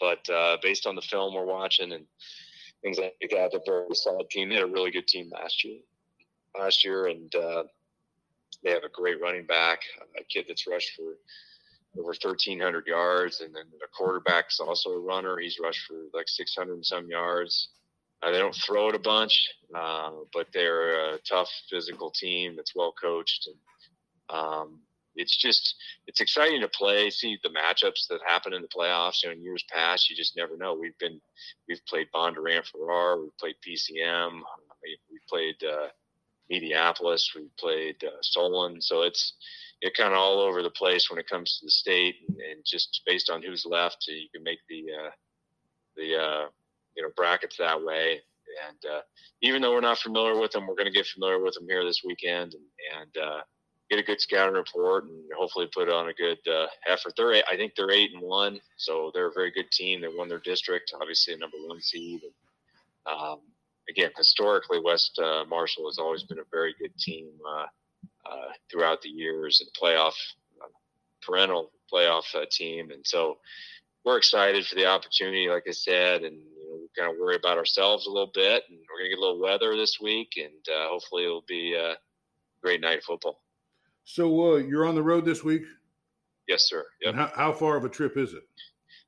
but 0.00 0.28
uh, 0.30 0.58
based 0.62 0.86
on 0.86 0.94
the 0.94 1.02
film 1.02 1.34
we're 1.34 1.44
watching 1.44 1.92
and 1.92 2.04
things 2.82 2.98
like 2.98 3.14
that, 3.20 3.50
they're 3.50 3.60
a 3.60 3.84
very 3.84 3.94
solid 3.94 4.30
team. 4.30 4.48
They 4.48 4.56
had 4.56 4.64
a 4.64 4.72
really 4.72 4.90
good 4.90 5.08
team 5.08 5.30
last 5.32 5.64
year. 5.64 5.80
Last 6.58 6.84
year, 6.84 7.06
and 7.06 7.32
uh, 7.34 7.64
they 8.62 8.70
have 8.70 8.84
a 8.84 8.88
great 8.88 9.20
running 9.20 9.46
back, 9.46 9.80
a 10.18 10.24
kid 10.24 10.46
that's 10.48 10.66
rushed 10.66 10.92
for 10.96 11.14
over 11.98 12.08
1,300 12.08 12.86
yards, 12.86 13.40
and 13.40 13.54
then 13.54 13.64
the 13.80 13.86
quarterback's 13.92 14.60
also 14.60 14.90
a 14.90 15.00
runner. 15.00 15.38
He's 15.38 15.58
rushed 15.60 15.86
for 15.86 15.96
like 16.14 16.28
600 16.28 16.72
and 16.72 16.86
some 16.86 17.08
yards. 17.08 17.70
Uh, 18.22 18.30
they 18.30 18.38
don't 18.38 18.54
throw 18.54 18.88
it 18.88 18.94
a 18.94 18.98
bunch, 18.98 19.48
uh, 19.74 20.10
but 20.32 20.48
they're 20.52 21.14
a 21.14 21.18
tough 21.18 21.50
physical 21.70 22.10
team 22.10 22.56
that's 22.56 22.74
well 22.74 22.92
coached, 23.00 23.48
and 23.48 24.38
um, 24.38 24.80
it's 25.14 25.36
just 25.36 25.76
it's 26.06 26.20
exciting 26.20 26.60
to 26.60 26.68
play, 26.68 27.10
see 27.10 27.38
the 27.42 27.50
matchups 27.50 28.08
that 28.08 28.20
happen 28.26 28.52
in 28.52 28.62
the 28.62 28.68
playoffs. 28.68 29.22
You 29.22 29.28
know, 29.28 29.36
in 29.36 29.42
years 29.42 29.64
past, 29.72 30.10
you 30.10 30.16
just 30.16 30.36
never 30.36 30.56
know. 30.56 30.74
We've 30.74 30.98
been 30.98 31.20
we've 31.68 31.84
played 31.86 32.08
Bondurant 32.14 32.66
Farrar, 32.66 33.20
we've 33.20 33.36
played 33.38 33.56
PCM, 33.66 34.40
we 34.82 35.18
played 35.28 35.56
uh, 35.62 35.88
Mediapolis, 36.50 37.34
we 37.34 37.48
played 37.58 38.02
uh, 38.04 38.18
Solon. 38.22 38.80
So 38.80 39.02
it's 39.02 39.34
it 39.80 39.96
kind 39.96 40.12
of 40.12 40.18
all 40.18 40.40
over 40.40 40.62
the 40.62 40.70
place 40.70 41.08
when 41.10 41.18
it 41.18 41.28
comes 41.28 41.58
to 41.58 41.66
the 41.66 41.70
state, 41.70 42.16
and, 42.26 42.36
and 42.36 42.64
just 42.64 43.02
based 43.06 43.30
on 43.30 43.42
who's 43.42 43.64
left, 43.64 44.06
you 44.08 44.28
can 44.34 44.42
make 44.42 44.58
the 44.68 44.84
uh, 44.92 45.10
the 45.96 46.16
uh, 46.16 46.46
you 46.98 47.04
know 47.04 47.10
brackets 47.16 47.56
that 47.56 47.82
way. 47.82 48.20
And 48.68 48.92
uh, 48.92 49.00
even 49.40 49.62
though 49.62 49.72
we're 49.72 49.80
not 49.80 49.98
familiar 49.98 50.38
with 50.38 50.50
them, 50.50 50.66
we're 50.66 50.74
going 50.74 50.86
to 50.86 50.92
get 50.92 51.06
familiar 51.06 51.40
with 51.40 51.54
them 51.54 51.66
here 51.68 51.84
this 51.84 52.02
weekend, 52.04 52.54
and, 52.54 53.00
and 53.00 53.24
uh, 53.24 53.40
get 53.88 54.00
a 54.00 54.02
good 54.02 54.20
scouting 54.20 54.54
report 54.54 55.04
and 55.04 55.22
hopefully 55.36 55.68
put 55.72 55.88
on 55.88 56.08
a 56.08 56.14
good 56.14 56.38
uh, 56.50 56.66
effort. 56.88 57.12
They're 57.16 57.42
I 57.50 57.56
think 57.56 57.74
they're 57.76 57.92
eight 57.92 58.12
and 58.12 58.22
one, 58.22 58.60
so 58.76 59.12
they're 59.14 59.28
a 59.28 59.32
very 59.32 59.52
good 59.52 59.70
team. 59.70 60.00
They 60.00 60.08
won 60.08 60.28
their 60.28 60.40
district, 60.40 60.92
obviously 61.00 61.34
a 61.34 61.38
number 61.38 61.56
one 61.66 61.80
seed. 61.80 62.22
And, 62.24 63.16
um, 63.16 63.38
again, 63.88 64.10
historically, 64.16 64.80
West 64.80 65.18
uh, 65.22 65.44
Marshall 65.48 65.86
has 65.86 65.98
always 65.98 66.24
been 66.24 66.40
a 66.40 66.50
very 66.50 66.74
good 66.80 66.96
team 66.98 67.30
uh, 67.48 67.66
uh 68.28 68.48
throughout 68.70 69.00
the 69.02 69.08
years 69.08 69.60
and 69.60 69.70
playoff 69.80 70.14
parental 71.22 71.70
playoff 71.92 72.24
team, 72.50 72.90
and 72.90 73.06
so 73.06 73.38
we're 74.04 74.16
excited 74.16 74.66
for 74.66 74.74
the 74.74 74.86
opportunity. 74.86 75.48
Like 75.48 75.64
I 75.68 75.72
said, 75.72 76.22
and 76.22 76.38
you 76.96 77.02
know, 77.02 77.10
we 77.10 77.10
kind 77.10 77.14
of 77.14 77.20
worry 77.20 77.36
about 77.36 77.58
ourselves 77.58 78.06
a 78.06 78.10
little 78.10 78.30
bit, 78.32 78.64
and 78.68 78.78
we're 78.78 78.98
gonna 78.98 79.10
get 79.10 79.18
a 79.18 79.20
little 79.20 79.40
weather 79.40 79.76
this 79.76 79.98
week, 80.00 80.34
and 80.36 80.52
hopefully 80.68 81.24
it'll 81.24 81.44
be 81.46 81.74
a 81.74 81.96
great 82.62 82.80
night 82.80 82.98
of 82.98 83.04
football. 83.04 83.40
So 84.04 84.54
uh, 84.54 84.56
you're 84.56 84.86
on 84.86 84.94
the 84.94 85.02
road 85.02 85.24
this 85.24 85.44
week? 85.44 85.62
Yes, 86.48 86.62
sir. 86.66 86.86
Yep. 87.02 87.14
How, 87.14 87.30
how, 87.34 87.52
far 87.52 87.76
of 87.76 87.84
a 87.84 87.90
trip 87.90 88.16
is 88.16 88.32
it? 88.32 88.42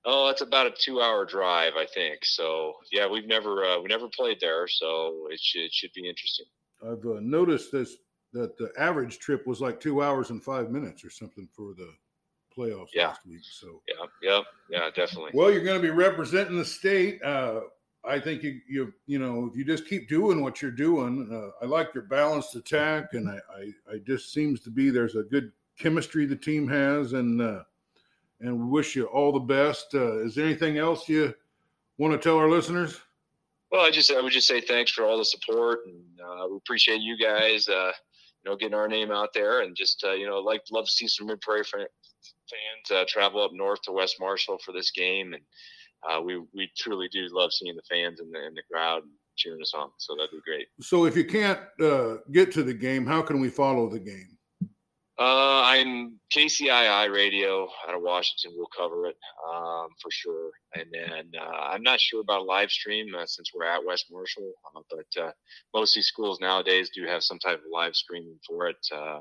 Oh, 0.05 0.29
it's 0.29 0.43
about 0.43 0.67
a 0.67 0.71
two-hour 0.71 1.25
drive, 1.25 1.73
I 1.77 1.87
think. 1.87 2.25
So 2.25 2.75
yeah, 2.93 3.09
we've 3.09 3.27
never 3.27 3.65
uh, 3.65 3.81
we 3.81 3.89
never 3.89 4.09
played 4.09 4.39
there, 4.41 4.69
so 4.69 5.27
it 5.31 5.41
should 5.41 5.63
it 5.63 5.73
should 5.73 5.93
be 5.95 6.09
interesting. 6.09 6.47
I've 6.83 7.05
uh, 7.05 7.21
noticed 7.21 7.73
this 7.73 7.97
that 8.33 8.57
the 8.59 8.71
average 8.79 9.19
trip 9.19 9.47
was 9.47 9.61
like 9.61 9.81
two 9.81 10.03
hours 10.03 10.31
and 10.31 10.43
five 10.43 10.71
minutes 10.71 11.05
or 11.05 11.11
something 11.11 11.49
for 11.55 11.75
the 11.75 11.91
playoffs 12.57 12.89
yeah. 12.95 13.09
last 13.09 13.27
week. 13.27 13.43
So 13.43 13.83
yeah, 13.89 14.07
yeah, 14.23 14.41
yeah, 14.71 14.91
definitely. 14.95 15.31
Well, 15.35 15.51
you're 15.51 15.65
going 15.65 15.81
to 15.81 15.87
be 15.87 15.95
representing 15.95 16.59
the 16.59 16.65
state. 16.65 17.23
Uh, 17.23 17.61
I 18.05 18.19
think 18.19 18.43
you 18.43 18.61
you 18.69 18.95
you 19.07 19.19
know 19.19 19.49
if 19.51 19.57
you 19.57 19.65
just 19.65 19.87
keep 19.87 20.09
doing 20.09 20.43
what 20.43 20.63
you're 20.63 20.71
doing, 20.71 21.29
uh, 21.33 21.65
I 21.65 21.69
like 21.69 21.95
your 21.95 22.05
balanced 22.05 22.55
attack, 22.57 23.13
and 23.13 23.29
I, 23.29 23.39
I 23.55 23.95
I 23.95 23.99
just 24.07 24.33
seems 24.33 24.61
to 24.61 24.71
be 24.71 24.91
there's 24.91 25.17
a 25.17 25.23
good 25.23 25.53
chemistry 25.79 26.27
the 26.27 26.37
team 26.37 26.69
has, 26.69 27.13
and 27.13 27.43
uh, 27.43 27.63
and 28.41 28.59
we 28.59 28.67
wish 28.67 28.97
you 28.97 29.05
all 29.07 29.33
the 29.33 29.41
best. 29.41 29.95
Uh, 29.95 30.25
is 30.25 30.35
there 30.35 30.47
anything 30.47 30.79
else 30.79 31.09
you 31.09 31.35
want 31.99 32.13
to 32.13 32.19
tell 32.19 32.39
our 32.39 32.49
listeners? 32.49 33.01
Well, 33.71 33.83
I 33.83 33.91
just 33.91 34.11
I 34.11 34.21
would 34.21 34.33
just 34.33 34.49
say 34.49 34.61
thanks 34.61 34.91
for 34.91 35.05
all 35.05 35.19
the 35.19 35.25
support, 35.25 35.81
and 35.87 36.03
uh, 36.21 36.49
we 36.49 36.57
appreciate 36.57 37.01
you 37.01 37.19
guys, 37.19 37.69
uh, 37.69 37.93
you 38.43 38.51
know, 38.51 38.57
getting 38.57 38.75
our 38.75 38.89
name 38.89 39.11
out 39.11 39.33
there, 39.35 39.61
and 39.61 39.77
just 39.77 40.03
uh, 40.05 40.13
you 40.13 40.27
know, 40.27 40.39
like 40.39 40.63
love 40.73 40.87
to 40.87 40.91
see 40.91 41.07
some 41.07 41.27
Mid 41.27 41.41
Prairie 41.41 41.65
fans 42.51 43.01
uh, 43.01 43.05
travel 43.09 43.43
up 43.43 43.53
north 43.53 43.83
to 43.83 43.93
West 43.93 44.17
Marshall 44.21 44.59
for 44.65 44.73
this 44.73 44.91
game, 44.91 45.35
and 45.35 45.43
uh, 46.09 46.21
we 46.21 46.39
we 46.55 46.71
truly 46.77 47.09
do 47.09 47.27
love 47.31 47.53
seeing 47.53 47.77
the 47.77 47.83
fans 47.91 48.21
in 48.21 48.31
the 48.31 48.47
in 48.47 48.55
the 48.55 48.63
crowd 48.71 49.03
cheering 49.37 49.63
us 49.63 49.73
on. 49.75 49.91
So 49.99 50.15
that'd 50.17 50.31
be 50.31 50.41
great. 50.45 50.67
So 50.81 51.07
if 51.07 51.17
you 51.17 51.25
can't 51.25 51.61
uh, 51.81 52.17
get 52.31 52.53
to 52.53 52.63
the 52.63 52.75
game, 52.75 53.07
how 53.07 53.23
can 53.23 53.41
we 53.41 53.49
follow 53.49 53.89
the 53.89 54.01
game? 54.01 54.37
Uh, 55.21 55.61
I'm 55.65 56.19
KCII 56.35 57.13
radio 57.13 57.69
out 57.87 57.95
of 57.95 58.01
Washington. 58.01 58.57
We'll 58.57 58.71
cover 58.75 59.05
it 59.05 59.17
um, 59.47 59.89
for 60.01 60.11
sure. 60.11 60.51
And 60.75 60.87
then 60.91 61.33
uh, 61.39 61.75
I'm 61.75 61.83
not 61.83 62.01
sure 62.01 62.23
about 62.23 62.41
a 62.41 62.45
live 62.45 62.71
stream 62.71 63.15
uh, 63.15 63.27
since 63.27 63.51
we're 63.55 63.67
at 63.67 63.85
West 63.85 64.07
Marshall, 64.11 64.51
uh, 64.75 64.81
but 64.89 65.23
uh, 65.23 65.33
most 65.75 65.95
of 65.95 65.99
these 65.99 66.07
schools 66.07 66.41
nowadays 66.41 66.89
do 66.95 67.05
have 67.05 67.23
some 67.23 67.39
type 67.39 67.59
of 67.59 67.65
live 67.71 67.95
streaming 67.95 68.39
for 68.47 68.69
it. 68.69 68.79
Uh, 68.91 69.21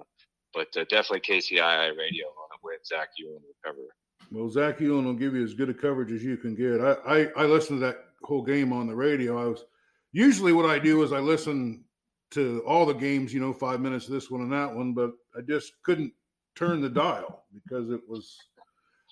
but 0.53 0.71
definitely 0.71 1.19
KCII 1.19 1.97
radio 1.97 2.27
with 2.63 2.85
Zach 2.85 3.09
Ewan 3.17 3.41
will 3.41 3.55
cover 3.63 3.87
well, 4.31 4.49
Zach 4.49 4.77
Hewlin 4.77 5.05
will 5.05 5.13
give 5.13 5.33
you 5.33 5.43
as 5.43 5.53
good 5.53 5.69
a 5.69 5.73
coverage 5.73 6.11
as 6.11 6.23
you 6.23 6.37
can 6.37 6.55
get. 6.55 6.81
I, 6.81 6.91
I, 7.07 7.27
I 7.35 7.45
listened 7.45 7.79
to 7.79 7.85
that 7.87 8.05
whole 8.23 8.43
game 8.43 8.71
on 8.71 8.87
the 8.87 8.95
radio. 8.95 9.41
I 9.41 9.47
was 9.47 9.65
usually 10.11 10.53
what 10.53 10.69
I 10.69 10.77
do 10.77 11.01
is 11.03 11.11
I 11.11 11.19
listen 11.19 11.83
to 12.31 12.61
all 12.67 12.85
the 12.85 12.93
games, 12.93 13.33
you 13.33 13.39
know, 13.39 13.53
five 13.53 13.81
minutes 13.81 14.05
this 14.05 14.29
one 14.29 14.41
and 14.41 14.51
that 14.51 14.73
one, 14.73 14.93
but 14.93 15.11
I 15.35 15.41
just 15.41 15.73
couldn't 15.83 16.13
turn 16.55 16.81
the 16.81 16.89
dial 16.89 17.43
because 17.53 17.89
it 17.89 18.01
was 18.07 18.37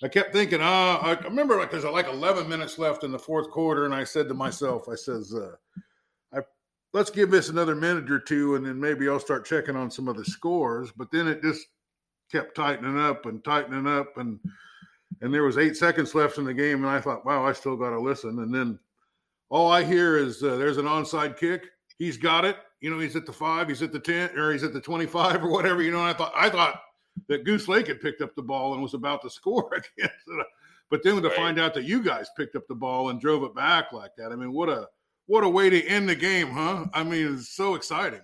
I 0.03 0.07
kept 0.07 0.31
thinking, 0.31 0.61
uh, 0.61 0.99
I 1.01 1.17
remember 1.23 1.57
like 1.57 1.71
there's 1.71 1.83
like 1.83 2.07
11 2.07 2.47
minutes 2.47 2.77
left 2.77 3.03
in 3.03 3.11
the 3.11 3.17
fourth 3.17 3.49
quarter, 3.49 3.85
and 3.85 3.95
I 3.95 4.03
said 4.03 4.27
to 4.27 4.35
myself, 4.35 4.87
I 4.87 4.93
says, 4.93 5.33
uh, 5.33 5.55
I 6.31 6.41
let's 6.93 7.09
give 7.09 7.31
this 7.31 7.49
another 7.49 7.73
minute 7.73 8.11
or 8.11 8.19
two, 8.19 8.53
and 8.53 8.63
then 8.63 8.79
maybe 8.79 9.09
I'll 9.09 9.19
start 9.19 9.47
checking 9.47 9.75
on 9.75 9.89
some 9.89 10.07
of 10.07 10.15
the 10.15 10.25
scores. 10.25 10.91
But 10.95 11.09
then 11.11 11.27
it 11.27 11.41
just 11.41 11.65
kept 12.31 12.55
tightening 12.55 12.99
up 12.99 13.25
and 13.25 13.43
tightening 13.43 13.87
up, 13.87 14.17
and 14.17 14.39
and 15.21 15.33
there 15.33 15.43
was 15.43 15.57
eight 15.57 15.75
seconds 15.75 16.13
left 16.13 16.37
in 16.37 16.45
the 16.45 16.53
game, 16.53 16.83
and 16.83 16.87
I 16.87 17.01
thought, 17.01 17.25
wow, 17.25 17.45
I 17.45 17.53
still 17.53 17.75
got 17.75 17.89
to 17.89 17.99
listen. 17.99 18.39
And 18.39 18.53
then 18.53 18.79
all 19.49 19.71
I 19.71 19.83
hear 19.83 20.17
is 20.17 20.43
uh, 20.43 20.57
there's 20.57 20.77
an 20.77 20.85
onside 20.85 21.37
kick. 21.37 21.65
He's 21.97 22.17
got 22.17 22.45
it. 22.45 22.57
You 22.81 22.91
know, 22.91 22.99
he's 22.99 23.15
at 23.15 23.25
the 23.25 23.33
five, 23.33 23.69
he's 23.69 23.81
at 23.81 23.91
the 23.91 23.99
ten, 23.99 24.29
or 24.37 24.51
he's 24.51 24.63
at 24.63 24.73
the 24.73 24.81
twenty-five, 24.81 25.43
or 25.43 25.49
whatever. 25.49 25.81
You 25.81 25.91
know, 25.91 25.99
and 25.99 26.09
I 26.09 26.13
thought, 26.13 26.33
I 26.35 26.49
thought 26.49 26.81
that 27.27 27.43
Goose 27.43 27.67
Lake 27.67 27.87
had 27.87 28.01
picked 28.01 28.21
up 28.21 28.35
the 28.35 28.43
ball 28.43 28.73
and 28.73 28.83
was 28.83 28.93
about 28.93 29.21
to 29.23 29.29
score 29.31 29.69
again. 29.73 30.11
but 30.89 31.01
then 31.03 31.21
to 31.21 31.27
right. 31.27 31.35
find 31.35 31.59
out 31.59 31.73
that 31.73 31.85
you 31.85 32.03
guys 32.03 32.29
picked 32.37 32.55
up 32.55 32.67
the 32.67 32.75
ball 32.75 33.09
and 33.09 33.19
drove 33.19 33.43
it 33.43 33.55
back 33.55 33.91
like 33.91 34.11
that, 34.17 34.31
I 34.31 34.35
mean, 34.35 34.53
what 34.53 34.69
a 34.69 34.87
what 35.25 35.43
a 35.43 35.49
way 35.49 35.69
to 35.69 35.83
end 35.85 36.07
the 36.07 36.15
game, 36.15 36.49
huh? 36.51 36.85
I 36.93 37.03
mean, 37.03 37.35
it's 37.35 37.49
so 37.49 37.75
exciting. 37.75 38.21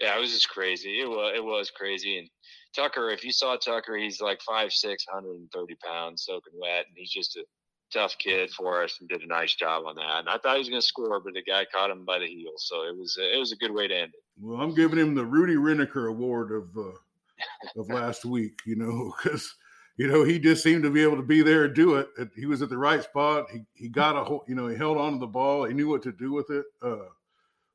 Yeah, 0.00 0.16
it 0.16 0.20
was 0.20 0.32
just 0.32 0.48
crazy. 0.48 1.00
It 1.00 1.08
was 1.08 1.32
it 1.36 1.44
was 1.44 1.70
crazy. 1.70 2.18
And 2.18 2.28
Tucker, 2.74 3.10
if 3.10 3.24
you 3.24 3.32
saw 3.32 3.56
Tucker, 3.56 3.96
he's 3.96 4.20
like 4.20 4.40
five 4.42 4.72
six, 4.72 5.04
hundred 5.10 5.36
and 5.36 5.50
thirty 5.52 5.76
pounds, 5.84 6.24
soaking 6.24 6.54
wet, 6.60 6.86
and 6.88 6.96
he's 6.96 7.12
just 7.12 7.36
a 7.36 7.44
tough 7.92 8.16
kid 8.18 8.50
for 8.50 8.82
us 8.82 8.96
and 9.00 9.08
did 9.08 9.22
a 9.22 9.26
nice 9.26 9.54
job 9.54 9.84
on 9.86 9.96
that. 9.96 10.20
And 10.20 10.28
I 10.28 10.38
thought 10.38 10.54
he 10.54 10.60
was 10.60 10.68
going 10.68 10.80
to 10.80 10.86
score, 10.86 11.20
but 11.20 11.34
the 11.34 11.42
guy 11.42 11.66
caught 11.72 11.90
him 11.90 12.04
by 12.04 12.18
the 12.18 12.26
heel, 12.26 12.52
so 12.56 12.82
it 12.84 12.96
was 12.96 13.18
it 13.20 13.38
was 13.38 13.52
a 13.52 13.56
good 13.56 13.72
way 13.72 13.88
to 13.88 13.94
end 13.94 14.12
it. 14.14 14.22
Well, 14.40 14.60
I'm 14.60 14.74
giving 14.74 14.98
him 14.98 15.14
the 15.14 15.24
Rudy 15.24 15.56
Reniker 15.56 16.08
Award 16.08 16.52
of 16.52 16.76
uh, 16.76 17.80
of 17.80 17.88
last 17.90 18.24
week, 18.24 18.60
you 18.66 18.76
know, 18.76 19.14
because 19.22 19.54
you 19.96 20.08
know 20.08 20.24
he 20.24 20.38
just 20.38 20.62
seemed 20.62 20.82
to 20.84 20.90
be 20.90 21.02
able 21.02 21.16
to 21.16 21.22
be 21.22 21.42
there 21.42 21.64
and 21.64 21.74
do 21.74 21.96
it. 21.96 22.08
He 22.36 22.46
was 22.46 22.62
at 22.62 22.70
the 22.70 22.78
right 22.78 23.02
spot. 23.02 23.46
He 23.52 23.60
he 23.74 23.88
got 23.88 24.16
a 24.16 24.24
whole, 24.24 24.44
you 24.48 24.54
know, 24.54 24.68
he 24.68 24.76
held 24.76 24.98
on 24.98 25.14
to 25.14 25.18
the 25.18 25.26
ball. 25.26 25.64
He 25.64 25.74
knew 25.74 25.88
what 25.88 26.02
to 26.02 26.12
do 26.12 26.32
with 26.32 26.50
it. 26.50 26.64
Uh, 26.82 27.08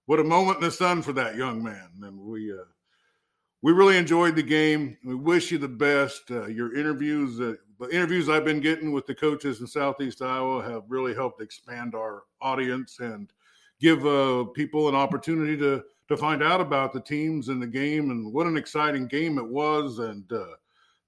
what 0.06 0.20
a 0.20 0.24
moment 0.24 0.60
in 0.60 0.64
the 0.64 0.72
sun 0.72 1.02
for 1.02 1.14
that 1.14 1.36
young 1.36 1.62
man. 1.62 1.90
And 2.02 2.18
we 2.18 2.52
uh, 2.52 2.64
we 3.68 3.74
really 3.74 3.98
enjoyed 3.98 4.34
the 4.34 4.42
game. 4.42 4.96
We 5.04 5.14
wish 5.14 5.52
you 5.52 5.58
the 5.58 5.68
best. 5.68 6.32
Uh, 6.32 6.46
your 6.46 6.74
interviews, 6.74 7.42
uh, 7.42 7.56
the 7.82 7.90
interviews 7.94 8.30
I've 8.30 8.46
been 8.46 8.62
getting 8.62 8.94
with 8.94 9.06
the 9.06 9.14
coaches 9.14 9.60
in 9.60 9.68
Southeast 9.68 10.22
Iowa 10.22 10.64
have 10.64 10.84
really 10.88 11.14
helped 11.14 11.42
expand 11.42 11.94
our 11.94 12.24
audience 12.40 13.00
and 13.00 13.30
give 13.82 14.06
uh, 14.06 14.46
people 14.56 14.88
an 14.88 14.96
opportunity 14.96 15.58
to 15.58 15.84
to 16.08 16.16
find 16.16 16.42
out 16.42 16.62
about 16.62 16.94
the 16.94 17.02
teams 17.02 17.50
and 17.50 17.62
the 17.62 17.68
game 17.68 18.10
and 18.10 18.32
what 18.32 18.48
an 18.48 18.56
exciting 18.56 19.06
game 19.06 19.38
it 19.38 19.46
was. 19.46 20.00
And 20.00 20.32
uh, 20.32 20.46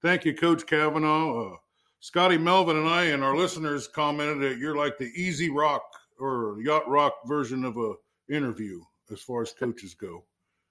thank 0.02 0.26
you, 0.26 0.34
Coach 0.34 0.66
Kavanaugh. 0.66 1.54
Uh, 1.54 1.56
Scotty 2.00 2.36
Melvin 2.36 2.76
and 2.76 2.90
I 2.90 3.04
and 3.04 3.24
our 3.24 3.38
listeners 3.38 3.88
commented 3.88 4.42
that 4.42 4.58
you're 4.58 4.76
like 4.76 4.98
the 4.98 5.10
easy 5.16 5.48
rock 5.48 5.84
or 6.18 6.58
yacht 6.60 6.86
rock 6.86 7.14
version 7.24 7.64
of 7.64 7.78
a 7.78 7.94
interview 8.28 8.82
as 9.10 9.22
far 9.22 9.40
as 9.40 9.54
coaches 9.54 9.94
go. 9.94 10.24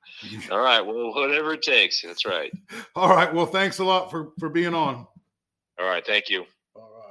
All 0.52 0.60
right. 0.60 0.82
Well, 0.82 1.14
whatever 1.14 1.54
it 1.54 1.62
takes. 1.62 2.02
That's 2.02 2.26
right. 2.26 2.52
All 2.95 3.10
right. 3.10 3.34
Well, 3.34 3.45
thanks 3.45 3.80
a 3.80 3.84
lot 3.84 4.12
for 4.12 4.30
for 4.39 4.50
being 4.50 4.74
on. 4.74 5.08
All 5.80 5.86
right. 5.86 6.06
Thank 6.06 6.30
you. 6.30 6.45
All 6.76 7.06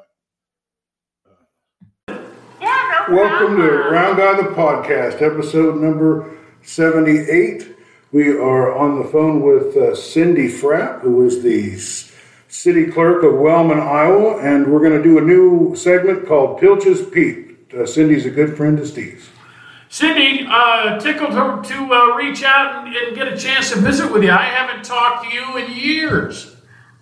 right. 2.09 2.20
yeah, 2.61 3.07
no 3.09 3.16
Welcome 3.16 3.57
to 3.57 3.70
Round 3.91 4.16
Guy 4.16 4.36
the 4.36 4.49
Podcast, 4.51 5.22
episode 5.22 5.80
number 5.80 6.36
78. 6.62 7.76
We 8.11 8.30
are 8.30 8.74
on 8.74 8.99
the 8.99 9.09
phone 9.09 9.43
with 9.43 9.76
uh, 9.76 9.95
Cindy 9.95 10.49
Frapp, 10.49 11.03
who 11.03 11.26
is 11.26 11.43
the 11.43 11.78
city 12.49 12.86
clerk 12.91 13.22
of 13.22 13.39
Wellman, 13.39 13.78
Iowa, 13.78 14.39
and 14.39 14.66
we're 14.66 14.80
going 14.80 14.97
to 14.97 15.03
do 15.03 15.18
a 15.18 15.22
new 15.22 15.76
segment 15.76 16.26
called 16.26 16.59
Pilch's 16.59 17.07
Peep. 17.07 17.72
Uh, 17.74 17.84
Cindy's 17.84 18.24
a 18.24 18.30
good 18.30 18.57
friend 18.57 18.78
of 18.78 18.89
Steve's. 18.89 19.28
Cindy, 19.91 20.47
uh, 20.49 21.01
tickled 21.01 21.30
to, 21.30 21.68
to 21.68 21.95
uh, 21.95 22.14
reach 22.14 22.43
out 22.43 22.86
and, 22.86 22.95
and, 22.95 23.16
get 23.16 23.26
a 23.26 23.36
chance 23.36 23.70
to 23.70 23.78
visit 23.78 24.12
with 24.12 24.22
you. 24.22 24.30
I 24.30 24.45
haven't 24.45 24.84
talked 24.84 25.24
to 25.24 25.34
you 25.34 25.57
in 25.57 25.72
years. 25.72 26.57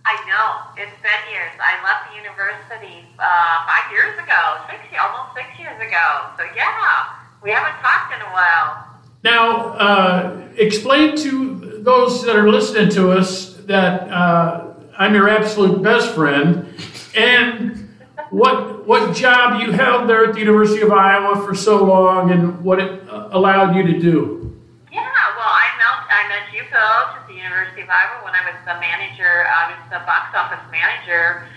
I 0.05 0.15
know. 0.29 0.81
It's 0.81 0.97
been 1.03 1.33
years. 1.33 1.51
I 1.59 1.83
left 1.83 2.11
the 2.11 2.17
university 2.17 3.05
uh, 3.19 3.67
five 3.67 3.91
years 3.91 4.17
ago, 4.17 4.63
six, 4.71 4.81
almost 5.01 5.35
six 5.35 5.59
years 5.59 5.77
ago. 5.81 6.31
So, 6.39 6.45
yeah, 6.55 7.09
we 7.43 7.51
haven't 7.51 7.81
talked 7.83 8.15
in 8.15 8.21
a 8.21 8.33
while. 8.33 8.87
Now, 9.25 9.71
uh, 9.75 10.49
explain 10.57 11.17
to 11.17 11.83
those 11.83 12.25
that 12.25 12.37
are 12.37 12.49
listening 12.49 12.89
to 12.91 13.11
us 13.11 13.55
that 13.67 14.09
uh, 14.11 14.75
I'm 14.97 15.13
your 15.13 15.29
absolute 15.29 15.83
best 15.83 16.15
friend 16.15 16.73
and 17.17 17.89
what 18.31 18.76
what 18.87 19.15
job 19.15 19.61
you 19.61 19.73
held 19.73 20.09
there 20.09 20.25
at 20.25 20.35
the 20.35 20.39
University 20.41 20.81
of 20.81 20.93
Iowa 20.93 21.45
for 21.45 21.55
so 21.55 21.85
long, 21.85 22.31
and 22.31 22.63
what 22.63 22.79
it 22.79 23.03
uh, 23.11 23.29
allowed 23.33 23.75
you 23.75 23.83
to 23.83 23.99
do. 23.99 24.55
Yeah, 24.93 25.03
well, 25.37 25.51
I 25.51 25.67
met 25.77 26.07
I 26.07 26.29
met 26.29 26.55
you, 26.55 26.63
Phil, 26.71 26.79
at 26.79 27.27
the 27.27 27.35
University 27.35 27.83
of 27.83 27.91
Iowa 27.91 28.25
when 28.25 28.35
I 28.35 28.47
was 28.47 28.55
the 28.65 28.79
manager. 28.79 29.45
I 29.51 29.75
was 29.75 29.83
the 29.91 29.99
box 30.07 30.35
office 30.39 30.63
manager 30.71 31.49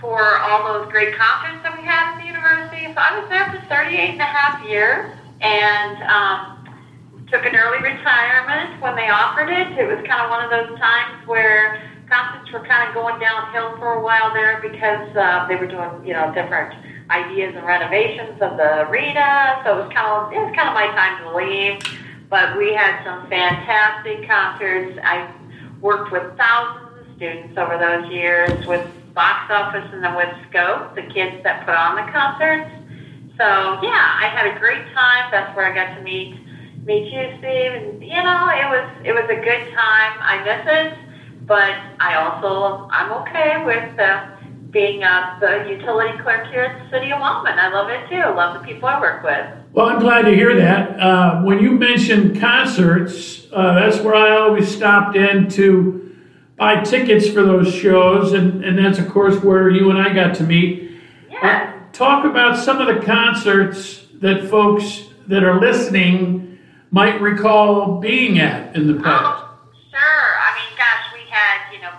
for 0.00 0.36
all 0.44 0.68
those 0.68 0.92
great 0.92 1.16
concerts 1.16 1.64
that 1.64 1.72
we 1.72 1.82
had 1.82 2.12
at 2.12 2.20
the 2.20 2.28
university. 2.28 2.92
So 2.92 3.00
I 3.00 3.18
was 3.18 3.28
there 3.32 3.48
for 3.48 3.64
38 3.72 3.96
and 3.96 4.20
a 4.20 4.28
half 4.28 4.60
years, 4.68 5.16
and 5.40 5.96
um, 6.04 6.56
took 7.32 7.44
an 7.48 7.56
early 7.56 7.80
retirement 7.80 8.80
when 8.84 8.94
they 8.94 9.08
offered 9.08 9.48
it. 9.48 9.72
It 9.80 9.88
was 9.88 10.04
kind 10.04 10.20
of 10.20 10.28
one 10.28 10.44
of 10.44 10.52
those 10.52 10.78
times 10.78 11.26
where 11.26 11.80
concerts 12.08 12.52
were 12.52 12.64
kind 12.66 12.88
of 12.88 12.94
going 12.94 13.18
downhill 13.20 13.76
for 13.78 13.94
a 13.94 14.02
while 14.02 14.32
there 14.32 14.60
because 14.60 15.14
uh, 15.16 15.46
they 15.48 15.56
were 15.56 15.66
doing, 15.66 16.06
you 16.06 16.12
know, 16.12 16.32
different 16.34 16.74
ideas 17.10 17.54
and 17.56 17.66
renovations 17.66 18.40
of 18.40 18.56
the 18.56 18.88
arena. 18.88 19.62
So 19.64 19.78
it 19.78 19.84
was 19.86 19.92
kind 19.92 20.06
of 20.06 20.32
it 20.32 20.40
was 20.42 20.54
kind 20.54 20.68
of 20.70 20.74
my 20.74 20.86
time 20.94 21.22
to 21.22 21.36
leave. 21.36 21.78
But 22.28 22.58
we 22.58 22.74
had 22.74 23.04
some 23.04 23.28
fantastic 23.28 24.26
concerts. 24.26 24.98
I 25.02 25.30
worked 25.80 26.10
with 26.10 26.36
thousands 26.36 27.00
of 27.00 27.06
students 27.16 27.56
over 27.58 27.78
those 27.78 28.10
years 28.10 28.66
with 28.66 28.86
box 29.14 29.50
office 29.50 29.88
and 29.92 30.02
then 30.02 30.14
with 30.16 30.28
Scope, 30.50 30.94
the 30.94 31.06
kids 31.14 31.42
that 31.44 31.64
put 31.64 31.74
on 31.74 31.96
the 31.96 32.10
concerts. 32.10 32.70
So 33.38 33.46
yeah, 33.82 34.18
I 34.18 34.28
had 34.32 34.56
a 34.56 34.58
great 34.58 34.82
time. 34.94 35.30
That's 35.30 35.54
where 35.56 35.70
I 35.70 35.74
got 35.74 35.94
to 35.96 36.02
meet 36.02 36.34
meet 36.84 37.12
you, 37.12 37.26
Steve. 37.38 37.72
And 37.74 38.02
you 38.02 38.22
know, 38.22 38.50
it 38.50 38.66
was 38.70 38.86
it 39.04 39.12
was 39.12 39.26
a 39.30 39.38
good 39.38 39.74
time. 39.74 40.12
I 40.22 40.42
miss 40.42 40.62
it 40.66 41.05
but 41.46 41.72
I 42.00 42.16
also 42.16 42.88
I'm 42.90 43.12
okay 43.22 43.64
with 43.64 43.98
uh, 43.98 44.36
being 44.70 45.04
uh, 45.04 45.38
the 45.40 45.70
utility 45.70 46.18
clerk 46.18 46.48
here 46.48 46.62
at 46.62 46.84
the 46.84 46.90
City 46.90 47.12
of 47.12 47.20
Wellman. 47.20 47.58
I 47.58 47.72
love 47.72 47.88
it 47.88 48.08
too. 48.08 48.16
I 48.16 48.34
love 48.34 48.60
the 48.60 48.66
people 48.66 48.88
I 48.88 49.00
work 49.00 49.22
with. 49.22 49.46
Well, 49.72 49.86
I'm 49.86 50.00
glad 50.00 50.22
to 50.22 50.34
hear 50.34 50.56
that. 50.56 50.98
Uh, 50.98 51.42
when 51.42 51.60
you 51.60 51.72
mentioned 51.72 52.40
concerts, 52.40 53.46
uh, 53.52 53.74
that's 53.74 54.00
where 54.00 54.14
I 54.14 54.36
always 54.36 54.74
stopped 54.74 55.16
in 55.16 55.48
to 55.50 56.16
buy 56.56 56.82
tickets 56.82 57.28
for 57.28 57.42
those 57.42 57.72
shows, 57.72 58.32
and, 58.32 58.64
and 58.64 58.78
that's 58.78 58.98
of 58.98 59.08
course 59.08 59.42
where 59.42 59.70
you 59.70 59.90
and 59.90 59.98
I 59.98 60.12
got 60.12 60.34
to 60.36 60.42
meet. 60.42 60.90
Yeah. 61.30 61.74
Uh, 61.74 61.92
talk 61.92 62.24
about 62.24 62.58
some 62.58 62.80
of 62.80 62.94
the 62.94 63.04
concerts 63.04 64.06
that 64.20 64.48
folks 64.48 65.04
that 65.28 65.44
are 65.44 65.60
listening 65.60 66.58
might 66.90 67.20
recall 67.20 68.00
being 68.00 68.38
at 68.38 68.74
in 68.74 68.86
the 68.86 69.02
past. 69.02 69.45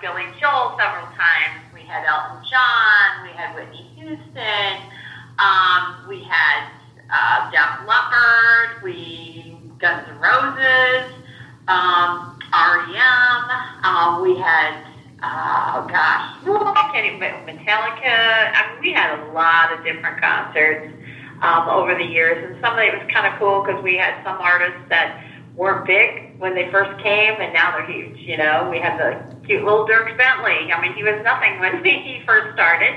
Billy 0.02 0.26
Joel 0.40 0.76
several 0.78 1.08
times. 1.16 1.62
We 1.74 1.82
had 1.82 2.06
Elton 2.06 2.44
John. 2.50 3.24
We 3.24 3.34
had 3.36 3.56
Whitney 3.56 3.90
Houston. 3.96 4.74
Um, 5.40 6.08
we 6.08 6.24
had 6.24 6.70
uh, 7.10 7.52
Def 7.52 7.88
Leppard. 7.88 8.84
We 8.84 9.58
Guns 9.80 10.08
N' 10.10 10.20
Roses. 10.20 11.14
Um, 11.68 12.40
REM. 12.54 13.44
Um, 13.84 14.22
we 14.22 14.38
had 14.38 14.84
uh, 15.22 15.82
oh 15.82 15.88
gosh, 15.90 16.38
I 16.46 16.90
can't 16.94 17.06
even 17.08 17.20
Metallica. 17.46 18.54
I 18.54 18.74
mean, 18.74 18.82
we 18.82 18.94
had 18.94 19.18
a 19.20 19.32
lot 19.34 19.74
of 19.74 19.84
different 19.84 20.22
concerts 20.22 20.94
um, 21.42 21.70
over 21.70 21.96
the 21.96 22.04
years, 22.04 22.46
and 22.46 22.62
some 22.62 22.74
of 22.74 22.80
it 22.80 22.94
was 22.94 23.10
kind 23.12 23.26
of 23.26 23.40
cool 23.40 23.64
because 23.64 23.82
we 23.84 23.98
had 23.98 24.24
some 24.24 24.38
artists 24.40 24.80
that 24.90 25.26
weren't 25.56 25.88
big 25.88 26.27
when 26.38 26.56
they 26.56 26.70
first 26.72 27.02
came, 27.02 27.34
and 27.40 27.54
now 27.54 27.72
they're 27.72 27.86
huge. 27.86 28.18
You 28.20 28.38
know, 28.38 28.70
we 28.70 28.80
have 28.80 28.98
the 28.98 29.46
cute 29.46 29.64
little 29.64 29.88
Dierks 29.88 30.16
Bentley. 30.18 30.72
I 30.72 30.82
mean, 30.82 30.94
he 30.94 31.04
was 31.04 31.20
nothing 31.24 31.60
when 31.60 31.84
he 31.86 32.22
first 32.26 32.54
started. 32.54 32.94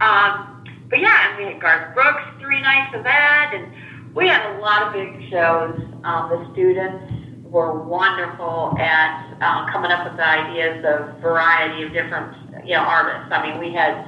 Um, 0.00 0.64
but 0.88 1.00
yeah, 1.00 1.30
and 1.30 1.38
we 1.38 1.52
had 1.52 1.60
Garth 1.60 1.94
Brooks 1.94 2.22
three 2.40 2.60
nights 2.60 2.94
of 2.94 3.02
that, 3.04 3.52
and 3.54 4.14
we 4.14 4.28
had 4.28 4.56
a 4.56 4.60
lot 4.60 4.82
of 4.82 4.92
big 4.92 5.30
shows. 5.30 5.78
Um, 6.04 6.30
the 6.30 6.48
students 6.52 7.12
were 7.42 7.82
wonderful 7.82 8.76
at 8.78 9.34
uh, 9.40 9.70
coming 9.72 9.90
up 9.90 10.06
with 10.06 10.16
the 10.16 10.26
ideas 10.26 10.84
of 10.84 11.20
variety 11.20 11.82
of 11.82 11.92
different 11.92 12.36
you 12.64 12.74
know 12.74 12.82
artists. 12.82 13.32
I 13.32 13.50
mean, 13.50 13.58
we 13.58 13.72
had 13.72 14.06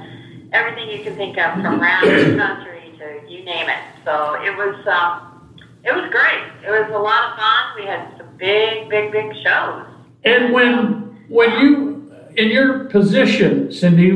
everything 0.53 0.89
you 0.89 1.03
can 1.03 1.15
think 1.15 1.37
of 1.37 1.53
from 1.61 1.81
rap 1.81 2.03
to 2.03 2.37
country 2.37 2.95
to 2.99 3.29
you 3.29 3.43
name 3.43 3.67
it. 3.67 3.83
So 4.05 4.35
it 4.41 4.55
was. 4.55 4.75
Um, 4.87 5.25
it 5.83 5.95
was 5.95 6.09
great. 6.11 6.43
It 6.67 6.71
was 6.71 6.91
a 6.91 6.99
lot 6.99 7.31
of 7.31 7.37
fun. 7.39 7.63
We 7.79 7.85
had 7.87 8.11
some 8.17 8.28
big, 8.39 8.89
big, 8.89 9.11
big 9.11 9.33
shows. 9.43 9.85
And 10.23 10.53
when 10.53 11.25
when 11.27 11.59
you 11.59 12.11
in 12.35 12.49
your 12.49 12.85
position, 12.85 13.71
Cindy, 13.71 14.11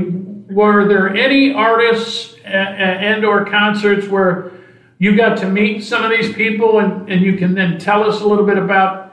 were 0.53 0.87
there 0.87 1.13
any 1.15 1.53
artists 1.53 2.35
and 2.45 3.25
or 3.25 3.45
concerts 3.45 4.07
where 4.07 4.51
you 4.99 5.15
got 5.15 5.37
to 5.39 5.49
meet 5.49 5.83
some 5.83 6.03
of 6.03 6.11
these 6.11 6.33
people 6.33 6.79
and, 6.79 7.09
and 7.09 7.21
you 7.21 7.35
can 7.37 7.55
then 7.55 7.77
tell 7.77 8.03
us 8.03 8.21
a 8.21 8.27
little 8.27 8.45
bit 8.45 8.57
about 8.57 9.03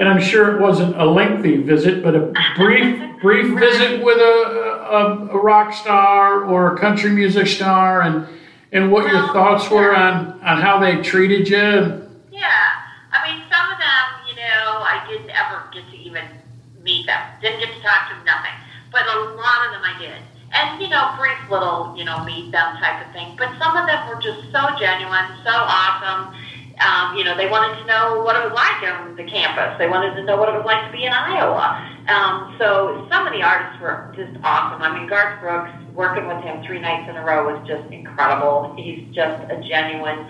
and 0.00 0.08
I'm 0.08 0.20
sure 0.20 0.56
it 0.56 0.60
wasn't 0.62 0.96
a 0.96 1.04
lengthy 1.04 1.58
visit, 1.58 2.02
but 2.02 2.14
a 2.14 2.32
brief 2.56 2.98
brief 3.22 3.54
right. 3.54 3.60
visit 3.60 4.02
with 4.02 4.16
a, 4.16 4.86
a, 4.90 5.28
a, 5.28 5.42
rock 5.42 5.74
star 5.74 6.44
or 6.44 6.74
a 6.74 6.78
country 6.78 7.10
music 7.10 7.46
star 7.46 8.00
and 8.00 8.26
and 8.72 8.90
what 8.90 9.04
well, 9.04 9.14
your 9.14 9.32
thoughts 9.34 9.64
yeah. 9.64 9.74
were 9.74 9.94
on, 9.94 10.40
on 10.40 10.62
how 10.62 10.80
they 10.80 11.02
treated 11.02 11.46
you. 11.46 11.58
Yeah. 12.32 12.48
I 13.12 13.30
mean 13.30 13.42
some 13.52 13.70
of 13.70 13.78
them, 13.78 14.26
you 14.26 14.36
know, 14.36 14.80
I 14.80 15.06
didn't 15.06 15.30
ever 15.30 15.64
get 15.70 15.90
to 15.90 15.96
even 15.96 16.24
meet 16.90 17.06
them. 17.06 17.22
Didn't 17.38 17.62
get 17.62 17.70
to 17.70 17.80
talk 17.86 18.10
to 18.10 18.18
them, 18.18 18.26
nothing. 18.26 18.56
But 18.90 19.06
a 19.06 19.38
lot 19.38 19.70
of 19.70 19.78
them 19.78 19.86
I 19.86 19.94
did 20.02 20.18
and 20.52 20.82
you 20.82 20.88
know, 20.88 21.14
brief 21.18 21.38
little, 21.50 21.94
you 21.96 22.04
know, 22.04 22.24
meet 22.24 22.50
them 22.50 22.76
type 22.78 23.06
of 23.06 23.12
thing. 23.12 23.34
But 23.38 23.54
some 23.58 23.76
of 23.76 23.86
them 23.86 24.08
were 24.08 24.20
just 24.20 24.50
so 24.50 24.62
genuine, 24.78 25.26
so 25.44 25.54
awesome. 25.54 26.34
Um, 26.80 27.16
you 27.16 27.24
know, 27.24 27.36
they 27.36 27.48
wanted 27.48 27.78
to 27.78 27.86
know 27.86 28.22
what 28.24 28.36
it 28.36 28.42
was 28.42 28.56
like 28.56 28.82
on 28.88 29.14
the 29.14 29.24
campus. 29.24 29.78
They 29.78 29.86
wanted 29.86 30.16
to 30.16 30.24
know 30.24 30.36
what 30.36 30.48
it 30.48 30.56
was 30.56 30.64
like 30.64 30.90
to 30.90 30.92
be 30.96 31.04
in 31.04 31.12
Iowa. 31.12 31.76
Um, 32.08 32.56
so 32.58 33.06
some 33.10 33.26
of 33.26 33.32
the 33.32 33.42
artists 33.42 33.80
were 33.82 34.12
just 34.16 34.32
awesome. 34.42 34.80
I 34.80 34.98
mean, 34.98 35.06
Garth 35.06 35.40
Brooks, 35.40 35.70
working 35.94 36.26
with 36.26 36.42
him 36.42 36.64
three 36.64 36.80
nights 36.80 37.08
in 37.08 37.16
a 37.16 37.24
row 37.24 37.52
was 37.52 37.60
just 37.68 37.84
incredible. 37.92 38.74
He's 38.76 39.06
just 39.14 39.44
a 39.52 39.60
genuine, 39.68 40.24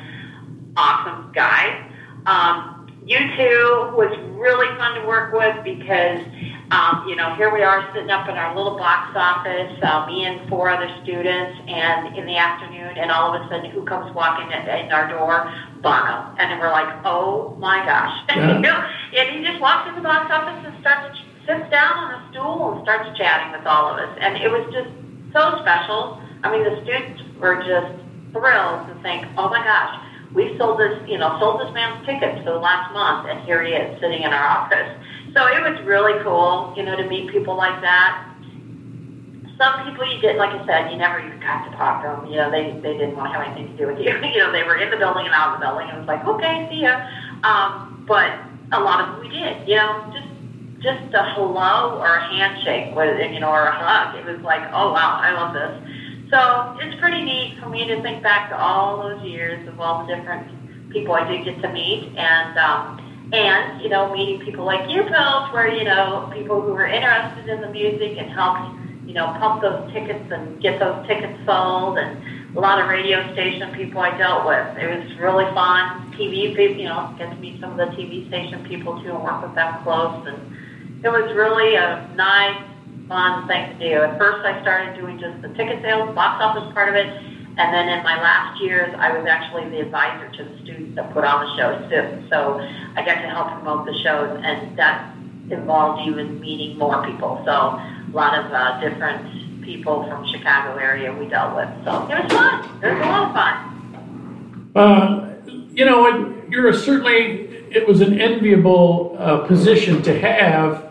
awesome 0.77 1.31
guy. 1.33 1.87
Um, 2.27 2.80
U2 3.11 3.97
was 3.97 4.17
really 4.39 4.69
fun 4.79 5.01
to 5.01 5.07
work 5.07 5.33
with 5.33 5.65
because 5.65 6.25
um, 6.71 7.05
you 7.09 7.17
know, 7.17 7.35
here 7.35 7.53
we 7.53 7.65
are 7.65 7.83
sitting 7.93 8.11
up 8.11 8.29
in 8.29 8.37
our 8.37 8.55
little 8.55 8.79
box 8.79 9.11
office, 9.17 9.75
uh, 9.83 10.07
me 10.07 10.25
and 10.25 10.49
four 10.49 10.71
other 10.71 10.87
students, 11.03 11.59
and 11.67 12.17
in 12.17 12.27
the 12.27 12.37
afternoon, 12.37 12.97
and 12.97 13.11
all 13.11 13.35
of 13.35 13.43
a 13.43 13.49
sudden, 13.49 13.73
who 13.73 13.83
comes 13.85 14.15
walking 14.15 14.47
in, 14.53 14.63
in 14.87 14.93
our 14.93 15.11
door? 15.11 15.53
Bono. 15.83 16.31
And 16.39 16.47
then 16.47 16.61
we're 16.61 16.71
like, 16.71 16.87
oh 17.05 17.57
my 17.59 17.85
gosh. 17.85 18.15
Yeah. 18.37 18.55
you 18.55 18.61
know, 18.61 18.79
and 19.19 19.37
he 19.37 19.45
just 19.45 19.61
walks 19.61 19.89
in 19.89 19.97
the 19.97 20.01
box 20.01 20.31
office 20.31 20.63
and 20.65 20.81
starts, 20.81 21.19
sits 21.45 21.69
down 21.71 21.93
on 21.99 22.23
a 22.23 22.31
stool 22.31 22.75
and 22.75 22.83
starts 22.85 23.19
chatting 23.19 23.51
with 23.51 23.67
all 23.67 23.91
of 23.91 23.99
us. 23.99 24.17
And 24.21 24.37
it 24.37 24.49
was 24.49 24.63
just 24.71 24.95
so 25.35 25.59
special. 25.67 26.23
I 26.45 26.53
mean, 26.53 26.63
the 26.63 26.79
students 26.87 27.21
were 27.41 27.59
just 27.67 27.99
thrilled 28.31 28.87
to 28.87 28.95
think, 29.03 29.27
oh 29.37 29.51
my 29.51 29.59
gosh, 29.65 29.99
we 30.35 30.57
sold 30.59 30.79
this, 30.79 30.95
you 31.09 31.19
know, 31.19 31.37
sold 31.41 31.61
this 31.61 31.73
man's 31.75 32.07
tickets 32.07 32.39
for 32.45 32.55
the 32.55 32.63
last 32.63 32.93
month, 32.93 33.29
and 33.29 33.41
here 33.45 33.63
he 33.63 33.73
is 33.73 34.01
sitting 34.01 34.23
in 34.23 34.33
our 34.33 34.47
office. 34.47 34.95
So 35.35 35.47
it 35.47 35.63
was 35.63 35.83
really 35.85 36.23
cool, 36.23 36.75
you 36.77 36.83
know, 36.83 36.97
to 36.97 37.07
meet 37.07 37.31
people 37.31 37.57
like 37.57 37.81
that. 37.83 38.27
Some 39.59 39.85
people 39.85 40.07
you 40.07 40.21
did, 40.21 40.37
like 40.37 40.51
I 40.51 40.65
said, 40.67 40.91
you 40.91 40.97
never 40.97 41.21
even 41.21 41.39
got 41.41 41.69
to 41.69 41.77
talk 41.77 42.03
to 42.03 42.09
them. 42.09 42.31
You 42.31 42.39
know, 42.39 42.51
they, 42.51 42.73
they 42.81 42.97
didn't 42.97 43.17
want 43.17 43.33
to 43.33 43.39
have 43.39 43.47
anything 43.47 43.77
to 43.77 43.77
do 43.77 43.87
with 43.93 43.99
you. 43.99 44.11
you 44.35 44.39
know, 44.39 44.53
they 44.53 44.63
were 44.63 44.77
in 44.77 44.91
the 44.91 44.97
building 44.97 45.27
and 45.27 45.35
out 45.35 45.55
of 45.55 45.61
the 45.61 45.67
building. 45.67 45.89
It 45.89 45.99
was 45.99 46.09
like, 46.09 46.25
okay, 46.25 46.67
see 46.71 46.83
ya. 46.83 46.97
Um, 47.43 48.05
but 48.07 48.33
a 48.73 48.81
lot 48.81 49.03
of 49.03 49.15
them 49.15 49.21
we 49.21 49.29
did, 49.29 49.69
you 49.69 49.77
know, 49.77 50.11
just 50.15 50.31
just 50.81 51.13
a 51.13 51.23
hello 51.37 52.01
or 52.01 52.17
a 52.17 52.25
handshake, 52.33 52.97
with, 52.97 53.21
you 53.33 53.41
know, 53.41 53.51
or 53.51 53.67
a 53.67 53.77
hug. 53.77 54.17
It 54.17 54.25
was 54.25 54.41
like, 54.41 54.63
oh 54.73 54.93
wow, 54.93 55.21
I 55.21 55.33
love 55.33 55.53
this. 55.53 56.00
So 56.31 56.79
it's 56.81 56.99
pretty 57.01 57.23
neat 57.23 57.59
for 57.61 57.69
me 57.69 57.87
to 57.89 58.01
think 58.03 58.23
back 58.23 58.51
to 58.51 58.57
all 58.57 59.03
those 59.03 59.23
years 59.25 59.67
of 59.69 59.81
all 59.81 60.07
the 60.07 60.15
different 60.15 60.91
people 60.91 61.15
I 61.15 61.29
did 61.29 61.45
get 61.45 61.61
to 61.63 61.73
meet, 61.73 62.17
and 62.17 62.59
um, 62.59 63.31
and 63.33 63.83
you 63.83 63.89
know 63.89 64.13
meeting 64.15 64.41
people 64.41 64.65
like 64.65 64.89
you 64.89 65.03
folks 65.03 65.53
where 65.53 65.69
you 65.69 65.85
know 65.85 66.31
people 66.33 66.61
who 66.61 66.73
were 66.73 66.87
interested 66.87 67.49
in 67.49 67.61
the 67.61 67.71
music 67.71 68.17
and 68.17 68.31
helped 68.31 68.79
you 69.07 69.15
know 69.15 69.27
pump 69.39 69.63
those 69.63 69.93
tickets 69.93 70.25
and 70.31 70.63
get 70.63 70.79
those 70.79 71.07
tickets 71.07 71.39
sold 71.45 71.99
and 71.99 72.57
a 72.57 72.61
lot 72.61 72.81
of 72.81 72.89
radio 72.89 73.33
station 73.33 73.73
people 73.75 74.01
I 74.01 74.17
dealt 74.17 74.47
with. 74.47 74.79
It 74.79 74.87
was 74.87 75.19
really 75.19 75.47
fun. 75.55 76.13
TV 76.13 76.55
you 76.79 76.85
know, 76.85 77.15
get 77.19 77.31
to 77.31 77.37
meet 77.37 77.61
some 77.61 77.73
of 77.73 77.77
the 77.79 77.97
TV 77.97 78.29
station 78.29 78.65
people 78.69 79.01
too 79.03 79.11
and 79.11 79.23
work 79.23 79.43
with 79.43 79.55
them 79.55 79.83
close 79.83 80.27
and 80.27 80.57
it 81.03 81.09
was 81.09 81.33
really 81.35 81.77
a 81.77 82.13
nice, 82.15 82.63
fun 83.11 83.49
thing 83.49 83.75
to 83.75 83.79
do. 83.83 83.95
At 84.07 84.17
first 84.19 84.47
I 84.47 84.63
started 84.63 84.95
doing 84.95 85.19
just 85.19 85.43
the 85.43 85.49
ticket 85.59 85.83
sales, 85.83 86.15
box 86.15 86.39
office 86.41 86.73
part 86.73 86.89
of 86.89 86.95
it, 86.95 87.11
and 87.59 87.75
then 87.75 87.89
in 87.91 88.05
my 88.05 88.23
last 88.23 88.63
years, 88.63 88.95
I 88.97 89.13
was 89.13 89.27
actually 89.27 89.69
the 89.69 89.81
advisor 89.81 90.31
to 90.31 90.45
the 90.45 90.59
students 90.63 90.95
that 90.95 91.13
put 91.13 91.25
on 91.25 91.45
the 91.45 91.51
shows 91.59 91.91
too. 91.91 92.29
So 92.31 92.61
I 92.95 93.05
got 93.05 93.21
to 93.21 93.29
help 93.29 93.51
promote 93.59 93.85
the 93.85 93.99
shows, 93.99 94.41
and 94.43 94.79
that 94.79 95.15
involved 95.51 96.09
even 96.09 96.41
meeting 96.41 96.79
more 96.79 97.05
people. 97.05 97.43
So 97.45 97.51
a 97.51 98.11
lot 98.13 98.39
of 98.39 98.53
uh, 98.53 98.81
different 98.81 99.65
people 99.65 100.07
from 100.09 100.25
Chicago 100.29 100.79
area 100.79 101.13
we 101.13 101.27
dealt 101.27 101.57
with. 101.57 101.69
So 101.85 102.07
it 102.07 102.23
was 102.23 102.33
fun. 102.33 102.83
It 102.83 102.95
was 102.95 103.07
a 103.07 103.11
lot 103.11 103.29
of 103.29 103.35
fun. 103.35 104.71
Uh, 104.77 105.31
you 105.75 105.85
know, 105.85 106.33
you're 106.49 106.73
certainly 106.73 107.49
it 107.71 107.87
was 107.87 108.01
an 108.01 108.21
enviable 108.21 109.17
uh, 109.19 109.39
position 109.47 110.03
to 110.03 110.19
have. 110.19 110.90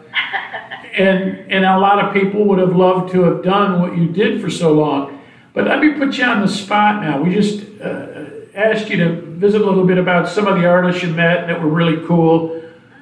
And 0.99 1.51
and 1.51 1.65
a 1.65 1.79
lot 1.79 2.03
of 2.03 2.13
people 2.13 2.43
would 2.45 2.59
have 2.59 2.75
loved 2.75 3.11
to 3.13 3.23
have 3.23 3.43
done 3.43 3.81
what 3.81 3.97
you 3.97 4.07
did 4.09 4.41
for 4.41 4.49
so 4.49 4.73
long. 4.73 5.19
But 5.53 5.65
let 5.65 5.79
me 5.79 5.93
put 5.93 6.17
you 6.17 6.25
on 6.25 6.41
the 6.41 6.47
spot 6.47 7.01
now. 7.01 7.21
We 7.21 7.33
just 7.33 7.65
uh, 7.81 8.25
asked 8.53 8.89
you 8.89 8.97
to 8.97 9.21
visit 9.21 9.61
a 9.61 9.65
little 9.65 9.85
bit 9.85 9.97
about 9.97 10.27
some 10.27 10.47
of 10.47 10.57
the 10.57 10.65
artists 10.67 11.01
you 11.01 11.09
met 11.09 11.47
that 11.47 11.61
were 11.61 11.69
really 11.69 12.05
cool. 12.05 12.61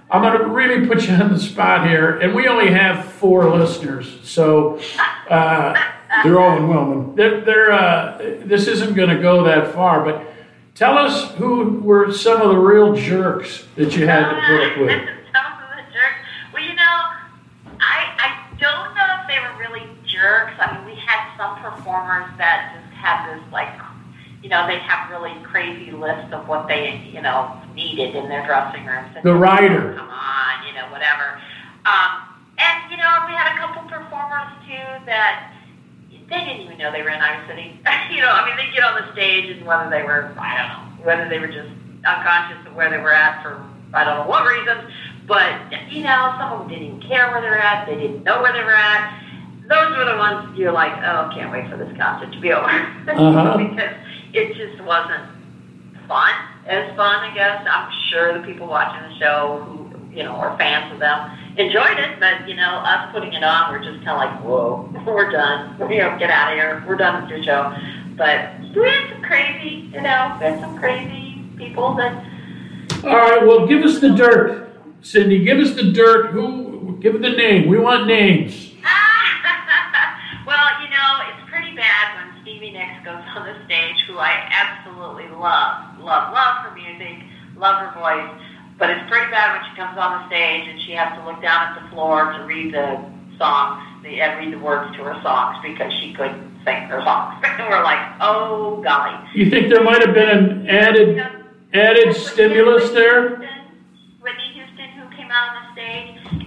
I'm 0.09 0.21
going 0.21 0.37
to 0.37 0.45
really 0.45 0.87
put 0.87 1.07
you 1.07 1.13
on 1.21 1.33
the 1.33 1.39
spot 1.39 1.87
here, 1.87 2.19
and 2.19 2.33
we 2.33 2.47
only 2.47 2.71
have 2.71 3.05
four 3.05 3.49
listeners, 3.49 4.19
so 4.23 4.79
uh, 5.29 5.73
they're 6.23 6.39
all 6.39 6.57
in 6.57 6.67
Wellman. 6.69 7.15
They're, 7.15 7.41
they're, 7.41 7.71
uh, 7.73 8.17
this 8.45 8.67
isn't 8.67 8.95
going 8.95 9.09
to 9.09 9.21
go 9.21 9.43
that 9.43 9.73
far, 9.73 10.05
but 10.05 10.25
tell 10.75 10.97
us 10.97 11.33
who 11.35 11.79
were 11.79 12.13
some 12.13 12.41
of 12.41 12.49
the 12.49 12.57
real 12.57 12.95
jerks 12.95 13.65
that 13.75 13.97
you 13.97 14.07
had 14.07 14.29
to 14.29 14.35
put 14.47 14.71
up 14.71 14.77
with. 14.77 15.09
Well, 16.53 16.63
you 16.63 16.75
know, 16.75 17.03
I, 17.79 18.17
I 18.17 18.57
don't 18.59 18.95
know 18.95 19.21
if 19.21 19.27
they 19.27 19.39
were 19.39 19.59
really 19.59 19.87
jerks. 20.27 20.53
I 20.59 20.75
mean, 20.75 20.83
we 20.91 20.95
had 20.99 21.23
some 21.39 21.55
performers 21.63 22.27
that 22.37 22.75
just 22.75 22.91
had 22.99 23.31
this 23.31 23.43
like, 23.51 23.71
you 24.43 24.49
know, 24.49 24.67
they 24.67 24.77
have 24.79 25.09
really 25.09 25.31
crazy 25.43 25.91
lists 25.91 26.33
of 26.33 26.47
what 26.47 26.67
they, 26.67 26.99
you 27.13 27.21
know, 27.21 27.55
needed 27.73 28.15
in 28.15 28.27
their 28.27 28.45
dressing 28.45 28.85
rooms. 28.85 29.07
And 29.15 29.23
the 29.23 29.33
writer. 29.33 29.95
Come 29.95 30.09
on, 30.09 30.67
you 30.67 30.73
know, 30.73 30.91
whatever. 30.91 31.39
Um, 31.87 32.27
and 32.59 32.91
you 32.91 32.97
know, 32.97 33.07
we 33.27 33.33
had 33.33 33.55
a 33.55 33.57
couple 33.57 33.87
performers 33.87 34.51
too 34.67 35.05
that 35.07 35.53
they 36.11 36.43
didn't 36.43 36.67
even 36.67 36.77
know 36.77 36.91
they 36.91 37.03
were 37.03 37.15
in 37.15 37.21
Iowa 37.21 37.47
City. 37.47 37.79
you 38.11 38.19
know, 38.19 38.29
I 38.29 38.43
mean, 38.43 38.57
they 38.59 38.73
get 38.75 38.83
on 38.83 38.99
the 38.99 39.11
stage 39.13 39.49
and 39.49 39.65
whether 39.65 39.89
they 39.89 40.03
were, 40.03 40.35
I 40.37 40.51
don't 40.59 40.99
know, 40.99 41.05
whether 41.05 41.29
they 41.29 41.39
were 41.39 41.47
just 41.47 41.71
unconscious 42.03 42.67
of 42.67 42.75
where 42.75 42.89
they 42.89 42.99
were 42.99 43.13
at 43.13 43.41
for 43.41 43.63
I 43.93 44.03
don't 44.03 44.19
know 44.19 44.27
what 44.27 44.43
reasons, 44.43 44.91
but 45.25 45.71
you 45.89 46.03
know, 46.03 46.35
some 46.37 46.51
of 46.51 46.59
them 46.59 46.67
didn't 46.67 46.99
even 46.99 47.01
care 47.07 47.31
where 47.31 47.39
they're 47.39 47.57
at. 47.57 47.87
They 47.87 47.95
didn't 47.95 48.23
know 48.23 48.41
where 48.41 48.51
they 48.51 48.63
were 48.63 48.75
at 48.75 49.26
those 49.69 49.97
were 49.97 50.05
the 50.05 50.17
ones 50.17 50.57
you're 50.57 50.71
like, 50.71 50.93
oh, 51.03 51.29
can't 51.33 51.51
wait 51.51 51.69
for 51.69 51.77
this 51.77 51.95
concert 51.97 52.31
to 52.31 52.39
be 52.39 52.51
over. 52.51 52.67
Uh-huh. 53.07 53.57
because 53.57 53.95
it 54.33 54.53
just 54.55 54.83
wasn't 54.83 55.23
fun 56.07 56.33
as 56.67 56.95
fun, 56.95 57.23
I 57.23 57.33
guess. 57.33 57.65
I'm 57.69 57.89
sure 58.09 58.39
the 58.39 58.45
people 58.45 58.67
watching 58.67 59.09
the 59.09 59.17
show 59.17 59.63
who, 59.65 60.15
you 60.15 60.23
know, 60.23 60.31
are 60.31 60.57
fans 60.57 60.93
of 60.93 60.99
them 60.99 61.37
enjoyed 61.57 61.97
it, 61.97 62.19
but, 62.19 62.47
you 62.47 62.55
know, 62.55 62.83
us 62.83 63.11
putting 63.13 63.33
it 63.33 63.43
on, 63.43 63.71
we're 63.71 63.83
just 63.83 64.03
kind 64.05 64.09
of 64.09 64.17
like, 64.17 64.43
whoa, 64.43 64.89
we're 65.05 65.31
done. 65.31 65.75
You 65.89 65.99
know, 65.99 66.17
get 66.19 66.29
out 66.29 66.51
of 66.51 66.57
here. 66.59 66.83
We're 66.87 66.97
done 66.97 67.21
with 67.21 67.31
your 67.31 67.43
show. 67.43 67.73
But 68.17 68.59
we 68.75 68.89
had 68.89 69.09
some 69.13 69.23
crazy, 69.23 69.89
you 69.93 70.01
know, 70.01 70.35
we 70.39 70.45
had 70.45 70.59
some 70.59 70.77
crazy 70.77 71.43
people 71.57 71.93
that. 71.95 72.25
All 73.03 73.15
right, 73.15 73.45
well, 73.45 73.65
give 73.65 73.83
us 73.83 73.99
the 73.99 74.09
dirt, 74.09 74.69
Cindy. 75.01 75.43
Give 75.43 75.59
us 75.59 75.75
the 75.75 75.91
dirt. 75.91 76.31
Who? 76.31 76.97
Give 76.99 77.15
it 77.15 77.21
the 77.21 77.29
name. 77.29 77.67
We 77.67 77.77
want 77.77 78.07
names. 78.07 78.73
Well, 80.47 80.79
you 80.79 80.87
know, 80.87 81.09
it's 81.27 81.43
pretty 81.51 81.75
bad 81.75 82.15
when 82.15 82.41
Stevie 82.41 82.71
Nicks 82.71 83.03
goes 83.03 83.19
on 83.35 83.43
the 83.43 83.59
stage, 83.65 83.99
who 84.07 84.17
I 84.17 84.47
absolutely 84.47 85.27
love, 85.27 85.99
love, 85.99 86.31
love 86.31 86.63
her 86.63 86.73
music, 86.73 87.19
love 87.57 87.75
her 87.83 87.91
voice. 87.99 88.31
But 88.79 88.89
it's 88.91 89.03
pretty 89.11 89.29
bad 89.29 89.59
when 89.59 89.69
she 89.69 89.75
comes 89.75 89.97
on 89.99 90.23
the 90.23 90.27
stage 90.31 90.63
and 90.71 90.79
she 90.87 90.93
has 90.93 91.11
to 91.19 91.25
look 91.27 91.41
down 91.41 91.75
at 91.75 91.83
the 91.83 91.89
floor 91.91 92.31
to 92.31 92.45
read 92.45 92.73
the 92.73 93.03
songs, 93.37 93.83
the, 94.03 94.21
and 94.21 94.39
read 94.39 94.53
the 94.53 94.63
words 94.63 94.95
to 94.95 95.03
her 95.03 95.19
songs 95.21 95.59
because 95.67 95.91
she 95.99 96.13
couldn't 96.13 96.63
sing 96.63 96.87
her 96.87 97.03
songs. 97.03 97.43
and 97.59 97.67
we're 97.67 97.83
like, 97.83 97.99
oh 98.21 98.79
golly. 98.81 99.19
You 99.35 99.49
think 99.49 99.67
there 99.67 99.83
might 99.83 99.99
have 99.99 100.15
been 100.15 100.29
an 100.29 100.69
added 100.69 101.19
added 101.73 102.15
stimulus 102.15 102.91
there? 102.91 103.35
Whitney 104.23 104.55
Houston, 104.55 104.95
who 104.95 105.11
came 105.17 105.27
out 105.27 105.57
on 105.57 105.63
the 105.63 105.66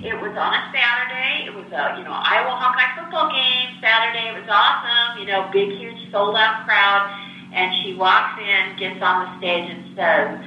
it 0.02 0.14
was 0.20 0.32
on 0.36 0.52
a 0.54 0.62
Saturday. 0.72 1.46
It 1.46 1.54
was 1.54 1.66
a 1.72 1.98
you 1.98 2.04
know 2.04 2.12
Iowa 2.12 2.56
Hawkeye 2.56 3.00
football 3.00 3.28
game 3.32 3.76
Saturday. 3.80 4.28
It 4.28 4.40
was 4.40 4.48
awesome. 4.48 5.18
You 5.20 5.26
know, 5.26 5.48
big 5.52 5.76
huge 5.78 6.10
sold 6.10 6.36
out 6.36 6.64
crowd. 6.66 7.26
And 7.52 7.72
she 7.82 7.94
walks 7.94 8.38
in, 8.40 8.78
gets 8.78 9.02
on 9.02 9.26
the 9.26 9.38
stage, 9.38 9.68
and 9.68 9.82
says, 9.96 10.38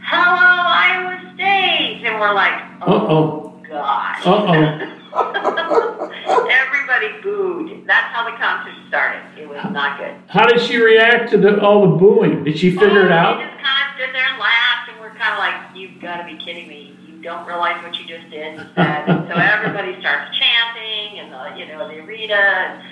"Hello, 0.00 0.40
Iowa 0.40 1.20
State," 1.34 2.00
and 2.06 2.18
we're 2.18 2.32
like, 2.34 2.58
"Oh 2.86 2.96
Uh-oh. 2.96 3.62
God." 3.68 4.16
Uh 4.24 4.46
oh. 4.48 4.94
Everybody 6.50 7.20
booed. 7.22 7.86
That's 7.86 8.14
how 8.14 8.24
the 8.24 8.36
concert 8.38 8.74
started. 8.88 9.20
It 9.38 9.48
was 9.48 9.60
not 9.72 9.98
good. 9.98 10.14
How 10.28 10.46
did 10.46 10.60
she 10.60 10.76
react 10.78 11.30
to 11.32 11.36
the, 11.38 11.60
all 11.60 11.82
the 11.82 11.96
booing? 11.96 12.44
Did 12.44 12.58
she 12.58 12.70
figure 12.70 13.06
it 13.06 13.12
Oh, 13.12 13.14
out? 13.14 13.38
We 13.38 13.44
just 13.44 13.56
kind 13.60 13.88
of 13.88 13.94
stood 13.96 14.14
there 14.14 14.24
and 14.28 14.38
laughed, 14.40 14.88
and 14.90 15.00
we're 15.00 15.14
kind 15.14 15.32
of 15.32 15.38
like, 15.38 15.76
"You've 15.76 16.00
got 16.00 16.16
to 16.18 16.24
be 16.24 16.42
kidding 16.42 16.68
me! 16.68 16.97
Don't 17.28 17.46
realize 17.46 17.84
what 17.84 17.94
you 18.00 18.06
just 18.08 18.30
did." 18.30 18.56
And 18.56 18.70
said. 18.74 19.04
And 19.06 19.28
so 19.28 19.34
everybody 19.36 20.00
starts 20.00 20.32
chanting, 20.32 21.20
and 21.20 21.28
the, 21.30 21.60
you 21.60 21.66
know 21.68 21.86
the 21.86 22.00
arena, 22.00 22.32
and 22.34 22.82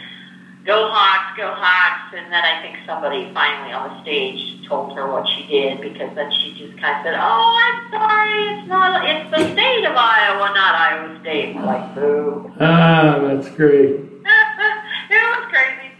"Go 0.66 0.90
Hawks, 0.92 1.34
go 1.38 1.54
Hawks!" 1.56 2.12
And 2.14 2.30
then 2.30 2.44
I 2.44 2.60
think 2.60 2.76
somebody 2.84 3.32
finally 3.32 3.72
on 3.72 3.96
the 3.96 4.02
stage 4.02 4.68
told 4.68 4.94
her 4.94 5.10
what 5.10 5.26
she 5.26 5.46
did 5.46 5.80
because 5.80 6.14
then 6.14 6.30
she 6.32 6.52
just 6.52 6.78
kind 6.78 6.98
of 6.98 7.04
said, 7.04 7.14
"Oh, 7.16 7.48
I'm 7.64 7.90
sorry. 7.90 8.58
It's 8.58 8.68
not. 8.68 9.08
It's 9.08 9.30
the 9.30 9.52
state 9.54 9.84
of 9.86 9.96
Iowa, 9.96 10.52
not 10.52 10.74
Iowa 10.74 11.18
State." 11.22 11.56
We're 11.56 11.64
like, 11.64 11.94
"Boo!" 11.94 12.52
Ah, 12.60 13.18
that's 13.22 13.48
great. 13.56 13.88
it 15.08 15.22
was 15.32 15.48
crazy. 15.48 15.92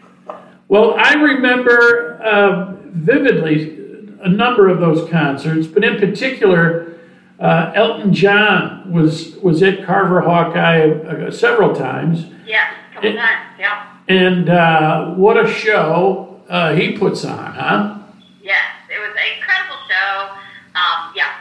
Well, 0.68 0.94
I 0.98 1.14
remember 1.14 2.20
uh, 2.22 2.74
vividly 2.92 4.18
a 4.20 4.28
number 4.28 4.68
of 4.68 4.80
those 4.80 5.08
concerts, 5.08 5.66
but 5.66 5.84
in 5.84 5.98
particular, 5.98 6.95
uh, 7.40 7.72
Elton 7.74 8.12
John 8.14 8.92
was 8.92 9.36
was 9.36 9.62
at 9.62 9.84
Carver 9.84 10.20
Hawkeye 10.20 10.90
uh, 10.90 11.30
several 11.30 11.74
times, 11.74 12.26
Yes, 12.46 12.72
couple 12.94 13.10
It- 13.10 13.16
times. 13.16 13.40
Yeah. 13.58 13.86
and 14.08 14.48
uh, 14.48 15.06
what 15.14 15.36
a 15.36 15.48
show 15.48 16.40
uh, 16.48 16.74
he 16.74 16.96
puts 16.96 17.24
on, 17.24 17.52
huh? 17.52 17.98
Yes, 18.42 18.62
it 18.88 18.98
was 19.00 19.10
an 19.10 19.36
incredible 19.36 19.76
show. 19.88 20.30
Um, 20.78 21.12
yeah, 21.16 21.32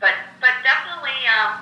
but 0.00 0.14
but 0.40 0.50
definitely 0.62 1.18
um, 1.38 1.60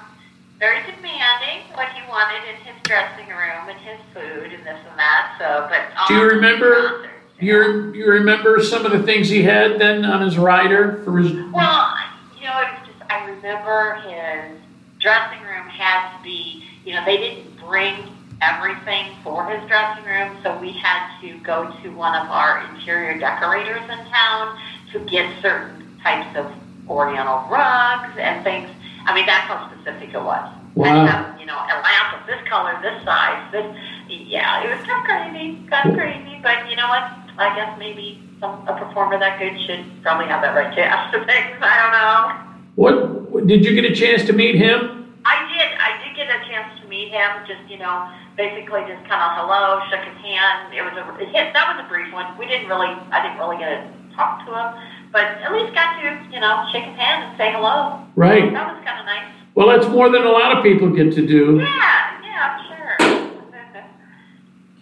very 0.58 0.80
demanding 0.82 1.66
what 1.74 1.88
he 1.88 2.00
wanted 2.08 2.48
in 2.48 2.56
his 2.64 2.76
dressing 2.84 3.26
room 3.28 3.68
and 3.68 3.78
his 3.80 3.98
food 4.14 4.52
and 4.52 4.64
this 4.64 4.78
and 4.88 4.98
that. 4.98 5.34
So, 5.38 5.66
but 5.68 6.06
Do 6.08 6.14
you 6.14 6.24
remember 6.30 7.10
you 7.40 7.92
you 7.92 8.06
remember 8.06 8.62
some 8.62 8.86
of 8.86 8.92
the 8.92 9.02
things 9.02 9.28
he 9.28 9.42
had 9.42 9.78
then 9.80 10.04
on 10.04 10.22
his 10.22 10.38
rider 10.38 11.02
for 11.04 11.18
his? 11.18 11.32
Well, 11.52 11.94
you 12.38 12.46
know, 12.46 12.60
it 12.60 12.70
was 12.70 12.78
just 12.80 12.81
I 13.12 13.26
remember 13.26 13.94
his 14.08 14.58
dressing 14.98 15.42
room 15.42 15.68
had 15.68 16.16
to 16.16 16.22
be. 16.22 16.64
You 16.84 16.94
know, 16.94 17.04
they 17.04 17.18
didn't 17.18 17.58
bring 17.58 17.94
everything 18.40 19.12
for 19.22 19.46
his 19.46 19.68
dressing 19.68 20.04
room, 20.04 20.36
so 20.42 20.58
we 20.58 20.72
had 20.72 21.20
to 21.20 21.38
go 21.40 21.70
to 21.82 21.88
one 21.90 22.16
of 22.16 22.28
our 22.30 22.66
interior 22.72 23.18
decorators 23.18 23.82
in 23.82 23.98
town 24.10 24.58
to 24.92 24.98
get 25.00 25.30
certain 25.42 26.00
types 26.02 26.36
of 26.36 26.50
Oriental 26.88 27.46
rugs 27.48 28.16
and 28.18 28.42
things. 28.42 28.68
I 29.04 29.14
mean, 29.14 29.26
that's 29.26 29.46
how 29.46 29.70
specific 29.70 30.14
it 30.14 30.22
was. 30.22 30.50
Wow. 30.74 30.86
And 30.86 31.08
have, 31.08 31.38
you 31.40 31.46
know, 31.46 31.54
a 31.54 31.76
lamp 31.84 32.20
of 32.20 32.26
this 32.26 32.40
color, 32.48 32.76
this 32.82 33.04
size, 33.04 33.52
this. 33.52 33.76
Yeah, 34.08 34.64
it 34.64 34.74
was 34.74 34.84
kind 34.86 35.00
of 35.00 35.04
crazy, 35.04 35.66
kind 35.68 35.90
of 35.90 35.96
crazy. 35.96 36.40
But 36.42 36.68
you 36.70 36.76
know 36.76 36.88
what? 36.88 37.04
I 37.38 37.52
guess 37.54 37.78
maybe 37.78 38.22
some 38.40 38.66
a 38.66 38.74
performer 38.74 39.18
that 39.18 39.38
good 39.38 39.60
should 39.66 39.84
probably 40.02 40.26
have 40.26 40.42
that 40.42 40.56
right 40.56 40.74
to 40.74 40.82
ask 40.84 41.12
for 41.14 41.24
things. 41.24 41.56
I 41.60 41.76
don't 41.82 41.92
know. 41.92 42.51
What 42.74 43.46
did 43.46 43.64
you 43.64 43.74
get 43.74 43.84
a 43.84 43.94
chance 43.94 44.24
to 44.24 44.32
meet 44.32 44.54
him? 44.56 45.12
I 45.24 45.46
did. 45.52 45.68
I 45.78 46.02
did 46.02 46.16
get 46.16 46.28
a 46.28 46.40
chance 46.48 46.80
to 46.80 46.88
meet 46.88 47.08
him. 47.10 47.30
Just 47.46 47.68
you 47.70 47.78
know, 47.78 48.10
basically 48.36 48.80
just 48.88 49.04
kind 49.08 49.20
of 49.20 49.30
hello, 49.38 49.80
shook 49.90 50.00
his 50.00 50.18
hand. 50.24 50.72
It 50.72 50.82
was 50.82 50.96
a 50.96 51.04
it, 51.20 51.52
that 51.52 51.76
was 51.76 51.84
a 51.84 51.88
brief 51.88 52.12
one. 52.12 52.36
We 52.38 52.46
didn't 52.46 52.68
really. 52.68 52.88
I 53.12 53.22
didn't 53.22 53.38
really 53.38 53.58
get 53.58 53.68
to 53.68 54.16
talk 54.16 54.46
to 54.46 54.52
him, 54.52 54.68
but 55.12 55.24
at 55.44 55.52
least 55.52 55.74
got 55.74 56.00
to 56.00 56.32
you 56.32 56.40
know 56.40 56.66
shake 56.72 56.84
his 56.84 56.96
hand 56.96 57.28
and 57.28 57.36
say 57.36 57.52
hello. 57.52 58.04
Right. 58.16 58.52
That 58.52 58.74
was 58.74 58.84
kind 58.84 59.00
of 59.00 59.06
nice. 59.06 59.28
Well, 59.54 59.68
that's 59.68 59.88
more 59.88 60.08
than 60.08 60.22
a 60.22 60.30
lot 60.32 60.56
of 60.56 60.64
people 60.64 60.88
get 60.90 61.12
to 61.14 61.26
do. 61.26 61.60
Yeah. 61.60 62.22
Yeah. 62.24 62.96
Sure. 62.96 63.32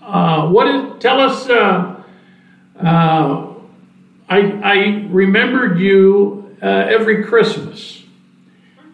Uh, 0.03 0.49
what 0.49 0.69
is? 0.69 1.03
Tell 1.03 1.21
us. 1.21 1.49
Uh, 1.49 2.03
uh, 2.81 3.47
I 4.29 4.39
I 4.63 5.09
remembered 5.11 5.79
you 5.81 6.40
uh, 6.63 6.87
every 6.89 7.25
Christmas. 7.25 8.03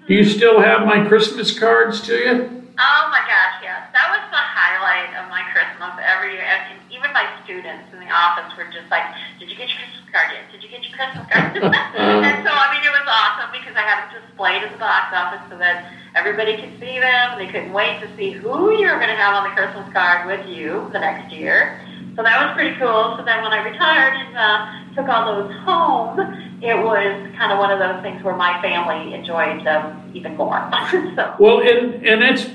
Do 0.07 0.15
you 0.15 0.25
still 0.25 0.61
have 0.61 0.87
my 0.87 1.07
Christmas 1.07 1.57
cards 1.57 2.01
to 2.03 2.15
you? 2.15 2.57
Oh 2.79 3.03
my 3.09 3.25
gosh, 3.25 3.59
yes. 3.65 3.89
That 3.97 4.13
was 4.13 4.23
the 4.31 4.37
highlight 4.37 5.17
of 5.17 5.33
my 5.33 5.43
Christmas 5.51 5.97
every 5.99 6.37
year. 6.37 6.45
And 6.45 6.79
even 6.93 7.09
my 7.17 7.25
students 7.43 7.89
in 7.91 7.99
the 7.99 8.13
office 8.13 8.53
were 8.53 8.69
just 8.69 8.87
like, 8.93 9.03
Did 9.41 9.49
you 9.49 9.57
get 9.57 9.73
your 9.73 9.81
Christmas 9.81 10.07
card 10.13 10.29
yet? 10.31 10.45
Did 10.53 10.61
you 10.63 10.69
get 10.69 10.85
your 10.85 10.95
Christmas 10.95 11.25
card? 11.27 11.57
and 11.97 12.37
so, 12.45 12.53
I 12.53 12.69
mean, 12.71 12.85
it 12.85 12.93
was 12.93 13.09
awesome 13.09 13.49
because 13.51 13.75
I 13.75 13.83
had 13.83 14.05
them 14.05 14.21
displayed 14.21 14.63
at 14.63 14.71
the 14.71 14.79
box 14.79 15.09
office 15.17 15.43
so 15.49 15.57
that 15.57 15.91
everybody 16.15 16.61
could 16.61 16.77
see 16.79 17.01
them. 17.01 17.41
They 17.41 17.49
couldn't 17.49 17.73
wait 17.73 17.99
to 18.05 18.09
see 18.15 18.31
who 18.31 18.77
you 18.77 18.87
were 18.93 19.01
going 19.01 19.11
to 19.11 19.19
have 19.19 19.35
on 19.35 19.49
the 19.49 19.57
Christmas 19.57 19.89
card 19.97 20.29
with 20.29 20.45
you 20.45 20.93
the 20.93 21.01
next 21.01 21.33
year. 21.33 21.81
So 22.17 22.23
that 22.23 22.47
was 22.47 22.55
pretty 22.55 22.77
cool. 22.79 23.15
So 23.19 23.25
then 23.25 23.43
when 23.43 23.53
I 23.53 23.63
retired 23.63 24.15
and 24.15 24.37
uh, 24.37 24.95
took 24.95 25.09
all 25.09 25.35
those 25.35 25.53
home, 25.65 26.19
it 26.63 26.75
was 26.75 27.35
kind 27.37 27.53
of 27.53 27.59
one 27.59 27.71
of 27.71 27.79
those 27.79 28.03
things 28.03 28.25
where 28.25 28.35
my 28.35 28.61
family 28.63 29.13
enjoyed 29.13 29.67
them 29.67 30.11
even 30.15 30.35
more. 30.37 30.69
so. 31.15 31.35
Well, 31.39 31.61
and 31.61 32.07
and 32.07 32.23
that's 32.23 32.47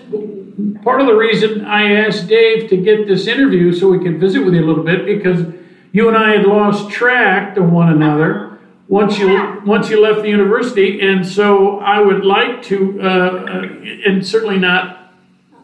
part 0.84 1.00
of 1.00 1.08
the 1.08 1.14
reason 1.14 1.64
I 1.66 1.94
asked 1.94 2.28
Dave 2.28 2.70
to 2.70 2.78
get 2.78 3.08
this 3.08 3.28
interview 3.28 3.72
so 3.72 3.88
we 3.90 4.00
could 4.00 4.20
visit 4.20 4.44
with 4.44 4.56
you 4.56 4.66
a 4.66 4.68
little 4.68 4.84
bit 4.84 5.06
because 5.06 5.46
you 5.92 6.08
and 6.08 6.18
I 6.18 6.38
had 6.38 6.46
lost 6.46 6.90
track 6.90 7.56
of 7.58 7.72
one 7.72 7.90
another 7.90 8.60
once 8.88 9.18
you 9.20 9.62
once 9.66 9.90
you 9.90 10.02
left 10.02 10.24
the 10.24 10.30
university, 10.30 11.00
and 11.02 11.26
so 11.26 11.80
I 11.80 12.02
would 12.02 12.26
like 12.26 12.62
to, 12.64 13.00
uh, 13.02 13.06
uh, 13.06 13.62
and 14.06 14.26
certainly 14.26 14.58
not 14.58 15.14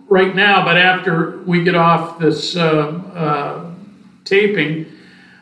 right 0.07 0.33
now, 0.33 0.63
but 0.63 0.77
after 0.77 1.39
we 1.39 1.63
get 1.63 1.75
off 1.75 2.19
this 2.19 2.55
uh, 2.55 2.61
uh, 2.63 3.66
taping. 4.27 4.85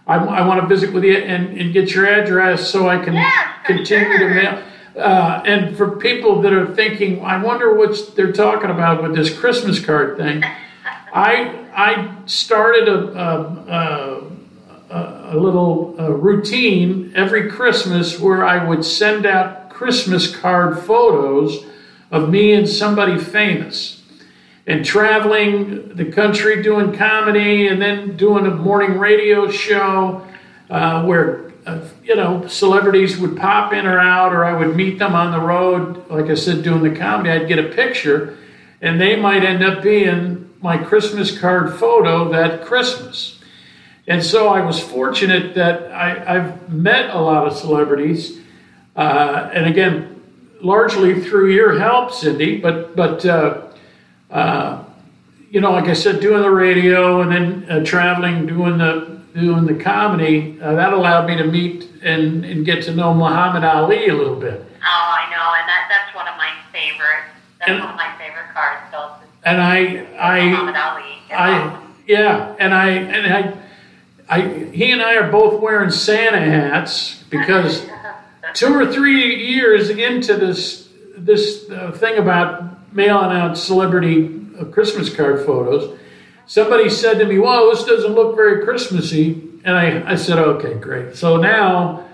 I, 0.07 0.15
I 0.17 0.47
want 0.47 0.61
to 0.61 0.67
visit 0.67 0.93
with 0.93 1.03
you 1.03 1.17
and, 1.17 1.57
and 1.57 1.73
get 1.73 1.93
your 1.93 2.05
address 2.05 2.69
so 2.69 2.87
I 2.87 3.03
can 3.03 3.15
for 3.15 3.73
continue 3.73 4.19
to 4.19 4.29
mail. 4.29 4.63
Uh, 4.95 5.41
and 5.45 5.75
for 5.75 5.97
people 5.97 6.41
that 6.41 6.53
are 6.53 6.73
thinking, 6.73 7.23
I 7.23 7.41
wonder 7.41 7.75
what 7.75 8.15
they're 8.15 8.31
talking 8.31 8.69
about 8.69 9.03
with 9.03 9.15
this 9.15 9.35
Christmas 9.37 9.83
card 9.83 10.17
thing. 10.17 10.43
I 11.13 11.65
I 11.73 12.15
started 12.25 12.87
a 12.87 12.99
a, 13.19 14.21
a, 14.89 15.29
a 15.33 15.37
little 15.37 15.95
uh 15.99 16.11
routine 16.11 17.11
every 17.15 17.49
Christmas 17.49 18.19
where 18.19 18.45
I 18.45 18.63
would 18.63 18.85
send 18.85 19.25
out 19.25 19.69
Christmas 19.69 20.33
card 20.33 20.79
photos 20.79 21.65
of 22.11 22.29
me 22.29 22.53
and 22.53 22.69
somebody 22.69 23.17
famous 23.17 23.94
and 24.67 24.83
traveling 24.83 25.95
the 25.95 26.05
country 26.05 26.63
doing 26.63 26.93
comedy 26.93 27.67
and 27.67 27.81
then 27.81 28.17
doing 28.17 28.45
a 28.45 28.51
morning 28.51 28.97
radio 28.97 29.49
show 29.49 30.25
uh, 30.69 31.03
where 31.03 31.51
uh, 31.65 31.79
you 32.03 32.15
know 32.15 32.45
celebrities 32.47 33.17
would 33.17 33.37
pop 33.37 33.73
in 33.73 33.85
or 33.85 33.99
out 33.99 34.33
or 34.33 34.43
i 34.43 34.53
would 34.53 34.75
meet 34.75 34.99
them 34.99 35.15
on 35.15 35.31
the 35.31 35.39
road. 35.39 36.09
Like 36.09 36.25
i 36.25 36.35
said 36.35 36.63
doing 36.63 36.83
the 36.83 36.97
comedy 36.97 37.29
i'd 37.29 37.47
get 37.47 37.59
a 37.59 37.69
picture 37.69 38.37
and 38.81 38.99
they 38.99 39.15
might 39.15 39.43
end 39.43 39.63
up 39.63 39.83
being 39.83 40.53
my 40.61 40.77
christmas 40.77 41.37
card 41.37 41.73
photo 41.75 42.31
that 42.31 42.65
christmas. 42.65 43.39
And 44.07 44.23
so 44.23 44.49
i 44.49 44.61
was 44.61 44.79
fortunate 44.79 45.55
that 45.55 45.91
I, 45.91 46.35
i've 46.35 46.71
met 46.71 47.09
a 47.09 47.19
lot 47.19 47.47
of 47.47 47.55
celebrities 47.55 48.39
uh, 48.95 49.49
and 49.53 49.65
again 49.65 50.21
largely 50.61 51.21
through 51.21 51.51
your 51.51 51.77
help 51.79 52.11
cindy 52.11 52.59
but 52.59 52.95
but 52.95 53.25
uh, 54.31 54.83
you 55.49 55.61
know, 55.61 55.71
like 55.71 55.85
I 55.85 55.93
said, 55.93 56.19
doing 56.19 56.41
the 56.41 56.49
radio 56.51 57.21
and 57.21 57.31
then 57.31 57.65
uh, 57.69 57.85
traveling, 57.85 58.45
doing 58.45 58.77
the 58.77 59.15
doing 59.33 59.65
the 59.65 59.75
comedy, 59.75 60.57
uh, 60.61 60.75
that 60.75 60.93
allowed 60.93 61.27
me 61.27 61.35
to 61.35 61.43
meet 61.45 61.89
and, 62.03 62.45
and 62.45 62.65
get 62.65 62.83
to 62.83 62.95
know 62.95 63.13
Muhammad 63.13 63.63
Ali 63.65 64.07
a 64.07 64.13
little 64.13 64.39
bit. 64.39 64.61
Oh, 64.61 64.81
I 64.83 65.29
know, 65.29 65.53
and 65.59 65.67
that 65.67 65.87
that's 65.89 66.15
one 66.15 66.27
of 66.27 66.37
my 66.37 66.51
favorites. 66.71 67.27
That's 67.59 67.71
And- 67.71 67.79
one 67.81 67.89
of 67.89 67.95
my 67.95 68.13
favorite 68.17 68.53
cards, 68.53 68.81
Phil. 68.91 69.11
And 69.43 69.61
I, 69.61 69.83
Muhammad 70.49 70.75
I, 70.75 70.89
Ali. 70.89 71.03
I, 71.31 71.81
yeah, 72.07 72.55
and 72.57 72.73
I, 72.73 72.89
and 72.89 73.33
I, 73.33 73.57
I, 74.27 74.41
he 74.71 74.91
and 74.91 75.01
I 75.03 75.15
are 75.17 75.29
both 75.31 75.61
wearing 75.61 75.91
Santa 75.91 76.39
hats 76.39 77.23
because 77.29 77.85
two 78.55 78.73
or 78.73 78.91
three 78.91 79.35
years 79.47 79.89
into 79.89 80.35
this 80.35 80.89
this 81.17 81.69
uh, 81.69 81.91
thing 81.91 82.17
about 82.17 82.74
mailing 82.95 83.35
out 83.35 83.57
celebrity 83.57 84.41
uh, 84.59 84.65
Christmas 84.65 85.13
card 85.13 85.45
photos, 85.45 85.97
somebody 86.47 86.89
said 86.89 87.19
to 87.19 87.25
me, 87.25 87.37
"Wow, 87.37 87.69
this 87.69 87.83
doesn't 87.83 88.13
look 88.13 88.35
very 88.35 88.63
Christmassy," 88.63 89.43
and 89.63 89.75
I, 89.75 90.11
I 90.11 90.15
said, 90.15 90.39
"Okay, 90.39 90.75
great." 90.75 91.15
So 91.15 91.37
now, 91.37 92.07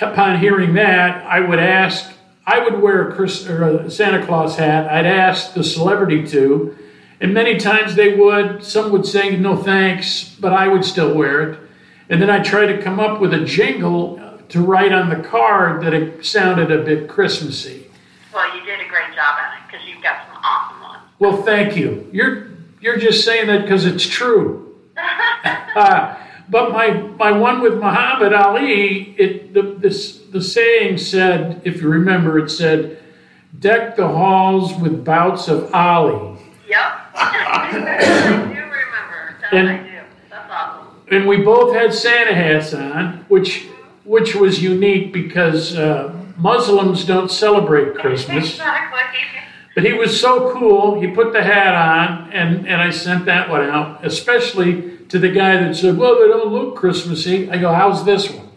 upon 0.00 0.40
hearing 0.40 0.74
that, 0.74 1.24
I 1.26 1.40
would 1.40 1.60
ask, 1.60 2.12
I 2.46 2.58
would 2.60 2.80
wear 2.80 3.08
a, 3.08 3.14
Chris, 3.14 3.46
a 3.46 3.90
Santa 3.90 4.24
Claus 4.26 4.56
hat. 4.56 4.90
I'd 4.90 5.06
ask 5.06 5.54
the 5.54 5.62
celebrity 5.64 6.26
to, 6.28 6.76
and 7.20 7.34
many 7.34 7.58
times 7.58 7.94
they 7.94 8.14
would. 8.14 8.64
Some 8.64 8.90
would 8.92 9.06
say, 9.06 9.36
"No 9.36 9.56
thanks," 9.56 10.34
but 10.40 10.52
I 10.52 10.68
would 10.68 10.84
still 10.84 11.14
wear 11.14 11.42
it. 11.42 11.58
And 12.08 12.22
then 12.22 12.30
I 12.30 12.40
try 12.42 12.66
to 12.66 12.80
come 12.80 13.00
up 13.00 13.20
with 13.20 13.34
a 13.34 13.44
jingle 13.44 14.22
to 14.48 14.60
write 14.60 14.92
on 14.92 15.10
the 15.10 15.16
card 15.16 15.82
that 15.82 15.92
it 15.92 16.24
sounded 16.24 16.70
a 16.70 16.84
bit 16.84 17.08
Christmassy. 17.08 17.86
Well, 18.32 18.56
you 18.56 18.64
did 18.64 18.80
a 18.80 18.88
great 18.88 19.14
job 19.14 19.36
on 19.40 19.58
it 19.58 19.66
because 19.66 19.86
you've 19.88 20.02
got 20.02 20.26
some 20.28 20.36
awesome 20.44 20.82
ones. 20.82 21.02
Well, 21.18 21.42
thank 21.42 21.76
you. 21.76 22.08
You're 22.12 22.48
you're 22.80 22.98
just 22.98 23.24
saying 23.24 23.46
that 23.48 23.62
because 23.62 23.86
it's 23.86 24.06
true. 24.06 24.76
uh, 25.76 26.16
but 26.48 26.70
my, 26.72 26.90
my 26.90 27.32
one 27.32 27.60
with 27.60 27.74
Muhammad 27.74 28.32
Ali, 28.32 29.14
it 29.18 29.52
the 29.54 29.62
this 29.78 30.18
the 30.30 30.42
saying 30.42 30.98
said, 30.98 31.62
if 31.64 31.80
you 31.80 31.88
remember, 31.88 32.38
it 32.38 32.50
said, 32.50 33.02
"Deck 33.58 33.96
the 33.96 34.06
halls 34.06 34.74
with 34.74 35.04
bouts 35.04 35.48
of 35.48 35.74
Ali." 35.74 36.38
Yep. 36.68 36.78
I 37.14 37.70
do 37.72 37.78
remember. 38.60 39.36
That 39.40 39.52
And- 39.52 39.68
I 39.68 39.76
do. 39.78 39.90
That's 40.30 40.50
awesome. 40.50 40.86
and 41.10 41.26
we 41.26 41.38
both 41.42 41.74
had 41.74 41.94
Santa 41.94 42.34
hats 42.34 42.74
on, 42.74 43.24
which 43.28 43.66
which 44.04 44.36
was 44.36 44.62
unique 44.62 45.12
because 45.12 45.76
uh, 45.76 46.14
Muslims 46.36 47.04
don't 47.04 47.30
celebrate 47.30 47.96
Christmas. 47.96 48.50
Exactly. 48.50 49.00
But 49.76 49.84
he 49.84 49.92
was 49.92 50.18
so 50.18 50.54
cool. 50.54 50.98
He 50.98 51.06
put 51.08 51.34
the 51.34 51.42
hat 51.42 51.74
on, 51.74 52.32
and 52.32 52.66
and 52.66 52.80
I 52.80 52.88
sent 52.88 53.26
that 53.26 53.50
one 53.50 53.60
out, 53.60 54.02
especially 54.06 54.96
to 55.08 55.18
the 55.18 55.28
guy 55.28 55.58
that 55.58 55.76
said, 55.76 55.98
"Well, 55.98 56.18
they 56.18 56.28
don't 56.28 56.50
look 56.50 56.76
Christmassy." 56.76 57.50
I 57.50 57.58
go, 57.58 57.70
"How's 57.70 58.02
this 58.06 58.30
one?" 58.30 58.48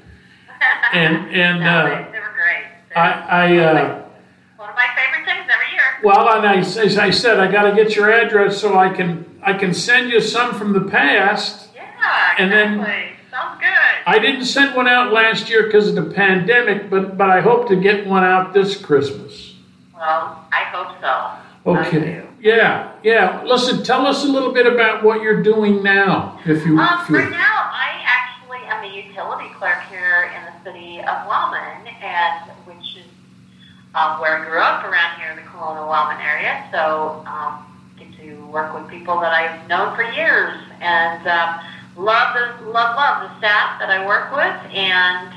And 0.94 1.18
and 1.36 1.60
no, 1.60 1.70
uh, 1.70 2.12
they, 2.12 2.20
were 2.20 2.34
great. 2.34 2.64
They 2.88 2.96
I 2.96 3.48
I. 3.48 3.58
Uh, 3.58 4.06
One 4.56 4.70
of 4.70 4.76
my 4.78 4.88
favorite 4.96 5.26
things 5.26 5.46
every 5.54 5.74
year. 5.74 5.82
Well, 6.04 6.38
and 6.38 6.48
I, 6.48 6.60
as 6.60 6.98
I 6.98 7.10
said, 7.10 7.38
I 7.38 7.52
got 7.52 7.64
to 7.64 7.76
get 7.76 7.98
your 7.98 8.10
address 8.10 8.58
so 8.58 8.78
I 8.78 8.88
can 8.88 9.26
I 9.44 9.56
can 9.56 9.74
send 9.74 10.12
you 10.12 10.22
some 10.22 10.56
from 10.56 10.72
the 10.72 10.90
past. 10.90 11.68
Yeah, 11.76 12.36
And 12.38 12.50
then- 12.50 12.78
Sounds 13.30 13.60
good. 13.60 13.68
I 14.08 14.20
didn't 14.20 14.46
send 14.46 14.74
one 14.74 14.88
out 14.88 15.12
last 15.12 15.50
year 15.50 15.64
because 15.64 15.90
of 15.90 15.96
the 15.96 16.14
pandemic, 16.16 16.90
but 16.90 17.18
but 17.18 17.30
I 17.30 17.42
hope 17.42 17.68
to 17.68 17.76
get 17.76 18.08
one 18.08 18.24
out 18.24 18.54
this 18.54 18.78
Christmas. 18.78 19.49
Well, 20.00 20.48
I 20.54 20.64
hope 20.72 20.96
so. 21.02 21.72
Okay. 21.72 22.24
Yeah, 22.40 22.94
yeah. 23.04 23.44
Listen, 23.44 23.84
tell 23.84 24.08
us 24.08 24.24
a 24.24 24.28
little 24.30 24.54
bit 24.54 24.66
about 24.66 25.04
what 25.04 25.22
you're 25.22 25.44
doing 25.44 25.84
now, 25.84 26.40
if 26.46 26.66
you. 26.66 26.80
Um, 26.80 27.00
if 27.04 27.10
you- 27.10 27.18
right 27.18 27.30
now, 27.30 27.70
I 27.70 28.00
actually 28.06 28.66
am 28.68 28.82
a 28.86 28.88
utility 28.88 29.50
clerk 29.60 29.80
here 29.90 30.32
in 30.38 30.46
the 30.46 30.64
city 30.72 31.00
of 31.02 31.28
Wellman, 31.28 31.86
and 32.02 32.50
which 32.64 32.96
is 32.96 33.06
um, 33.94 34.22
where 34.22 34.38
I 34.38 34.46
grew 34.46 34.60
up 34.62 34.86
around 34.86 35.20
here 35.20 35.32
in 35.32 35.36
the 35.36 35.42
Kalona 35.42 35.86
Wellman 35.86 36.22
area. 36.22 36.64
So 36.72 37.26
um, 37.28 37.66
get 37.98 38.08
to 38.24 38.36
work 38.46 38.74
with 38.74 38.90
people 38.90 39.20
that 39.20 39.34
I've 39.34 39.68
known 39.68 39.94
for 39.98 40.04
years, 40.04 40.58
and 40.80 41.28
um, 41.28 41.60
love 41.98 42.36
the 42.36 42.68
love 42.68 42.96
love 42.96 43.30
the 43.30 43.38
staff 43.40 43.80
that 43.82 43.90
I 43.90 44.06
work 44.08 44.32
with, 44.34 44.74
and 44.74 45.34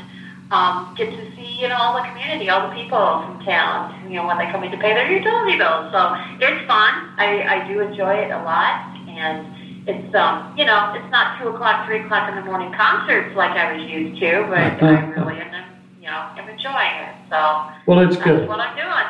um, 0.53 0.95
get 0.97 1.11
to 1.11 1.23
see 1.35 1.61
you 1.65 1.69
know 1.69 1.77
all 1.77 1.95
the 1.97 2.07
community, 2.09 2.49
all 2.51 2.69
the 2.69 2.75
people 2.75 2.99
from 3.25 3.41
town. 3.45 4.09
You 4.09 4.17
know 4.21 4.27
when 4.27 4.37
they 4.39 4.47
come 4.53 4.63
in 4.63 4.71
to 4.71 4.77
pay 4.79 4.93
their 4.93 5.11
utility 5.11 5.57
bills. 5.57 5.91
So 5.93 6.15
it's 6.39 6.61
fun. 6.69 6.93
I, 7.17 7.65
I 7.65 7.69
do 7.69 7.81
enjoy 7.81 8.15
it 8.15 8.31
a 8.31 8.43
lot, 8.45 8.93
and 9.09 9.89
it's 9.89 10.15
um 10.15 10.55
you 10.57 10.65
know 10.65 10.93
it's 10.95 11.11
not 11.11 11.41
two 11.41 11.49
o'clock, 11.49 11.87
three 11.87 12.05
o'clock 12.05 12.29
in 12.29 12.37
the 12.37 12.45
morning 12.45 12.73
concerts 12.77 13.35
like 13.35 13.57
I 13.57 13.73
was 13.73 13.91
used 13.91 14.21
to, 14.21 14.47
but 14.49 14.83
I 14.83 15.09
really 15.17 15.41
am 15.41 15.65
you 16.01 16.07
know 16.07 16.29
am 16.37 16.49
enjoying 16.49 16.97
it. 17.09 17.15
So 17.31 17.41
well, 17.87 18.01
it's 18.07 18.17
that's 18.17 18.29
good. 18.29 18.49
what 18.49 18.61
I'm 18.61 18.77
doing. 18.77 19.09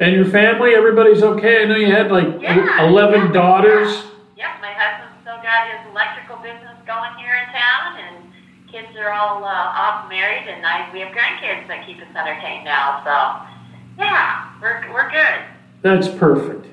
And 0.00 0.16
your 0.16 0.24
family, 0.24 0.74
everybody's 0.74 1.22
okay. 1.22 1.62
I 1.62 1.64
know 1.66 1.76
you 1.76 1.92
had 1.92 2.10
like 2.10 2.40
Yeah, 2.40 2.88
eleven 2.88 3.26
yeah, 3.26 3.32
daughters. 3.32 3.88
Yep, 4.36 4.52
my 4.60 4.72
husband's 4.72 5.20
still 5.20 5.36
got 5.44 5.68
his 5.70 5.92
electrical 5.92 6.36
business 6.40 6.74
going 6.88 7.12
here 7.20 7.36
in 7.36 7.46
town, 7.52 8.00
and 8.00 8.19
kids 8.70 8.88
are 8.98 9.10
all 9.12 9.42
uh, 9.44 9.48
off 9.48 10.08
married, 10.08 10.48
and 10.48 10.64
I 10.64 10.90
we 10.92 11.00
have 11.00 11.08
grandkids 11.12 11.66
that 11.68 11.86
keep 11.86 11.98
us 11.98 12.08
entertained 12.16 12.64
now. 12.64 13.02
So 13.04 14.02
yeah, 14.02 14.50
we're 14.60 14.92
we're 14.92 15.10
good. 15.10 15.44
That's 15.82 16.08
perfect, 16.08 16.66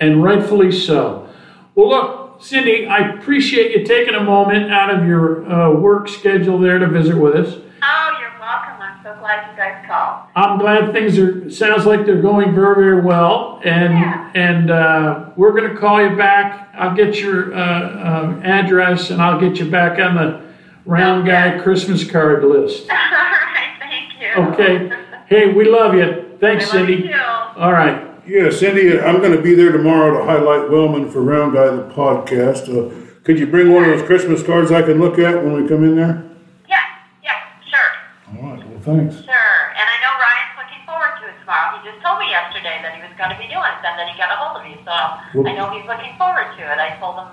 and 0.00 0.22
rightfully 0.22 0.72
so. 0.72 1.28
Well, 1.74 1.88
look, 1.88 2.42
Cindy, 2.42 2.86
I 2.86 3.14
appreciate 3.14 3.76
you 3.76 3.84
taking 3.84 4.14
a 4.14 4.22
moment 4.22 4.70
out 4.70 4.94
of 4.94 5.06
your 5.06 5.50
uh, 5.50 5.72
work 5.72 6.08
schedule 6.08 6.58
there 6.58 6.78
to 6.78 6.86
visit 6.86 7.16
with 7.16 7.34
us. 7.34 7.54
Oh, 7.82 8.16
you're 8.20 8.30
welcome. 8.40 8.80
I'm 8.80 9.02
so 9.02 9.14
glad 9.20 9.50
you 9.50 9.56
guys 9.56 9.84
called. 9.86 10.28
I'm 10.36 10.58
glad 10.58 10.92
things 10.92 11.18
are. 11.18 11.50
Sounds 11.50 11.84
like 11.84 12.06
they're 12.06 12.22
going 12.22 12.54
very, 12.54 12.74
very 12.76 13.00
well, 13.00 13.60
and 13.64 13.92
Yeah. 13.94 14.30
and 14.34 14.70
uh, 14.70 15.24
we're 15.36 15.52
going 15.52 15.70
to 15.72 15.76
call 15.78 16.00
you 16.02 16.16
back. 16.16 16.70
I'll 16.74 16.94
get 16.94 17.18
your 17.20 17.54
uh, 17.54 17.58
uh, 17.58 18.40
address, 18.44 19.10
and 19.10 19.20
I'll 19.20 19.38
get 19.40 19.58
you 19.58 19.70
back 19.70 19.98
on 19.98 20.14
the 20.14 20.44
round 20.84 21.26
guy 21.26 21.58
Christmas 21.60 22.08
card 22.08 22.44
list. 22.44 22.82
all 22.90 22.96
right, 22.96 23.76
thank 23.78 24.12
you. 24.20 24.28
Okay. 24.52 24.90
Hey, 25.26 25.52
we 25.52 25.64
love 25.64 25.94
you. 25.94 26.36
Thanks, 26.40 26.72
I 26.72 26.78
love 26.80 26.88
you 26.88 26.96
Cindy. 26.96 27.08
too. 27.08 27.20
All 27.20 27.72
right. 27.72 28.10
Yeah, 28.26 28.50
Cindy, 28.50 28.98
I'm 29.00 29.20
going 29.20 29.36
to 29.36 29.42
be 29.42 29.54
there 29.54 29.72
tomorrow 29.72 30.18
to 30.18 30.24
highlight 30.24 30.70
Wellman 30.70 31.10
for 31.10 31.20
Round 31.22 31.52
Guy 31.52 31.66
the 31.68 31.88
podcast. 31.92 32.68
Uh, 32.72 32.88
could 33.22 33.38
you 33.38 33.46
bring 33.46 33.72
one 33.72 33.84
of 33.84 33.90
those 33.98 34.06
Christmas 34.06 34.42
cards 34.42 34.70
I 34.72 34.82
can 34.82 34.98
look 35.00 35.18
at 35.18 35.34
when 35.44 35.52
we 35.60 35.68
come 35.68 35.84
in 35.84 35.96
there? 35.96 36.24
Yeah, 36.68 36.80
yeah, 37.22 37.40
sure. 37.68 38.40
All 38.40 38.52
right, 38.56 38.64
well, 38.68 38.80
thanks. 38.80 39.16
Sure, 39.24 39.60
and 39.76 39.86
I 39.88 39.96
know 40.00 40.12
Ryan's 40.20 40.56
looking 40.56 40.82
forward 40.88 41.12
to 41.20 41.28
it 41.28 41.36
tomorrow. 41.40 41.76
He 41.80 41.88
just 41.88 42.00
told 42.04 42.18
me 42.20 42.28
yesterday 42.32 42.80
that 42.80 42.96
he 42.96 43.00
was 43.04 43.12
going 43.16 43.32
to 43.32 43.36
be 43.36 43.44
doing 43.48 43.64
it, 43.64 43.80
and 43.84 43.96
then 44.00 44.08
he 44.08 44.16
got 44.16 44.32
a 44.32 44.36
hold 44.40 44.56
of 44.60 44.64
me. 44.64 44.76
So 44.84 44.92
Well- 45.40 45.48
I 45.48 45.52
know 45.56 45.68
he's 45.76 45.84
looking 45.88 46.16
forward 46.16 46.48
to 46.56 46.62
it. 46.64 46.76
I 46.80 46.96
told 47.00 47.16
him 47.20 47.28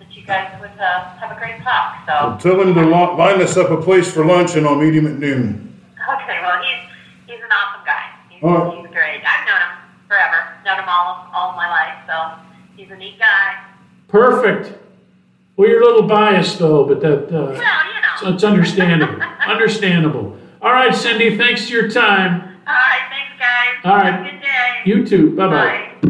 that 0.00 0.16
you 0.16 0.22
guys 0.24 0.50
would 0.60 0.70
uh, 0.80 1.04
have 1.16 1.30
a 1.36 1.38
great 1.38 1.62
talk. 1.62 2.02
So 2.06 2.12
Well, 2.28 2.38
tell 2.38 2.60
him 2.60 2.74
to 2.74 2.82
li- 2.82 3.16
line 3.16 3.40
us 3.40 3.56
up 3.56 3.70
a 3.70 3.80
place 3.80 4.10
for 4.12 4.24
lunch 4.24 4.56
and 4.56 4.66
I'll 4.66 4.74
meet 4.76 4.94
him 4.94 5.06
at 5.06 5.18
noon. 5.18 5.80
okay, 6.12 6.38
well 6.42 6.60
he's 6.62 6.90
he's 7.26 7.38
an 7.44 7.50
awesome 7.52 7.84
guy. 7.86 8.02
He's, 8.28 8.42
All 8.42 8.50
right. 8.58 8.78
he's 8.80 8.90
great. 8.92 9.20
I've 9.24 9.46
known 9.46 9.60
him 9.60 9.76
forever. 10.08 10.56
Known 10.64 10.78
him 10.80 10.88
all 10.88 11.28
all 11.32 11.52
my 11.56 11.68
life. 11.68 11.94
So 12.06 12.50
he's 12.76 12.90
a 12.90 12.96
neat 12.96 13.18
guy. 13.18 13.62
Perfect. 14.08 14.76
Well, 15.56 15.68
you're 15.68 15.82
a 15.82 15.86
little 15.86 16.08
biased 16.08 16.58
though, 16.58 16.84
but 16.84 17.00
that 17.02 17.28
uh, 17.28 17.30
Well, 17.30 17.52
you 17.52 17.56
know. 17.60 18.16
so 18.20 18.28
it's 18.34 18.42
understandable. 18.44 19.20
understandable. 19.46 20.36
All 20.62 20.72
right, 20.72 20.94
Cindy. 20.94 21.36
Thanks 21.36 21.66
for 21.68 21.72
your 21.74 21.88
time. 21.90 22.58
all 22.66 22.74
right, 22.74 23.00
thanks 23.10 23.38
guys. 23.38 23.74
All 23.84 23.96
right. 23.96 24.12
Have 24.14 24.26
a 24.26 24.30
good 24.30 24.40
day. 24.40 24.82
You 24.86 25.06
too. 25.06 25.36
Bye 25.36 25.46
bye. 25.48 25.92
Bye. 26.02 26.08